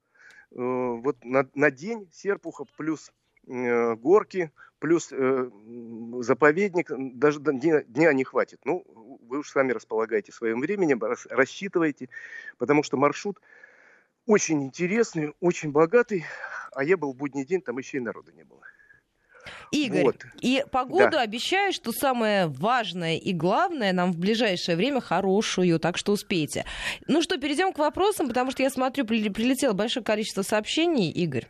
Э, 0.53 0.57
вот 0.57 1.24
на, 1.24 1.49
на 1.55 1.70
день 1.70 2.09
Серпуха 2.12 2.64
плюс 2.76 3.12
э, 3.47 3.95
горки, 3.95 4.51
плюс 4.78 5.09
заповедник, 5.09 6.91
даже 7.16 7.41
дня, 7.41 7.82
дня 7.85 8.12
не 8.12 8.24
хватит. 8.24 8.61
Ну, 8.64 8.85
вы 9.26 9.39
уж 9.39 9.51
сами 9.51 9.72
располагаете 9.72 10.30
своим 10.30 10.61
временем, 10.61 11.01
рассчитывайте, 11.30 12.11
потому 12.59 12.82
что 12.82 12.99
маршрут 12.99 13.41
очень 14.27 14.62
интересный, 14.62 15.35
очень 15.41 15.70
богатый 15.70 16.25
а 16.75 16.85
я 16.85 16.97
был 16.97 17.12
в 17.12 17.16
будний 17.16 17.45
день, 17.45 17.61
там 17.61 17.79
еще 17.79 17.99
и 17.99 18.01
народа 18.01 18.33
не 18.33 18.45
было. 18.45 18.61
Игорь, 19.72 20.05
вот. 20.05 20.25
и 20.41 20.64
погоду 20.70 21.12
да. 21.12 21.20
обещаю, 21.20 21.72
что 21.72 21.93
самое 21.93 22.47
важное 22.47 23.18
и 23.18 23.33
главное 23.33 23.93
нам 23.93 24.12
в 24.12 24.18
ближайшее 24.18 24.77
время 24.77 25.01
хорошую, 25.01 25.79
так 25.79 25.99
что 25.99 26.12
успейте. 26.12 26.64
Ну 27.09 27.20
что, 27.20 27.37
перейдем 27.37 27.72
к 27.72 27.79
вопросам, 27.79 28.29
потому 28.29 28.53
что 28.53 28.62
я 28.62 28.70
смотрю, 28.70 29.05
прилетело 29.05 29.75
большое 29.75 30.05
количество 30.05 30.43
сообщений, 30.43 31.11
Игорь. 31.11 31.47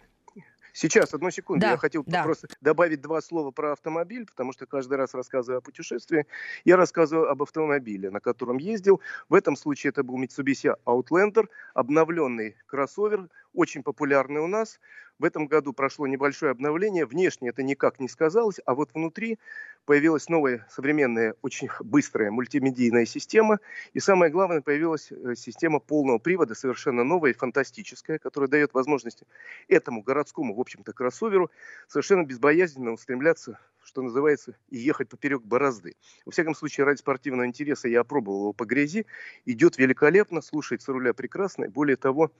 Сейчас, 0.76 1.14
одну 1.14 1.30
секунду. 1.30 1.60
Да, 1.60 1.70
я 1.70 1.76
хотел 1.76 2.02
да. 2.04 2.24
просто 2.24 2.48
добавить 2.60 3.00
два 3.00 3.20
слова 3.20 3.52
про 3.52 3.72
автомобиль, 3.72 4.26
потому 4.26 4.52
что 4.52 4.66
каждый 4.66 4.98
раз 4.98 5.14
рассказываю 5.14 5.58
о 5.58 5.60
путешествии. 5.60 6.26
Я 6.64 6.76
рассказываю 6.76 7.30
об 7.30 7.44
автомобиле, 7.44 8.10
на 8.10 8.18
котором 8.18 8.56
ездил. 8.56 9.00
В 9.28 9.34
этом 9.34 9.54
случае 9.54 9.90
это 9.90 10.02
был 10.02 10.20
Mitsubishi 10.20 10.74
Outlander, 10.84 11.48
обновленный 11.74 12.56
кроссовер, 12.66 13.28
очень 13.52 13.84
популярный 13.84 14.40
у 14.40 14.48
нас. 14.48 14.80
В 15.18 15.24
этом 15.24 15.46
году 15.46 15.72
прошло 15.72 16.06
небольшое 16.06 16.50
обновление. 16.50 17.06
Внешне 17.06 17.50
это 17.50 17.62
никак 17.62 18.00
не 18.00 18.08
сказалось, 18.08 18.60
а 18.66 18.74
вот 18.74 18.90
внутри 18.94 19.38
появилась 19.84 20.28
новая 20.28 20.66
современная, 20.70 21.34
очень 21.42 21.68
быстрая 21.80 22.30
мультимедийная 22.32 23.04
система. 23.04 23.60
И 23.92 24.00
самое 24.00 24.32
главное, 24.32 24.60
появилась 24.60 25.12
э, 25.12 25.34
система 25.36 25.78
полного 25.78 26.18
привода, 26.18 26.54
совершенно 26.54 27.04
новая 27.04 27.30
и 27.30 27.34
фантастическая, 27.34 28.18
которая 28.18 28.48
дает 28.48 28.74
возможность 28.74 29.22
этому 29.68 30.02
городскому, 30.02 30.54
в 30.54 30.60
общем-то, 30.60 30.92
кроссоверу 30.92 31.50
совершенно 31.86 32.24
безбоязненно 32.24 32.92
устремляться 32.92 33.58
что 33.84 34.00
называется, 34.00 34.56
и 34.70 34.78
ехать 34.78 35.10
поперек 35.10 35.42
борозды. 35.42 35.94
Во 36.24 36.32
всяком 36.32 36.54
случае, 36.54 36.86
ради 36.86 36.98
спортивного 36.98 37.46
интереса 37.46 37.86
я 37.86 38.00
опробовал 38.00 38.40
его 38.40 38.52
по 38.54 38.64
грязи. 38.64 39.06
Идет 39.44 39.76
великолепно, 39.76 40.40
слушается 40.40 40.92
руля 40.92 41.12
прекрасно. 41.12 41.68
Более 41.68 41.96
того, 41.96 42.32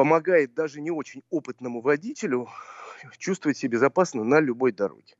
помогает 0.00 0.54
даже 0.54 0.80
не 0.80 0.90
очень 0.90 1.22
опытному 1.28 1.82
водителю 1.82 2.48
чувствовать 3.18 3.58
себя 3.58 3.72
безопасно 3.72 4.24
на 4.24 4.40
любой 4.40 4.72
дороге. 4.72 5.14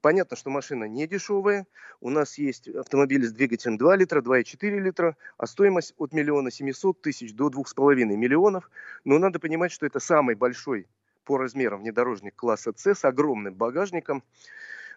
Понятно, 0.00 0.36
что 0.36 0.50
машина 0.50 0.88
не 0.88 1.06
дешевая. 1.06 1.64
У 2.00 2.10
нас 2.10 2.36
есть 2.36 2.66
автомобили 2.66 3.24
с 3.24 3.32
двигателем 3.32 3.78
2 3.78 3.94
литра, 3.94 4.22
2,4 4.22 4.80
литра, 4.80 5.16
а 5.38 5.46
стоимость 5.46 5.94
от 5.96 6.12
миллиона 6.12 6.50
семисот 6.50 7.02
тысяч 7.02 7.34
до 7.34 7.50
двух 7.50 7.68
с 7.68 7.74
половиной 7.74 8.16
миллионов. 8.16 8.68
Но 9.04 9.16
надо 9.20 9.38
понимать, 9.38 9.70
что 9.70 9.86
это 9.86 10.00
самый 10.00 10.34
большой 10.34 10.88
по 11.22 11.38
размерам 11.38 11.82
внедорожник 11.82 12.34
класса 12.34 12.72
С 12.76 12.84
с 12.84 13.04
огромным 13.04 13.54
багажником 13.54 14.24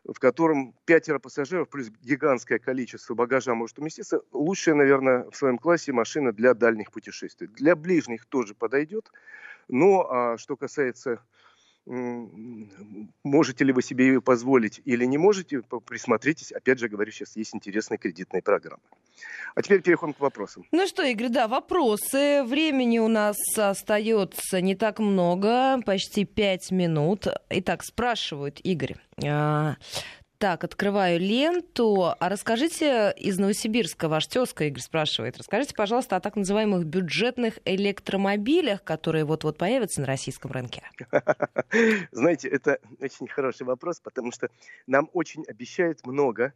в 0.06 0.20
котором 0.20 0.74
пятеро 0.86 1.20
пассажиров 1.20 1.70
плюс 1.70 1.90
гигантское 2.02 2.60
количество 2.60 3.14
багажа 3.14 3.54
может 3.56 3.80
уместиться. 3.80 4.22
Лучшая, 4.32 4.76
наверное, 4.76 5.30
в 5.30 5.36
своем 5.36 5.58
классе 5.58 5.92
машина 5.92 6.32
для 6.32 6.54
дальних 6.54 6.92
путешествий. 6.92 7.48
Для 7.48 7.76
ближних 7.76 8.26
тоже 8.26 8.56
подойдет. 8.56 9.12
Но 9.68 10.08
а 10.10 10.38
что 10.38 10.56
касается 10.56 11.22
можете 13.24 13.64
ли 13.64 13.74
вы 13.74 13.82
себе 13.82 14.08
ее 14.08 14.22
позволить 14.22 14.82
или 14.86 15.06
не 15.06 15.18
можете, 15.18 15.62
присмотритесь. 15.86 16.52
Опять 16.52 16.80
же 16.80 16.88
говорю, 16.88 17.12
сейчас 17.12 17.36
есть 17.36 17.56
интересная 17.56 17.98
кредитная 17.98 18.42
программа. 18.42 18.82
А 19.56 19.62
теперь 19.62 19.82
переходим 19.82 20.14
к 20.14 20.20
вопросам. 20.20 20.66
Ну 20.72 20.88
что, 20.88 21.04
Игорь, 21.04 21.30
да, 21.30 21.48
вопросы. 21.48 22.44
Времени 22.44 23.00
у 23.00 23.08
нас 23.08 23.38
остается 23.58 24.62
не 24.62 24.76
так 24.76 25.00
много, 25.00 25.82
почти 25.86 26.26
пять 26.26 26.72
минут. 26.72 27.28
Итак, 27.50 27.84
спрашивают, 27.84 28.60
Игорь, 28.64 28.96
а, 29.26 29.76
так, 30.40 30.64
открываю 30.64 31.20
ленту. 31.20 32.16
А 32.18 32.30
расскажите 32.30 33.14
из 33.18 33.38
Новосибирска, 33.38 34.08
ваш 34.08 34.26
тезка 34.28 34.64
Игорь 34.64 34.82
спрашивает, 34.82 35.38
расскажите, 35.38 35.76
пожалуйста, 35.76 36.16
о 36.16 36.22
так 36.22 36.38
называемых 36.38 36.86
бюджетных 36.86 37.60
электромобилях, 37.66 38.82
которые 38.86 39.26
вот-вот 39.26 39.58
появятся 39.58 40.00
на 40.00 40.08
российском 40.08 40.52
рынке. 40.52 40.84
Знаете, 42.14 42.48
это 42.48 42.80
очень 43.02 43.28
хороший 43.28 43.64
вопрос, 43.64 44.00
потому 44.00 44.32
что 44.32 44.50
нам 44.88 45.10
очень 45.12 45.44
обещают 45.46 46.08
много 46.08 46.54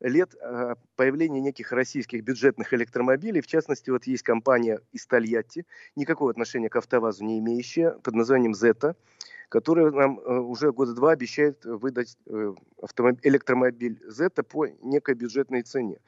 лет 0.00 0.34
а, 0.40 0.74
появления 0.96 1.40
неких 1.40 1.72
российских 1.72 2.22
бюджетных 2.22 2.72
электромобилей. 2.74 3.40
В 3.40 3.46
частности, 3.46 3.90
вот 3.90 4.06
есть 4.06 4.22
компания 4.22 4.80
из 4.92 5.06
Тольятти, 5.06 5.66
никакого 5.94 6.30
отношения 6.30 6.68
к 6.68 6.76
АвтоВАЗу 6.76 7.24
не 7.24 7.38
имеющая, 7.38 7.92
под 8.02 8.14
названием 8.14 8.54
«Зета», 8.54 8.96
которая 9.48 9.90
нам 9.90 10.18
э, 10.18 10.38
уже 10.38 10.72
года 10.72 10.94
два 10.94 11.12
обещает 11.12 11.64
выдать 11.64 12.18
э, 12.26 12.54
электромобиль 13.22 14.02
Zeta 14.08 14.42
по 14.42 14.66
некой 14.82 15.14
бюджетной 15.14 15.62
цене. 15.62 15.98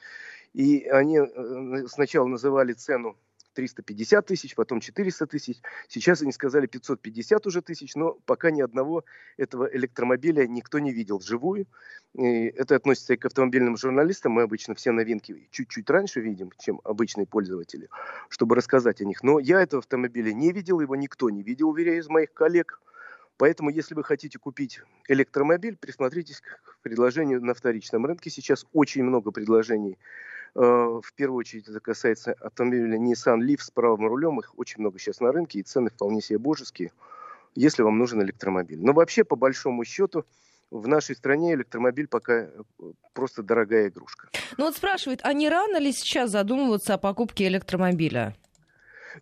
И 0.54 0.84
они 0.84 1.18
э, 1.18 1.86
сначала 1.88 2.26
называли 2.26 2.72
цену 2.72 3.16
350 3.58 4.24
тысяч, 4.24 4.54
потом 4.54 4.78
400 4.78 5.26
тысяч. 5.26 5.60
Сейчас 5.88 6.22
они 6.22 6.30
сказали 6.30 6.66
550 6.68 7.44
уже 7.48 7.60
тысяч, 7.60 7.96
но 7.96 8.12
пока 8.24 8.52
ни 8.52 8.60
одного 8.60 9.04
этого 9.36 9.68
электромобиля 9.74 10.46
никто 10.46 10.78
не 10.78 10.92
видел 10.92 11.18
вживую. 11.18 11.66
И 12.14 12.22
это 12.22 12.76
относится 12.76 13.14
и 13.14 13.16
к 13.16 13.24
автомобильным 13.26 13.76
журналистам. 13.76 14.30
Мы 14.32 14.42
обычно 14.42 14.76
все 14.76 14.92
новинки 14.92 15.48
чуть-чуть 15.50 15.90
раньше 15.90 16.20
видим, 16.20 16.52
чем 16.60 16.80
обычные 16.84 17.26
пользователи, 17.26 17.88
чтобы 18.28 18.54
рассказать 18.54 19.00
о 19.00 19.04
них. 19.04 19.24
Но 19.24 19.40
я 19.40 19.60
этого 19.60 19.80
автомобиля 19.80 20.32
не 20.32 20.52
видел, 20.52 20.78
его 20.78 20.94
никто 20.94 21.28
не 21.28 21.42
видел, 21.42 21.70
уверяю, 21.70 21.98
из 21.98 22.08
моих 22.08 22.32
коллег. 22.32 22.80
Поэтому, 23.38 23.70
если 23.70 23.96
вы 23.96 24.04
хотите 24.04 24.38
купить 24.38 24.82
электромобиль, 25.08 25.76
присмотритесь 25.76 26.40
к 26.40 26.78
предложению 26.82 27.44
на 27.44 27.54
вторичном 27.54 28.06
рынке. 28.06 28.30
Сейчас 28.30 28.66
очень 28.72 29.02
много 29.02 29.32
предложений. 29.32 29.98
Э, 30.54 30.60
в 30.60 31.12
первую 31.14 31.38
очередь 31.38 31.68
это 31.68 31.80
касается 31.80 32.34
автомобиля 32.40 32.98
Nissan 32.98 33.40
Leaf 33.40 33.60
с 33.60 33.70
правым 33.70 34.06
рулем. 34.06 34.40
Их 34.40 34.58
очень 34.58 34.80
много 34.80 34.98
сейчас 34.98 35.20
на 35.20 35.32
рынке, 35.32 35.58
и 35.58 35.62
цены 35.62 35.90
вполне 35.90 36.20
себе 36.20 36.38
божеские, 36.38 36.92
если 37.54 37.82
вам 37.82 37.98
нужен 37.98 38.22
электромобиль. 38.22 38.78
Но 38.80 38.92
вообще, 38.92 39.24
по 39.24 39.36
большому 39.36 39.84
счету, 39.84 40.24
в 40.70 40.86
нашей 40.86 41.16
стране 41.16 41.54
электромобиль 41.54 42.08
пока 42.08 42.34
э, 42.34 42.50
просто 43.14 43.42
дорогая 43.42 43.88
игрушка. 43.88 44.28
Ну 44.56 44.64
вот 44.64 44.76
спрашивают, 44.76 45.20
а 45.22 45.32
не 45.32 45.48
рано 45.48 45.78
ли 45.78 45.92
сейчас 45.92 46.30
задумываться 46.30 46.94
о 46.94 46.98
покупке 46.98 47.46
электромобиля? 47.46 48.34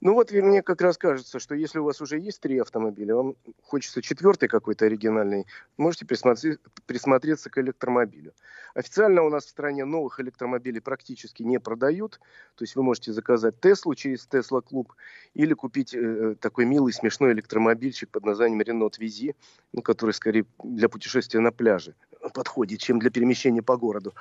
Ну 0.01 0.15
вот 0.15 0.31
мне 0.33 0.63
как 0.63 0.81
раз 0.81 0.99
кажется, 0.99 1.39
что 1.39 1.55
если 1.55 1.79
у 1.79 1.85
вас 1.85 2.01
уже 2.01 2.19
есть 2.19 2.41
три 2.41 2.59
автомобиля, 2.59 3.15
вам 3.15 3.37
хочется 3.63 4.03
четвертый 4.03 4.49
какой-то 4.49 4.87
оригинальный, 4.87 5.47
можете 5.77 6.07
присмотри, 6.07 6.59
присмотреться 6.87 7.51
к 7.51 7.59
электромобилю. 7.59 8.33
Официально 8.75 9.23
у 9.23 9.31
нас 9.31 9.47
в 9.47 9.49
стране 9.49 9.85
новых 9.85 10.21
электромобилей 10.21 10.81
практически 10.81 11.43
не 11.43 11.59
продают. 11.59 12.21
То 12.57 12.65
есть 12.65 12.77
вы 12.77 12.83
можете 12.83 13.13
заказать 13.13 13.61
Теслу 13.61 13.95
через 13.95 14.27
Тесла 14.27 14.61
Клуб 14.61 14.93
или 15.35 15.55
купить 15.55 15.95
э, 15.95 16.37
такой 16.41 16.67
милый 16.67 16.93
смешной 16.93 17.33
электромобильчик 17.33 18.11
под 18.11 18.25
названием 18.25 18.61
Renault 18.61 18.95
Визи, 18.99 19.35
ну, 19.73 19.83
который 19.83 20.13
скорее 20.13 20.45
для 20.63 20.89
путешествия 20.89 21.41
на 21.41 21.53
пляже 21.53 21.95
подходит, 22.31 22.81
чем 22.81 22.99
для 22.99 23.11
перемещения 23.11 23.63
по 23.63 23.77
городу. 23.77 24.15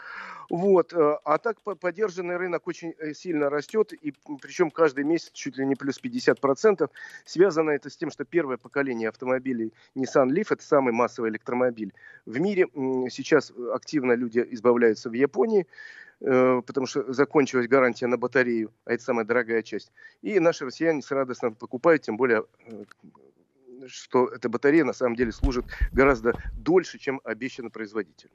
Вот. 0.50 0.94
Э, 0.94 1.18
а 1.24 1.38
так 1.38 1.62
поддержанный 1.62 2.38
рынок 2.38 2.68
очень 2.68 2.94
э, 3.00 3.14
сильно 3.14 3.50
растет, 3.50 3.94
и 3.94 4.14
причем 4.42 4.72
каждый 4.72 5.04
месяц 5.04 5.32
чуть 5.32 5.58
ли 5.58 5.66
не 5.66 5.76
плюс 5.76 6.00
50%. 6.02 6.90
Связано 7.26 7.72
это 7.72 7.90
с 7.90 7.98
тем, 7.98 8.12
что 8.12 8.26
первое 8.26 8.58
поколение 8.58 9.10
автомобилей 9.10 9.74
Nissan 9.96 10.30
Leaf, 10.30 10.48
это 10.50 10.64
самый 10.64 10.94
массовый 10.94 11.30
электромобиль 11.32 11.94
в 12.26 12.40
мире. 12.40 12.68
Сейчас 13.10 13.52
активно 13.74 14.14
люди 14.14 14.46
избавляются 14.52 15.10
в 15.10 15.14
Японии, 15.14 15.68
э, 16.22 16.62
потому 16.66 16.88
что 16.88 17.12
закончилась 17.12 17.68
гарантия 17.68 18.08
на 18.08 18.18
батарею, 18.18 18.72
а 18.86 18.94
это 18.94 19.04
самая 19.04 19.26
дорогая 19.26 19.64
часть. 19.64 19.92
И 20.22 20.40
наши 20.40 20.66
россияне 20.66 21.02
с 21.02 21.12
радостно 21.12 21.52
покупают, 21.52 22.04
тем 22.04 22.18
более 22.18 22.46
что 23.88 24.28
эта 24.28 24.50
батарея 24.50 24.84
на 24.84 24.94
самом 24.94 25.16
деле 25.16 25.32
служит 25.32 25.66
гораздо 25.92 26.34
дольше, 26.54 27.00
чем 27.00 27.22
обещано 27.24 27.70
производителем. 27.70 28.32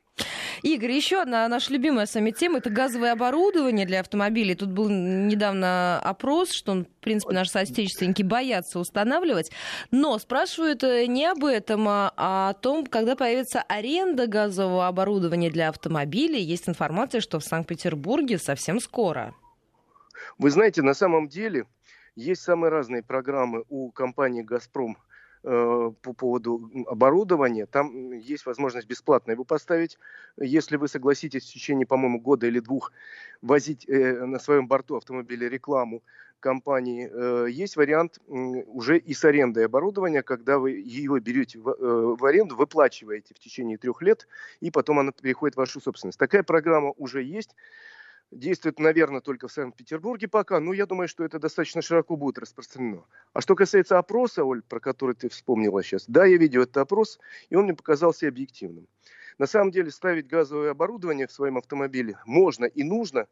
Игорь, 0.62 0.92
еще 0.92 1.22
одна 1.22 1.48
наша 1.48 1.72
любимая 1.72 2.06
с 2.06 2.14
вами 2.14 2.30
тема– 2.32 2.58
это 2.58 2.70
газовое 2.70 3.12
оборудование 3.12 3.86
для 3.86 4.00
автомобилей. 4.00 4.54
Тут 4.54 4.70
был 4.70 4.88
недавно 4.88 5.98
опрос, 6.00 6.52
что, 6.52 6.74
в 6.74 6.86
принципе, 7.00 7.34
наши 7.34 7.50
соотечественники 7.50 8.22
боятся 8.22 8.78
устанавливать. 8.78 9.50
Но 9.90 10.18
спрашивают 10.18 10.82
э, 10.84 11.06
не 11.06 11.26
об 11.26 11.44
этом, 11.44 11.86
а 11.88 12.12
о 12.16 12.54
том, 12.54 12.86
когда 12.86 13.16
появится 13.16 13.62
аренда 13.62 14.26
газового 14.26 14.86
оборудования 14.86 15.50
для 15.50 15.68
автомобилей. 15.68 16.42
Есть 16.42 16.68
информация, 16.68 17.20
что 17.20 17.38
в 17.38 17.44
Санкт-Петербурге 17.44 18.38
совсем 18.38 18.80
скоро. 18.80 19.34
Вы 20.38 20.50
знаете, 20.50 20.82
на 20.82 20.94
самом 20.94 21.28
деле 21.28 21.66
есть 22.16 22.42
самые 22.42 22.70
разные 22.70 23.02
программы 23.02 23.64
у 23.68 23.90
компании 23.90 24.42
«Газпром» 24.42 24.98
Э, 25.42 25.90
по 26.02 26.12
поводу 26.12 26.70
оборудования. 26.86 27.64
Там 27.64 28.12
есть 28.12 28.44
возможность 28.44 28.86
бесплатно 28.86 29.30
его 29.32 29.44
поставить. 29.44 29.98
Если 30.36 30.76
вы 30.76 30.86
согласитесь 30.86 31.44
в 31.44 31.52
течение, 31.54 31.86
по-моему, 31.86 32.20
года 32.20 32.46
или 32.46 32.60
двух 32.60 32.92
возить 33.40 33.88
э, 33.88 34.26
на 34.26 34.38
своем 34.38 34.68
борту 34.68 34.96
автомобиля 34.96 35.48
рекламу 35.48 36.02
компании, 36.40 37.08
э, 37.10 37.46
есть 37.50 37.76
вариант 37.76 38.18
уже 38.26 38.98
и 38.98 39.14
с 39.14 39.24
арендой 39.24 39.64
оборудования, 39.64 40.22
когда 40.22 40.58
вы 40.58 40.72
его 40.72 41.18
берете 41.20 41.58
в, 41.58 42.16
в 42.16 42.24
аренду, 42.26 42.54
выплачиваете 42.54 43.32
в 43.34 43.38
течение 43.38 43.78
трех 43.78 44.02
лет, 44.02 44.28
и 44.60 44.70
потом 44.70 44.98
она 44.98 45.10
переходит 45.10 45.54
в 45.54 45.58
вашу 45.58 45.80
собственность. 45.80 46.18
Такая 46.18 46.42
программа 46.42 46.92
уже 46.98 47.22
есть 47.22 47.56
действует, 48.30 48.78
наверное, 48.78 49.20
только 49.20 49.48
в 49.48 49.52
Санкт-Петербурге 49.52 50.28
пока, 50.28 50.60
но 50.60 50.72
я 50.72 50.86
думаю, 50.86 51.08
что 51.08 51.24
это 51.24 51.38
достаточно 51.38 51.82
широко 51.82 52.16
будет 52.16 52.38
распространено. 52.38 53.04
А 53.32 53.40
что 53.40 53.54
касается 53.54 53.98
опроса, 53.98 54.44
Оль, 54.44 54.62
про 54.62 54.80
который 54.80 55.14
ты 55.14 55.28
вспомнила 55.28 55.82
сейчас, 55.82 56.04
да, 56.06 56.24
я 56.24 56.36
видел 56.36 56.62
этот 56.62 56.78
опрос, 56.78 57.18
и 57.48 57.56
он 57.56 57.64
мне 57.64 57.74
показался 57.74 58.28
объективным. 58.28 58.86
На 59.38 59.46
самом 59.46 59.70
деле 59.70 59.90
ставить 59.90 60.26
газовое 60.26 60.70
оборудование 60.70 61.26
в 61.26 61.32
своем 61.32 61.56
автомобиле 61.58 62.18
можно 62.26 62.66
и 62.66 62.82
нужно, 62.82 63.26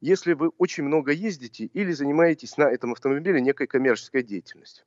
если 0.00 0.34
вы 0.34 0.50
очень 0.58 0.84
много 0.84 1.12
ездите 1.12 1.64
или 1.66 1.92
занимаетесь 1.92 2.56
на 2.56 2.64
этом 2.64 2.92
автомобиле 2.92 3.40
некой 3.40 3.66
коммерческой 3.66 4.22
деятельностью. 4.22 4.84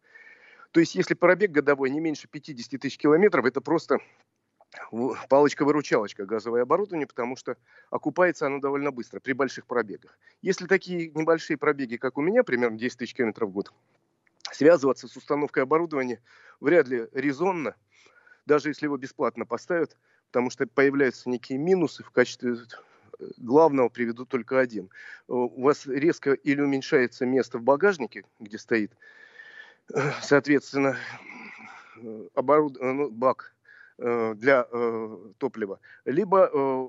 То 0.72 0.80
есть, 0.80 0.96
если 0.96 1.16
пробег 1.16 1.52
годовой 1.52 1.90
не 1.90 2.00
меньше 2.00 2.28
50 2.28 2.80
тысяч 2.80 2.98
километров, 2.98 3.46
это 3.46 3.62
просто 3.62 4.00
палочка-выручалочка 5.30 6.26
газовое 6.26 6.64
оборудование, 6.64 7.08
потому 7.08 7.36
что 7.36 7.58
окупается 7.90 8.48
оно 8.48 8.60
довольно 8.60 8.92
быстро 8.92 9.20
при 9.20 9.34
больших 9.34 9.66
пробегах. 9.66 10.18
Если 10.42 10.66
такие 10.66 11.12
небольшие 11.12 11.58
пробеги, 11.58 11.98
как 11.98 12.18
у 12.18 12.22
меня, 12.22 12.44
примерно 12.44 12.78
10 12.78 12.98
тысяч 12.98 13.14
километров 13.14 13.50
в 13.50 13.54
год, 13.54 13.74
связываться 14.52 15.08
с 15.08 15.16
установкой 15.16 15.64
оборудования 15.64 16.22
вряд 16.60 16.88
ли 16.88 17.08
резонно, 17.14 17.76
даже 18.46 18.70
если 18.70 18.86
его 18.86 18.98
бесплатно 18.98 19.46
поставят, 19.46 19.98
потому 20.28 20.50
что 20.50 20.68
появляются 20.68 21.30
некие 21.30 21.58
минусы 21.58 22.04
в 22.04 22.12
качестве 22.12 22.58
главного 23.38 23.90
приведу 23.90 24.26
только 24.26 24.60
один. 24.60 24.90
У 25.28 25.62
вас 25.62 25.86
резко 25.88 26.34
или 26.34 26.62
уменьшается 26.62 27.26
место 27.26 27.58
в 27.58 27.64
багажнике, 27.64 28.26
где 28.40 28.58
стоит, 28.58 28.92
соответственно, 30.22 30.98
оборуд... 32.36 32.78
ну, 32.80 33.10
бак 33.10 33.54
Э, 33.57 33.57
для 33.98 34.68
э, 34.72 35.18
топлива, 35.38 35.80
либо 36.06 36.50
э, 36.52 36.88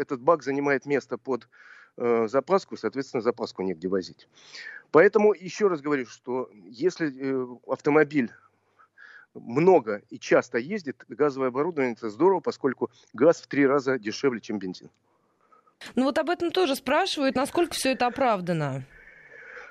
этот 0.00 0.20
бак 0.20 0.42
занимает 0.42 0.86
место 0.86 1.18
под 1.18 1.48
запаску, 1.98 2.78
соответственно, 2.78 3.20
запаску 3.20 3.62
негде 3.62 3.86
возить. 3.86 4.26
Поэтому 4.92 5.34
еще 5.34 5.68
раз 5.68 5.82
говорю, 5.82 6.06
что 6.06 6.48
если 6.64 7.12
автомобиль 7.70 8.32
много 9.34 10.02
и 10.08 10.18
часто 10.18 10.56
ездит, 10.56 11.04
газовое 11.08 11.48
оборудование 11.48 11.92
это 11.92 12.08
здорово, 12.08 12.40
поскольку 12.40 12.90
газ 13.12 13.42
в 13.42 13.46
три 13.46 13.66
раза 13.66 13.98
дешевле, 13.98 14.40
чем 14.40 14.58
бензин. 14.58 14.88
Ну 15.94 16.04
вот 16.04 16.18
об 16.18 16.30
этом 16.30 16.50
тоже 16.50 16.76
спрашивают, 16.76 17.36
насколько 17.36 17.74
все 17.74 17.92
это 17.92 18.06
оправдано. 18.06 18.84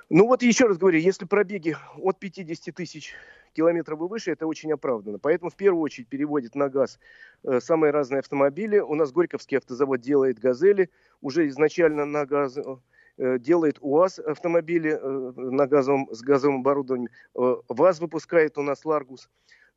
Ну 0.10 0.28
вот 0.28 0.44
еще 0.44 0.68
раз 0.68 0.78
говорю, 0.78 1.00
если 1.00 1.26
пробеги 1.26 1.78
от 1.98 2.20
50 2.20 2.76
тысяч 2.76 3.16
километров 3.54 4.00
и 4.00 4.04
выше, 4.04 4.32
это 4.32 4.48
очень 4.48 4.72
оправданно. 4.72 5.20
Поэтому 5.20 5.50
в 5.50 5.56
первую 5.56 5.82
очередь 5.82 6.08
переводит 6.08 6.56
на 6.56 6.70
газ 6.70 7.00
э, 7.44 7.60
самые 7.60 7.92
разные 7.92 8.20
автомобили. 8.20 8.80
У 8.80 8.96
нас 8.96 9.12
Горьковский 9.12 9.58
автозавод 9.58 10.02
делает 10.02 10.40
«Газели», 10.40 10.90
уже 11.22 11.48
изначально 11.48 12.06
на 12.06 12.26
газ 12.26 12.58
э, 12.58 13.40
делает 13.40 13.78
УАЗ 13.82 14.20
автомобили 14.20 14.92
э, 14.92 15.32
на 15.36 15.68
газовом, 15.68 16.08
с 16.12 16.22
газовым 16.22 16.62
оборудованием. 16.62 17.10
ВАЗ 17.34 18.00
выпускает 18.00 18.58
у 18.58 18.62
нас 18.62 18.86
«Ларгус». 18.86 19.30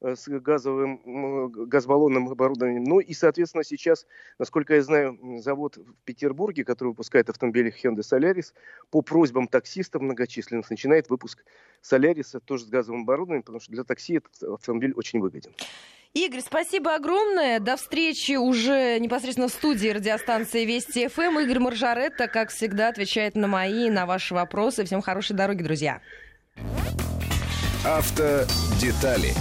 Э, 0.05 0.17
с 0.17 0.29
газовым, 0.29 1.51
газбаллонным 1.69 2.29
оборудованием. 2.29 2.85
Ну 2.85 3.01
и, 3.01 3.13
соответственно, 3.15 3.65
сейчас, 3.65 4.07
насколько 4.39 4.75
я 4.75 4.83
знаю, 4.83 5.19
завод 5.39 5.77
в 5.77 5.95
Петербурге, 6.05 6.65
который 6.65 6.89
выпускает 6.89 7.31
автомобили 7.31 7.73
Hyundai 7.83 8.01
Solaris, 8.01 8.53
по 8.91 9.03
просьбам 9.03 9.49
таксистов 9.49 10.03
многочисленных 10.03 10.69
начинает 10.71 11.09
выпуск 11.11 11.45
Solaris 11.83 12.41
тоже 12.45 12.65
с 12.65 12.69
газовым 12.69 13.03
оборудованием, 13.03 13.43
потому 13.43 13.61
что 13.61 13.73
для 13.73 13.85
такси 13.85 14.15
этот 14.15 14.43
автомобиль 14.43 14.93
очень 14.95 15.21
выгоден. 15.21 15.53
Игорь, 16.15 16.43
спасибо 16.47 16.95
огромное. 16.95 17.59
До 17.59 17.77
встречи 17.77 18.37
уже 18.37 19.01
непосредственно 19.01 19.49
в 19.49 19.53
студии 19.53 19.89
радиостанции 19.89 20.65
Вести 20.65 21.09
ФМ. 21.09 21.41
Игорь 21.41 21.59
Маржаретта, 21.59 22.29
как 22.29 22.51
всегда, 22.51 22.89
отвечает 22.89 23.35
на 23.35 23.49
мои, 23.49 23.91
на 23.91 24.07
ваши 24.07 24.33
вопросы. 24.33 24.85
Всем 24.85 25.03
хорошей 25.03 25.35
дороги, 25.35 25.65
друзья. 25.65 26.01
Автодетали 27.85 29.33